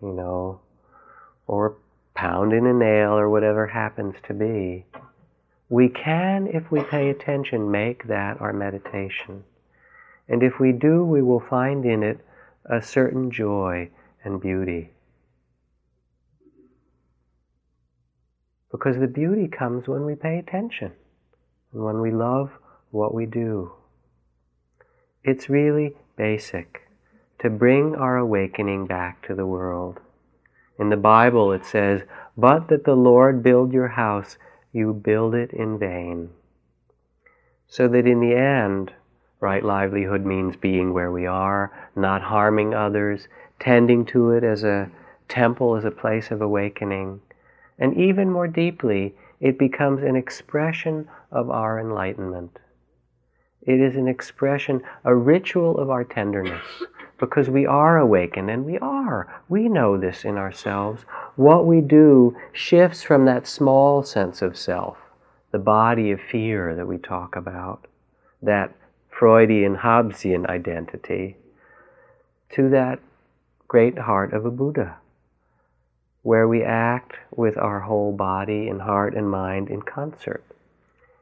you 0.01 0.13
know, 0.13 0.59
or 1.47 1.77
pound 2.13 2.53
in 2.53 2.65
a 2.65 2.73
nail 2.73 3.11
or 3.11 3.29
whatever 3.29 3.67
happens 3.67 4.15
to 4.27 4.33
be. 4.33 4.85
We 5.69 5.89
can, 5.89 6.47
if 6.47 6.71
we 6.71 6.83
pay 6.83 7.09
attention, 7.09 7.71
make 7.71 8.07
that 8.07 8.39
our 8.39 8.53
meditation. 8.53 9.43
And 10.27 10.43
if 10.43 10.59
we 10.59 10.71
do, 10.71 11.03
we 11.03 11.21
will 11.21 11.39
find 11.39 11.85
in 11.85 12.03
it 12.03 12.19
a 12.65 12.81
certain 12.81 13.31
joy 13.31 13.89
and 14.23 14.39
beauty. 14.39 14.91
Because 18.71 18.97
the 18.97 19.07
beauty 19.07 19.47
comes 19.47 19.87
when 19.87 20.05
we 20.05 20.15
pay 20.15 20.37
attention 20.37 20.91
and 21.73 21.83
when 21.83 22.01
we 22.01 22.11
love 22.11 22.51
what 22.91 23.13
we 23.13 23.25
do. 23.25 23.71
It's 25.23 25.49
really 25.49 25.95
basic 26.17 26.82
to 27.43 27.49
bring 27.49 27.93
our 27.93 28.15
awakening 28.15 28.87
back 28.87 29.21
to 29.27 29.35
the 29.35 29.45
world. 29.45 29.99
In 30.79 30.89
the 30.89 30.95
Bible 30.95 31.51
it 31.51 31.65
says, 31.65 32.01
But 32.37 32.69
that 32.69 32.85
the 32.85 32.95
Lord 32.95 33.43
build 33.43 33.73
your 33.73 33.89
house, 33.89 34.37
you 34.71 34.93
build 34.93 35.35
it 35.35 35.51
in 35.51 35.77
vain. 35.77 36.29
So 37.67 37.89
that 37.89 38.07
in 38.07 38.21
the 38.21 38.33
end, 38.33 38.93
right 39.41 39.61
livelihood 39.61 40.25
means 40.25 40.55
being 40.55 40.93
where 40.93 41.11
we 41.11 41.25
are, 41.25 41.69
not 41.97 42.21
harming 42.21 42.73
others, 42.73 43.27
tending 43.59 44.05
to 44.05 44.31
it 44.31 44.45
as 44.45 44.63
a 44.63 44.89
temple, 45.27 45.75
as 45.75 45.83
a 45.83 45.91
place 45.91 46.31
of 46.31 46.41
awakening. 46.41 47.19
And 47.77 47.97
even 47.97 48.31
more 48.31 48.47
deeply, 48.47 49.15
it 49.41 49.59
becomes 49.59 50.01
an 50.01 50.15
expression 50.15 51.09
of 51.29 51.49
our 51.49 51.77
enlightenment. 51.77 52.57
It 53.65 53.79
is 53.79 53.95
an 53.95 54.07
expression, 54.07 54.81
a 55.03 55.15
ritual 55.15 55.77
of 55.77 55.89
our 55.89 56.03
tenderness, 56.03 56.83
because 57.19 57.49
we 57.49 57.65
are 57.65 57.97
awakened, 57.97 58.49
and 58.49 58.65
we 58.65 58.77
are. 58.79 59.41
We 59.49 59.69
know 59.69 59.97
this 59.97 60.25
in 60.25 60.37
ourselves. 60.37 61.03
What 61.35 61.65
we 61.65 61.81
do 61.81 62.35
shifts 62.51 63.03
from 63.03 63.25
that 63.25 63.47
small 63.47 64.03
sense 64.03 64.41
of 64.41 64.57
self, 64.57 64.97
the 65.51 65.59
body 65.59 66.11
of 66.11 66.19
fear 66.19 66.75
that 66.75 66.87
we 66.87 66.97
talk 66.97 67.35
about, 67.35 67.85
that 68.41 68.73
Freudian 69.09 69.77
Hobbesian 69.77 70.47
identity, 70.47 71.37
to 72.53 72.69
that 72.69 72.99
great 73.67 73.97
heart 73.97 74.33
of 74.33 74.45
a 74.45 74.51
Buddha, 74.51 74.97
where 76.23 76.47
we 76.47 76.63
act 76.63 77.15
with 77.35 77.57
our 77.57 77.79
whole 77.79 78.11
body 78.11 78.67
and 78.69 78.81
heart 78.81 79.15
and 79.15 79.29
mind 79.29 79.69
in 79.69 79.81
concert. 79.81 80.43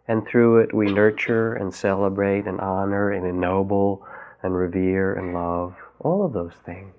And 0.08 0.26
through 0.28 0.60
it, 0.60 0.74
we 0.74 0.92
nurture 0.92 1.54
and 1.54 1.74
celebrate 1.74 2.46
and 2.46 2.60
honor 2.60 3.12
and 3.12 3.26
ennoble 3.26 4.06
and 4.44 4.56
revere 4.56 5.14
and 5.14 5.34
love 5.34 5.76
all 6.00 6.26
of 6.26 6.34
those 6.34 6.56
things. 6.66 6.94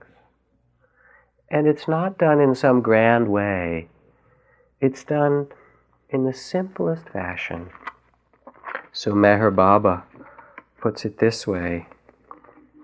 And 1.50 1.66
it's 1.66 1.86
not 1.86 2.18
done 2.18 2.40
in 2.40 2.54
some 2.54 2.80
grand 2.80 3.28
way, 3.28 3.88
it's 4.80 5.04
done 5.04 5.48
in 6.08 6.24
the 6.24 6.32
simplest 6.32 7.08
fashion. 7.08 7.70
So 8.92 9.12
Meher 9.12 9.54
Baba 9.54 10.04
puts 10.80 11.04
it 11.04 11.18
this 11.18 11.46
way. 11.46 11.86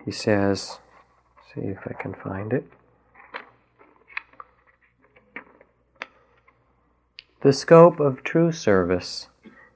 He 0.05 0.11
says, 0.11 0.79
see 1.53 1.61
if 1.63 1.79
I 1.87 1.93
can 1.93 2.15
find 2.15 2.53
it. 2.53 2.65
The 7.43 7.53
scope 7.53 8.01
of 8.01 8.25
true 8.25 8.53
service 8.53 9.29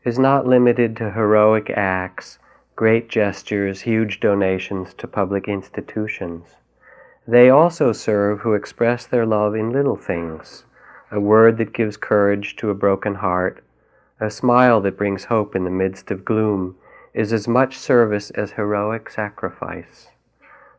is 0.04 0.18
not 0.18 0.46
limited 0.46 0.96
to 0.96 1.12
heroic 1.12 1.70
acts, 1.70 2.38
great 2.82 3.08
gestures, 3.08 3.82
huge 3.82 4.18
donations 4.18 4.92
to 4.92 5.06
public 5.06 5.46
institutions. 5.46 6.56
They 7.28 7.48
also 7.48 7.92
serve 7.92 8.40
who 8.40 8.54
express 8.54 9.06
their 9.06 9.24
love 9.24 9.54
in 9.54 9.70
little 9.70 9.94
things 9.94 10.64
a 11.12 11.20
word 11.20 11.58
that 11.58 11.72
gives 11.72 11.96
courage 11.96 12.56
to 12.56 12.70
a 12.70 12.74
broken 12.74 13.14
heart, 13.14 13.62
a 14.18 14.28
smile 14.28 14.80
that 14.80 14.98
brings 14.98 15.26
hope 15.26 15.54
in 15.54 15.62
the 15.62 15.70
midst 15.70 16.10
of 16.10 16.24
gloom 16.24 16.74
is 17.14 17.32
as 17.32 17.46
much 17.46 17.78
service 17.78 18.32
as 18.32 18.50
heroic 18.50 19.08
sacrifice. 19.08 20.08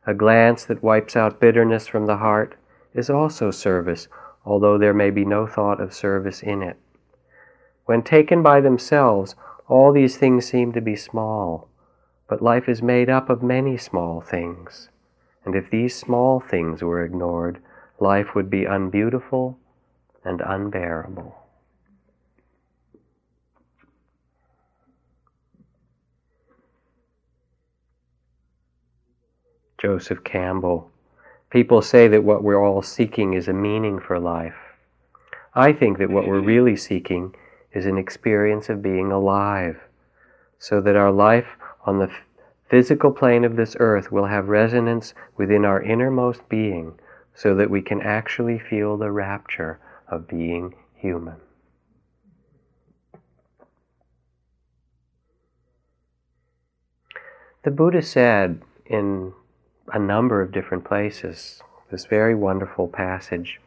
A 0.06 0.14
glance 0.14 0.66
that 0.66 0.84
wipes 0.84 1.16
out 1.16 1.40
bitterness 1.40 1.88
from 1.88 2.06
the 2.06 2.18
heart 2.18 2.56
is 2.94 3.10
also 3.10 3.50
service, 3.50 4.10
although 4.46 4.78
there 4.78 4.94
may 4.94 5.10
be 5.10 5.24
no 5.24 5.48
thought 5.48 5.80
of 5.80 5.94
service 5.94 6.44
in 6.44 6.64
it. 6.64 6.76
When 7.86 8.04
taken 8.04 8.44
by 8.44 8.60
themselves, 8.60 9.38
all 9.70 9.94
these 9.94 10.18
things 10.18 10.46
seem 10.46 10.74
to 10.74 10.82
be 10.82 10.98
small, 10.98 11.70
but 12.34 12.42
life 12.42 12.68
is 12.68 12.82
made 12.82 13.12
up 13.12 13.30
of 13.30 13.44
many 13.44 13.78
small 13.78 14.20
things. 14.20 14.90
And 15.46 15.54
if 15.54 15.70
these 15.70 15.96
small 15.96 16.40
things 16.40 16.82
were 16.82 17.06
ignored, 17.06 17.60
life 18.00 18.34
would 18.34 18.50
be 18.50 18.66
unbeautiful 18.66 19.60
and 20.26 20.42
unbearable. 20.42 21.36
Joseph 29.78 30.24
Campbell. 30.24 30.90
People 31.52 31.84
say 31.84 32.08
that 32.08 32.24
what 32.24 32.44
we're 32.44 32.66
all 32.66 32.82
seeking 32.82 33.36
is 33.36 33.48
a 33.48 33.54
meaning 33.54 34.00
for 34.00 34.18
life. 34.18 34.58
I 35.54 35.72
think 35.72 36.00
that 36.00 36.10
what 36.10 36.28
we're 36.28 36.42
really 36.42 36.78
seeking 36.78 37.36
is 37.74 37.86
an 37.86 38.00
experience 38.00 38.70
of 38.70 38.82
being 38.82 39.12
alive, 39.12 39.78
so 40.58 40.82
that 40.82 40.96
our 40.96 41.12
life 41.12 41.46
on 41.86 42.00
the 42.00 42.12
physical 42.70 43.12
plane 43.12 43.44
of 43.44 43.56
this 43.56 43.76
earth 43.80 44.12
will 44.12 44.26
have 44.26 44.48
resonance 44.48 45.14
within 45.38 45.66
our 45.66 45.82
innermost 45.82 46.48
being, 46.50 47.00
so 47.36 47.56
that 47.56 47.70
we 47.70 47.82
can 47.82 48.02
actually 48.02 48.60
feel 48.60 48.98
the 48.98 49.12
rapture 49.12 49.80
of 50.08 50.28
being 50.28 50.76
human. 50.96 51.36
The 57.64 57.72
Buddha 57.72 58.02
said 58.02 58.62
in 58.86 59.34
a 59.92 60.00
number 60.00 60.42
of 60.42 60.52
different 60.52 60.84
places 60.84 61.62
this 61.90 62.06
very 62.06 62.36
wonderful 62.36 62.88
passage 62.88 63.60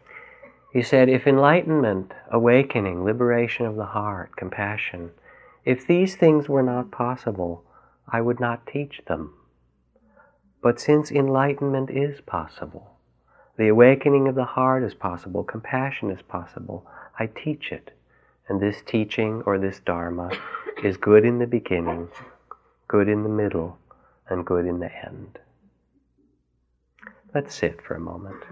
he 0.76 0.82
said, 0.82 1.08
if 1.08 1.26
enlightenment, 1.26 2.12
awakening, 2.30 3.02
liberation 3.02 3.64
of 3.64 3.76
the 3.76 3.86
heart, 3.86 4.36
compassion, 4.36 5.10
if 5.64 5.86
these 5.86 6.16
things 6.16 6.50
were 6.50 6.62
not 6.62 6.90
possible, 6.90 7.64
I 8.08 8.20
would 8.20 8.40
not 8.40 8.66
teach 8.66 9.02
them. 9.06 9.34
But 10.62 10.80
since 10.80 11.10
enlightenment 11.10 11.90
is 11.90 12.20
possible, 12.20 12.96
the 13.56 13.68
awakening 13.68 14.28
of 14.28 14.34
the 14.34 14.44
heart 14.44 14.82
is 14.82 14.94
possible, 14.94 15.44
compassion 15.44 16.10
is 16.10 16.22
possible, 16.22 16.86
I 17.18 17.26
teach 17.26 17.72
it. 17.72 17.92
And 18.48 18.60
this 18.60 18.82
teaching 18.82 19.42
or 19.44 19.58
this 19.58 19.80
Dharma 19.80 20.30
is 20.84 20.96
good 20.96 21.24
in 21.24 21.38
the 21.38 21.46
beginning, 21.46 22.08
good 22.86 23.08
in 23.08 23.22
the 23.22 23.28
middle, 23.28 23.78
and 24.28 24.46
good 24.46 24.66
in 24.66 24.78
the 24.78 24.90
end. 25.04 25.38
Let's 27.34 27.54
sit 27.54 27.82
for 27.82 27.94
a 27.94 28.00
moment. 28.00 28.42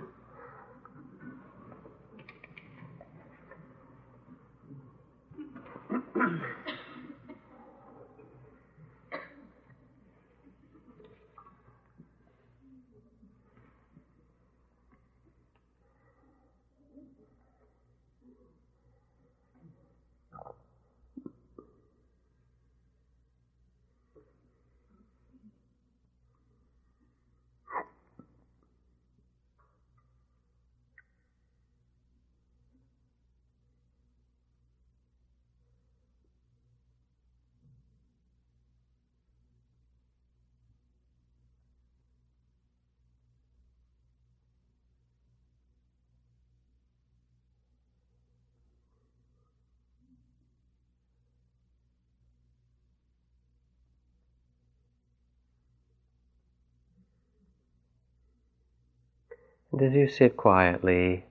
As 59.82 59.94
you 59.94 60.08
sit 60.08 60.36
quietly, 60.36 61.24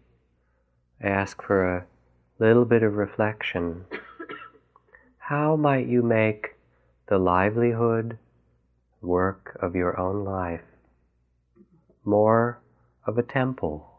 ask 1.02 1.42
for 1.42 1.78
a 1.78 1.86
little 2.40 2.66
bit 2.66 2.84
of 2.84 2.96
reflection. 2.96 3.86
How 5.18 5.56
might 5.56 5.88
you 5.88 6.02
make 6.02 6.56
the 7.08 7.18
livelihood, 7.18 8.18
work 9.02 9.58
of 9.62 9.76
your 9.76 10.00
own 10.00 10.24
life 10.24 10.62
more 12.06 12.60
of 13.06 13.18
a 13.18 13.24
temple? 13.24 13.90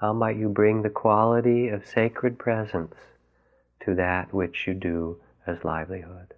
How 0.00 0.12
might 0.12 0.36
you 0.36 0.48
bring 0.48 0.82
the 0.82 0.90
quality 0.90 1.68
of 1.68 1.86
sacred 1.86 2.38
presence 2.38 2.94
to 3.84 3.94
that 3.96 4.32
which 4.32 4.66
you 4.66 4.74
do 4.74 5.20
as 5.46 5.64
livelihood? 5.64 6.34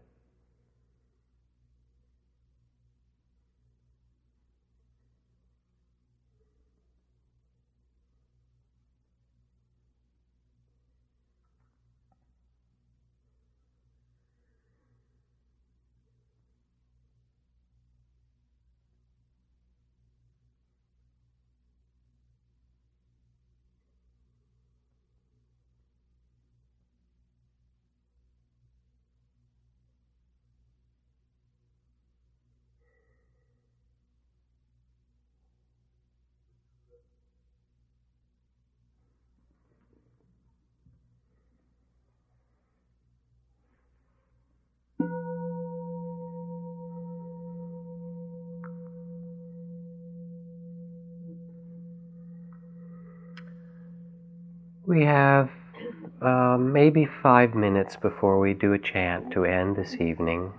Five 57.41 57.55
minutes 57.55 57.97
before 57.97 58.38
we 58.38 58.53
do 58.53 58.74
a 58.74 58.78
chant 58.78 59.30
to 59.30 59.47
end 59.47 59.74
this 59.74 59.95
evening. 59.95 60.53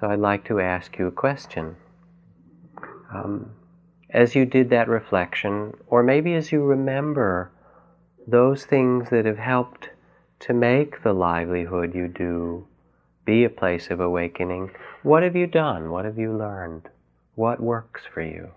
So 0.00 0.08
I'd 0.08 0.18
like 0.18 0.44
to 0.46 0.58
ask 0.58 0.98
you 0.98 1.06
a 1.06 1.12
question. 1.12 1.76
Um, 3.14 3.52
as 4.10 4.34
you 4.34 4.44
did 4.44 4.68
that 4.70 4.88
reflection, 4.88 5.74
or 5.86 6.02
maybe 6.02 6.34
as 6.34 6.50
you 6.50 6.60
remember 6.64 7.52
those 8.26 8.64
things 8.64 9.10
that 9.10 9.26
have 9.26 9.38
helped 9.38 9.90
to 10.40 10.52
make 10.52 11.04
the 11.04 11.12
livelihood 11.12 11.94
you 11.94 12.08
do 12.08 12.66
be 13.24 13.44
a 13.44 13.48
place 13.48 13.88
of 13.88 14.00
awakening, 14.00 14.72
what 15.04 15.22
have 15.22 15.36
you 15.36 15.46
done? 15.46 15.92
What 15.92 16.04
have 16.04 16.18
you 16.18 16.36
learned? 16.36 16.88
What 17.36 17.60
works 17.60 18.02
for 18.12 18.22
you? 18.22 18.50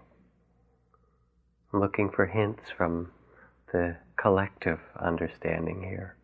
I'm 1.71 1.79
looking 1.79 2.09
for 2.09 2.25
hints 2.25 2.71
from 2.75 3.11
the 3.71 3.97
collective 4.17 4.79
understanding 4.99 5.83
here. 5.83 6.15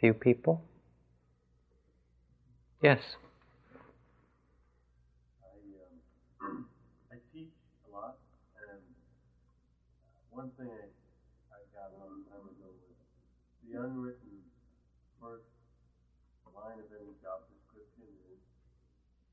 Few 0.00 0.14
people? 0.14 0.62
Yes. 2.82 3.00
I, 5.42 6.44
um, 6.44 6.66
I 7.12 7.16
teach 7.32 7.48
a 7.88 7.94
lot, 7.94 8.18
and 8.60 8.80
one 10.30 10.50
thing 10.58 10.68
I, 10.68 11.56
I 11.56 11.58
got 11.72 11.96
a 11.96 11.98
long 11.98 12.22
time 12.28 12.44
ago 12.44 12.68
was 12.68 12.96
the 13.64 13.80
unwritten 13.80 14.44
first 15.20 15.48
line 16.56 16.80
of 16.80 16.88
any 16.88 17.14
job 17.22 17.46
description 17.52 18.10
is 18.32 18.42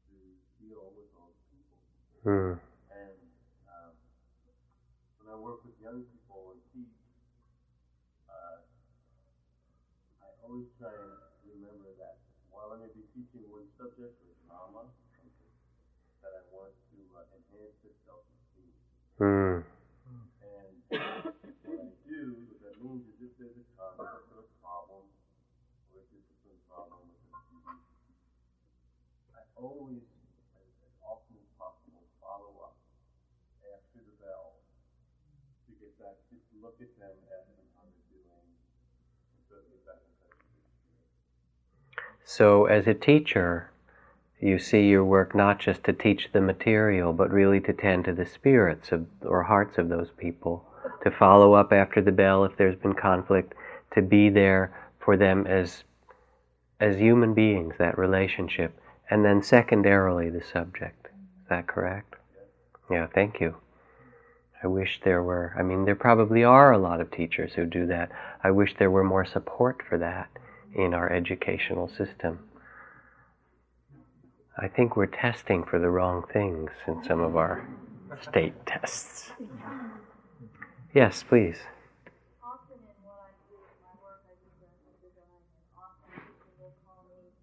to 0.05 0.15
deal 0.61 0.93
with 0.93 1.09
those 1.17 1.39
people. 1.49 1.79
Hmm. 2.21 2.53
And 2.93 3.17
um, 3.65 3.95
when 5.17 5.27
I 5.33 5.37
work 5.39 5.65
with 5.65 5.73
young 5.81 6.03
people 6.13 6.53
and 6.53 6.61
teach, 6.75 6.93
uh, 8.29 8.61
I 10.21 10.29
always 10.45 10.69
try 10.77 10.93
and 10.93 11.15
remember 11.41 11.95
that 11.97 12.21
while 12.51 12.75
I 12.75 12.85
may 12.85 12.91
be 12.93 13.07
teaching 13.15 13.49
one 13.49 13.65
subject 13.83 14.15
or 14.23 14.31
trauma, 14.47 14.87
something 15.11 15.51
that 16.23 16.31
I 16.31 16.41
want 16.55 16.71
to 16.71 16.97
uh, 17.19 17.35
enhance 17.35 17.75
their 17.83 17.91
self-esteem. 18.07 18.71
Hmm. 19.19 19.59
And 20.39 20.71
what 21.67 21.83
I 21.83 21.91
do, 22.07 22.47
what 22.47 22.63
that 22.63 22.79
means 22.79 23.03
is 23.11 23.27
if 23.27 23.35
there's 23.35 23.59
a 23.59 23.67
conflict 23.75 24.23
or 24.31 24.47
a 24.47 24.49
problem, 24.63 25.03
or 25.91 25.99
a 25.99 26.07
discipline 26.15 26.63
problem 26.71 27.11
with 27.11 27.27
a 27.27 27.31
student, 27.43 27.83
I 29.35 29.43
always, 29.59 30.07
as, 30.55 30.69
as 30.87 30.95
often 31.03 31.35
as 31.43 31.49
possible, 31.59 32.07
follow 32.23 32.55
up 32.63 32.79
after 33.67 33.99
the 33.99 34.15
bell 34.23 34.63
to 35.67 35.75
get 35.75 35.91
that, 35.99 36.23
just 36.31 36.47
look 36.63 36.79
at 36.79 36.87
them, 37.03 37.11
ask 37.35 37.51
them 37.51 37.67
how 37.75 37.83
they're 37.83 38.15
doing, 38.15 38.47
and 38.47 39.59
of 39.59 39.67
get 39.67 39.83
back 39.83 39.99
in 39.99 40.13
touch 40.23 40.39
with 40.39 40.55
their 40.55 40.71
spirit. 40.71 41.11
So, 42.23 42.71
as 42.71 42.87
a 42.87 42.95
teacher, 42.95 43.72
you 44.43 44.59
see 44.59 44.87
your 44.87 45.05
work 45.05 45.33
not 45.33 45.57
just 45.57 45.85
to 45.85 45.93
teach 45.93 46.29
the 46.33 46.41
material, 46.41 47.13
but 47.13 47.31
really 47.31 47.61
to 47.61 47.71
tend 47.71 48.03
to 48.05 48.13
the 48.13 48.25
spirits 48.25 48.91
of, 48.91 49.05
or 49.21 49.43
hearts 49.43 49.77
of 49.77 49.87
those 49.87 50.09
people, 50.17 50.65
to 51.03 51.11
follow 51.11 51.53
up 51.53 51.71
after 51.71 52.01
the 52.01 52.11
bell 52.11 52.43
if 52.43 52.57
there's 52.57 52.75
been 52.75 52.93
conflict, 52.93 53.53
to 53.95 54.01
be 54.01 54.29
there 54.29 54.73
for 54.99 55.15
them 55.15 55.47
as, 55.47 55.85
as 56.79 56.97
human 56.97 57.33
beings, 57.33 57.75
that 57.79 57.97
relationship, 57.97 58.77
and 59.09 59.23
then 59.23 59.41
secondarily 59.41 60.29
the 60.29 60.43
subject. 60.43 61.07
Is 61.43 61.49
that 61.49 61.67
correct? 61.67 62.15
Yeah, 62.91 63.07
thank 63.13 63.39
you. 63.39 63.55
I 64.61 64.67
wish 64.67 64.99
there 65.03 65.23
were, 65.23 65.53
I 65.57 65.63
mean, 65.63 65.85
there 65.85 65.95
probably 65.95 66.43
are 66.43 66.71
a 66.71 66.77
lot 66.77 66.99
of 66.99 67.11
teachers 67.11 67.53
who 67.53 67.65
do 67.65 67.85
that. 67.87 68.11
I 68.43 68.51
wish 68.51 68.75
there 68.77 68.91
were 68.91 69.03
more 69.03 69.25
support 69.25 69.81
for 69.87 69.97
that 69.99 70.29
in 70.75 70.93
our 70.93 71.09
educational 71.09 71.87
system. 71.87 72.39
I 74.53 74.67
think 74.67 74.95
we're 74.95 75.09
testing 75.09 75.63
for 75.63 75.79
the 75.79 75.89
wrong 75.89 76.23
things 76.31 76.69
in 76.85 77.03
some 77.03 77.21
of 77.21 77.35
our 77.35 77.65
state 78.21 78.53
tests. 78.69 79.31
Yes, 80.93 81.25
please. 81.25 81.57
often 82.37 82.77
in 82.77 82.97
what 83.01 83.17
I 83.17 83.33
do 83.49 83.57
in 83.57 83.77
my 83.81 83.97
work, 83.97 84.21
I 84.29 84.37
do 84.37 84.45
graphic 84.61 84.93
design, 85.01 85.41
and 85.57 85.65
often 85.73 86.05
people 86.21 86.53
will 86.61 86.77
call 86.85 87.01
me 87.09 87.33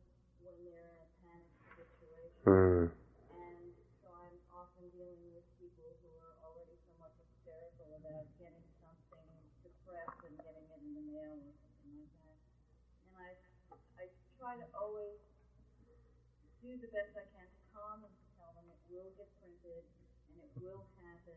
when 0.46 0.54
they're 0.62 0.86
in 0.86 1.02
a 1.02 1.10
panic 1.18 1.50
situation. 1.74 2.46
Hmm. 2.46 2.94
And 3.34 3.74
so 3.98 4.06
I'm 4.14 4.38
often 4.54 4.86
dealing 4.94 5.18
with 5.34 5.42
people 5.58 5.90
who 6.06 6.14
are 6.22 6.38
already 6.46 6.78
somewhat 6.86 7.10
hysterical 7.18 7.90
about 7.98 8.22
getting 8.38 8.62
something 8.78 9.26
to 9.66 9.68
press 9.82 10.14
and 10.30 10.34
getting 10.38 10.62
it 10.62 10.78
in 10.78 10.94
the 10.94 11.04
mail 11.10 11.42
or 11.42 11.50
something 11.58 11.90
like 11.90 12.14
that. 12.22 12.38
And 13.02 13.12
I, 13.18 13.30
I 13.98 14.04
try 14.38 14.54
to 14.62 14.66
always 14.78 15.18
do 16.70 16.78
the 16.78 16.94
best 16.94 17.10
I 17.18 17.26
can 17.34 17.50
to 17.50 17.62
calm 17.74 17.98
them, 17.98 18.14
to 18.14 18.26
tell 18.38 18.54
them 18.54 18.62
it 18.70 18.78
will 18.86 19.10
get 19.18 19.26
printed 19.42 19.82
and 20.30 20.38
it 20.38 20.50
will 20.62 20.86
happen. 21.02 21.34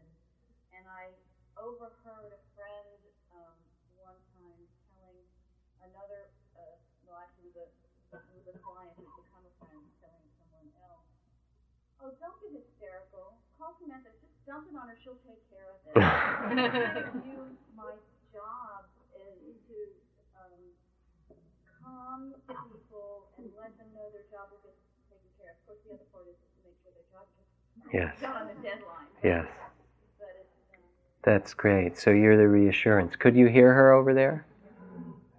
And 0.70 0.86
I 0.86 1.10
overheard 1.58 2.38
a 2.38 2.42
friend 2.54 3.02
um, 3.34 3.58
one 3.98 4.22
time 4.38 4.62
telling 4.94 5.26
another, 5.82 6.30
uh, 6.54 6.78
well, 7.10 7.18
actually, 7.18 7.50
the, 7.58 7.66
it 8.14 8.46
was 8.46 8.46
a 8.46 8.58
client 8.62 8.94
who's 8.94 9.10
become 9.26 9.42
a 9.42 9.54
friend, 9.58 9.82
telling 10.06 10.30
someone 10.38 10.70
else, 10.86 11.10
"Oh, 11.98 12.14
don't 12.22 12.38
get 12.46 12.54
hysterical. 12.54 13.42
Call 13.58 13.74
Samantha. 13.82 14.14
Just 14.22 14.38
dump 14.46 14.70
it 14.70 14.78
on 14.78 14.86
her. 14.86 14.98
She'll 15.02 15.18
take 15.26 15.42
care 15.50 15.74
of 15.74 15.82
it." 15.82 15.98
I 15.98 17.10
view 17.26 17.58
my 17.74 17.98
job 18.30 18.86
is 19.18 19.58
to 19.66 19.78
um, 20.38 20.62
calm 21.82 22.22
people 22.46 23.34
and 23.42 23.50
let 23.58 23.74
them 23.82 23.90
know 23.98 24.14
their 24.14 24.30
job 24.30 24.54
will 24.54 24.62
get 24.62 24.78
of. 25.64 25.76
Course, 25.76 25.80
the 25.88 25.94
other 25.94 26.04
part 26.12 26.26
is 26.30 26.36
to 26.36 26.68
make 26.68 26.76
sure 26.84 26.92
their 26.94 27.08
job 27.12 27.28
Yes. 27.94 28.20
done 28.22 28.36
on 28.42 28.48
the 28.48 28.54
deadline. 28.62 29.08
Yes. 29.24 29.46
But 30.20 30.26
um, 30.26 30.82
That's 31.24 31.54
great. 31.54 31.98
So 31.98 32.12
you're 32.12 32.38
the 32.38 32.48
reassurance. 32.48 33.16
Could 33.16 33.36
you 33.36 33.48
hear 33.48 33.74
her 33.74 33.92
over 33.92 34.14
there? 34.14 34.46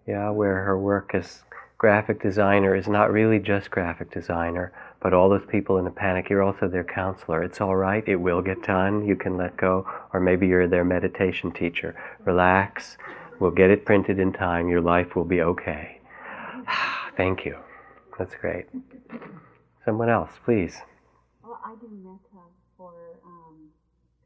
Yeah, 0.07 0.31
where 0.31 0.63
her 0.65 0.79
work 0.79 1.15
as 1.15 1.43
graphic 1.79 2.21
designer 2.23 2.75
is 2.75 2.89
not 2.89 3.11
really 3.13 3.39
just 3.39 3.71
graphic 3.71 4.11
designer, 4.11 4.73
but 5.01 5.15
all 5.15 5.29
those 5.29 5.47
people 5.49 5.79
in 5.79 5.85
the 5.85 5.91
panic, 5.91 6.29
you're 6.29 6.43
also 6.43 6.69
their 6.69 6.85
counselor. 6.85 7.43
It's 7.43 7.61
all 7.61 7.77
right, 7.77 8.07
it 8.07 8.17
will 8.17 8.43
get 8.43 8.63
done, 8.63 9.07
you 9.07 9.17
can 9.17 9.37
let 9.37 9.57
go. 9.57 9.87
Or 10.13 10.21
maybe 10.21 10.47
you're 10.47 10.69
their 10.69 10.85
meditation 10.85 11.53
teacher. 11.53 11.95
Relax, 12.25 12.97
we'll 13.39 13.51
get 13.51 13.71
it 13.71 13.85
printed 13.85 14.19
in 14.19 14.33
time, 14.33 14.69
your 14.69 14.81
life 14.81 15.17
will 15.17 15.25
be 15.25 15.41
okay. 15.43 16.01
Thank 17.17 17.45
you. 17.45 17.57
That's 18.19 18.35
great. 18.35 18.67
Someone 19.85 20.09
else, 20.09 20.31
please. 20.45 20.75
Well, 21.43 21.61
I 21.65 21.75
do 21.77 21.89
metta 22.03 22.45
for 22.77 23.21
um, 23.25 23.69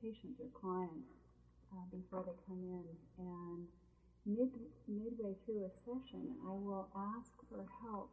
patients 0.01 0.41
or 0.41 0.47
clients 0.61 1.11
uh, 1.73 1.85
before 1.91 2.23
they 2.25 2.33
come 2.47 2.63
in, 2.63 2.85
and 3.19 3.67
mid, 4.25 4.51
midway 4.87 5.35
through 5.45 5.65
a 5.67 5.71
session, 5.85 6.37
I 6.47 6.51
will 6.51 6.89
ask 6.95 7.33
for 7.51 7.65
help 7.83 8.11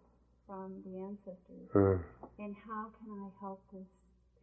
from 0.47 0.81
the 0.85 0.99
ancestors 0.99 1.69
Hmm. 1.71 2.01
in 2.39 2.55
how 2.67 2.89
can 2.97 3.11
I 3.13 3.29
help 3.39 3.61
this 3.71 3.87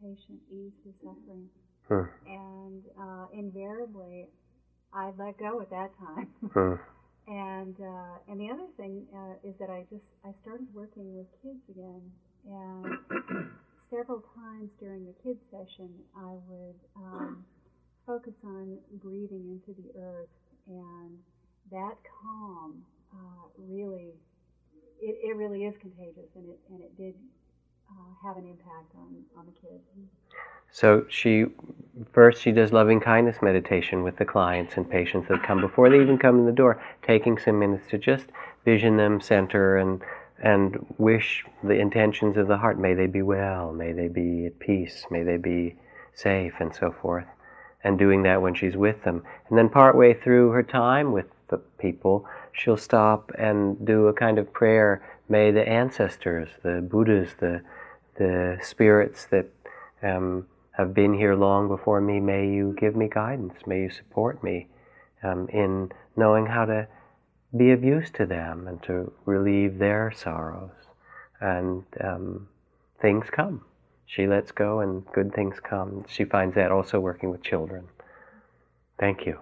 patient 0.01 0.39
ease 0.51 0.73
his 0.85 0.95
suffering. 1.03 1.49
Hmm. 1.87 2.07
And 2.27 2.83
uh, 2.99 3.25
invariably, 3.33 4.29
I 4.93 5.11
let 5.17 5.37
go 5.37 5.61
at 5.61 5.69
that 5.71 5.91
time. 5.99 6.27
Hmm. 6.53 6.75
And 7.25 7.79
uh, 7.79 8.17
and 8.27 8.32
the 8.32 8.32
other 8.53 8.69
thing 8.77 9.05
uh, 9.15 9.47
is 9.47 9.55
that 9.59 9.69
I 9.69 9.85
just 9.89 10.05
I 10.23 10.29
started 10.41 10.67
working 10.73 11.15
with 11.17 11.27
kids 11.41 11.61
again, 11.69 12.01
and 12.45 13.49
several 13.89 14.23
times 14.35 14.69
during 14.79 15.05
the 15.05 15.15
kids 15.23 15.39
session 15.49 15.89
I 16.15 16.37
would 16.47 16.79
um, 16.95 17.45
focus 18.05 18.33
on 18.43 18.77
breathing 19.01 19.57
into 19.57 19.79
the 19.81 19.89
earth, 19.99 20.29
and 20.67 21.17
that 21.71 21.97
calm 22.21 22.83
uh, 23.11 23.45
really 23.57 24.13
it, 25.01 25.15
it 25.23 25.35
really 25.35 25.65
is 25.65 25.73
contagious, 25.81 26.29
and 26.35 26.49
it 26.49 26.59
and 26.69 26.81
it 26.81 26.95
did 26.97 27.15
uh, 27.89 28.27
have 28.27 28.37
an 28.37 28.45
impact 28.45 28.93
on 28.95 29.23
on 29.37 29.45
the 29.45 29.53
kids. 29.53 29.83
So 30.71 31.05
she 31.09 31.45
first 32.11 32.41
she 32.41 32.51
does 32.51 32.71
loving 32.71 32.99
kindness 32.99 33.37
meditation 33.41 34.03
with 34.03 34.17
the 34.17 34.25
clients 34.25 34.77
and 34.77 34.89
patients 34.89 35.27
that 35.27 35.43
come 35.43 35.61
before 35.61 35.89
they 35.89 36.01
even 36.01 36.17
come 36.17 36.39
in 36.39 36.45
the 36.45 36.51
door, 36.51 36.81
taking 37.01 37.37
some 37.37 37.59
minutes 37.59 37.87
to 37.89 37.97
just 37.97 38.25
vision 38.65 38.97
them, 38.97 39.21
center, 39.21 39.77
and 39.77 40.01
and 40.41 40.85
wish 40.97 41.45
the 41.63 41.79
intentions 41.79 42.35
of 42.35 42.47
the 42.47 42.57
heart. 42.57 42.77
May 42.77 42.93
they 42.93 43.05
be 43.05 43.21
well. 43.21 43.71
May 43.71 43.93
they 43.93 44.07
be 44.07 44.47
at 44.47 44.59
peace. 44.59 45.05
May 45.09 45.23
they 45.23 45.37
be 45.37 45.75
safe, 46.13 46.53
and 46.59 46.73
so 46.75 46.91
forth. 46.91 47.27
And 47.83 47.99
doing 47.99 48.23
that 48.23 48.41
when 48.41 48.55
she's 48.55 48.75
with 48.75 49.03
them, 49.03 49.23
and 49.49 49.57
then 49.57 49.69
partway 49.69 50.13
through 50.13 50.49
her 50.51 50.63
time 50.63 51.11
with 51.11 51.25
the 51.49 51.57
people, 51.77 52.25
she'll 52.53 52.77
stop 52.77 53.31
and 53.37 53.85
do 53.85 54.07
a 54.07 54.13
kind 54.13 54.39
of 54.39 54.51
prayer. 54.51 55.01
May 55.29 55.51
the 55.51 55.67
ancestors, 55.67 56.49
the 56.63 56.81
Buddhas, 56.81 57.35
the 57.39 57.61
the 58.15 58.59
spirits 58.61 59.25
that 59.25 59.47
um, 60.01 60.45
have 60.73 60.93
been 60.93 61.13
here 61.13 61.35
long 61.35 61.67
before 61.67 62.01
me, 62.01 62.19
may 62.19 62.47
you 62.47 62.75
give 62.79 62.95
me 62.95 63.07
guidance, 63.07 63.53
may 63.65 63.81
you 63.81 63.91
support 63.91 64.43
me, 64.43 64.67
um, 65.23 65.47
in 65.49 65.91
knowing 66.15 66.45
how 66.45 66.65
to 66.65 66.87
be 67.55 67.71
of 67.71 67.83
use 67.83 68.09
to 68.11 68.25
them 68.25 68.67
and 68.67 68.81
to 68.83 69.11
relieve 69.25 69.77
their 69.77 70.11
sorrows. 70.15 70.71
And 71.39 71.83
um, 72.03 72.47
things 73.01 73.27
come. 73.31 73.63
She 74.05 74.27
lets 74.27 74.51
go 74.51 74.79
and 74.79 75.05
good 75.13 75.33
things 75.33 75.55
come. 75.59 76.05
She 76.07 76.25
finds 76.25 76.55
that 76.55 76.71
also 76.71 76.99
working 76.99 77.29
with 77.29 77.43
children. 77.43 77.87
Thank 78.99 79.25
you. 79.25 79.39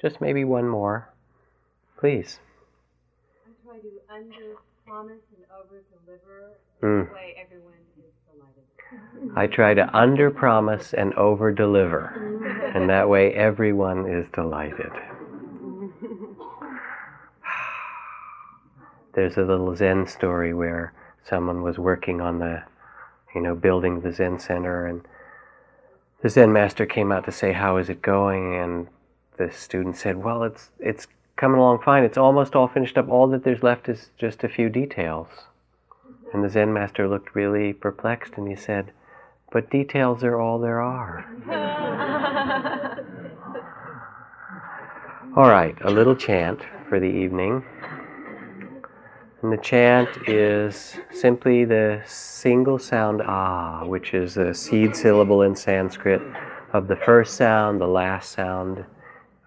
Just 0.00 0.20
maybe 0.20 0.44
one 0.44 0.68
more. 0.68 1.12
Please. 1.98 2.40
I 3.46 3.50
try 3.64 3.78
to 3.78 3.88
under 4.08 4.56
promise 4.86 5.20
and 5.36 5.44
over 5.56 5.82
deliver. 6.04 6.52
Mm. 6.82 7.08
That 7.08 7.14
way 7.14 7.34
everyone. 7.38 7.74
I 9.36 9.46
try 9.46 9.74
to 9.74 9.96
under 9.96 10.30
promise 10.30 10.94
and 10.94 11.14
over 11.14 11.52
deliver. 11.52 12.06
And 12.74 12.90
that 12.90 13.08
way 13.08 13.32
everyone 13.34 14.08
is 14.08 14.26
delighted. 14.32 14.90
There's 19.14 19.36
a 19.36 19.42
little 19.42 19.76
Zen 19.76 20.06
story 20.06 20.54
where 20.54 20.92
someone 21.28 21.62
was 21.62 21.78
working 21.78 22.20
on 22.20 22.38
the, 22.38 22.62
you 23.34 23.40
know, 23.40 23.54
building 23.54 24.00
the 24.00 24.12
Zen 24.12 24.38
center 24.38 24.86
and 24.86 25.06
the 26.22 26.28
Zen 26.28 26.52
master 26.52 26.86
came 26.86 27.12
out 27.12 27.24
to 27.24 27.32
say, 27.32 27.52
How 27.52 27.78
is 27.78 27.88
it 27.88 28.02
going? 28.02 28.54
And 28.54 28.88
the 29.38 29.50
student 29.50 29.96
said, 29.96 30.22
Well, 30.22 30.42
it's, 30.42 30.70
it's 30.78 31.06
coming 31.36 31.58
along 31.58 31.80
fine. 31.80 32.04
It's 32.04 32.18
almost 32.18 32.54
all 32.54 32.68
finished 32.68 32.98
up. 32.98 33.08
All 33.08 33.26
that 33.28 33.44
there's 33.44 33.62
left 33.62 33.88
is 33.88 34.10
just 34.18 34.44
a 34.44 34.48
few 34.48 34.68
details. 34.68 35.28
And 36.32 36.44
the 36.44 36.48
Zen 36.48 36.72
master 36.72 37.08
looked 37.08 37.34
really 37.34 37.72
perplexed 37.72 38.34
and 38.36 38.48
he 38.48 38.56
said, 38.56 38.92
But 39.50 39.70
details 39.70 40.22
are 40.22 40.38
all 40.40 40.58
there 40.58 40.80
are. 40.80 41.26
All 45.36 45.48
right, 45.48 45.76
a 45.82 45.90
little 45.90 46.16
chant 46.16 46.60
for 46.88 46.98
the 46.98 47.06
evening. 47.06 47.64
And 49.42 49.52
the 49.52 49.58
chant 49.58 50.08
is 50.28 50.96
simply 51.12 51.64
the 51.64 52.02
single 52.04 52.80
sound 52.80 53.22
ah, 53.24 53.84
which 53.84 54.12
is 54.12 54.34
the 54.34 54.52
seed 54.52 54.96
syllable 54.96 55.42
in 55.42 55.54
Sanskrit 55.54 56.20
of 56.72 56.88
the 56.88 56.96
first 56.96 57.36
sound, 57.36 57.80
the 57.80 57.86
last 57.86 58.32
sound, 58.32 58.84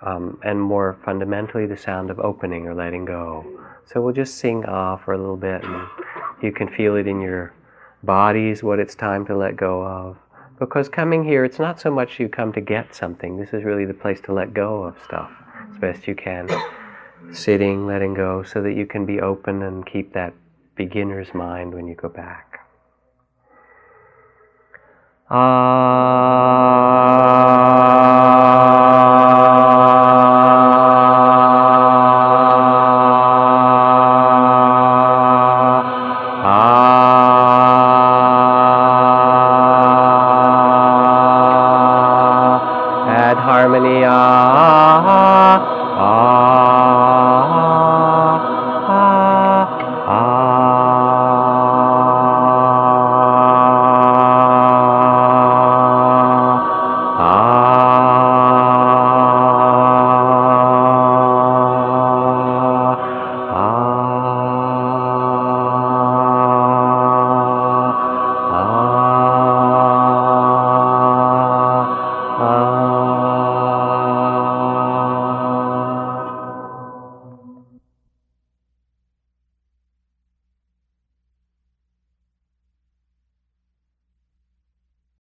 um, 0.01 0.39
and 0.43 0.59
more 0.59 0.97
fundamentally 1.03 1.65
the 1.65 1.77
sound 1.77 2.09
of 2.09 2.19
opening 2.19 2.65
or 2.65 2.73
letting 2.73 3.03
go. 3.03 3.45
So 3.85 4.01
we'll 4.01 4.13
just 4.13 4.35
sing 4.37 4.63
ah 4.65 4.95
for 4.95 5.13
a 5.13 5.17
little 5.17 5.37
bit, 5.37 5.63
and 5.63 5.87
you 6.43 6.51
can 6.51 6.67
feel 6.67 6.95
it 6.95 7.07
in 7.07 7.21
your 7.21 7.53
bodies 8.03 8.61
what 8.61 8.79
it's 8.79 8.95
time 8.95 9.25
to 9.25 9.35
let 9.35 9.55
go 9.55 9.83
of. 9.85 10.17
Because 10.59 10.89
coming 10.89 11.23
here, 11.23 11.43
it's 11.43 11.59
not 11.59 11.79
so 11.79 11.89
much 11.89 12.19
you 12.19 12.29
come 12.29 12.53
to 12.53 12.61
get 12.61 12.93
something, 12.93 13.37
this 13.37 13.53
is 13.53 13.63
really 13.63 13.85
the 13.85 13.93
place 13.93 14.21
to 14.21 14.33
let 14.33 14.53
go 14.53 14.83
of 14.83 15.01
stuff 15.03 15.31
as 15.71 15.77
best 15.77 16.07
you 16.07 16.15
can. 16.15 16.49
Sitting, 17.31 17.87
letting 17.87 18.13
go, 18.13 18.43
so 18.43 18.61
that 18.61 18.73
you 18.73 18.85
can 18.85 19.05
be 19.05 19.21
open 19.21 19.63
and 19.63 19.85
keep 19.85 20.13
that 20.13 20.33
beginner's 20.75 21.33
mind 21.33 21.73
when 21.73 21.87
you 21.87 21.95
go 21.95 22.09
back. 22.09 22.59
Ah. 25.29 26.73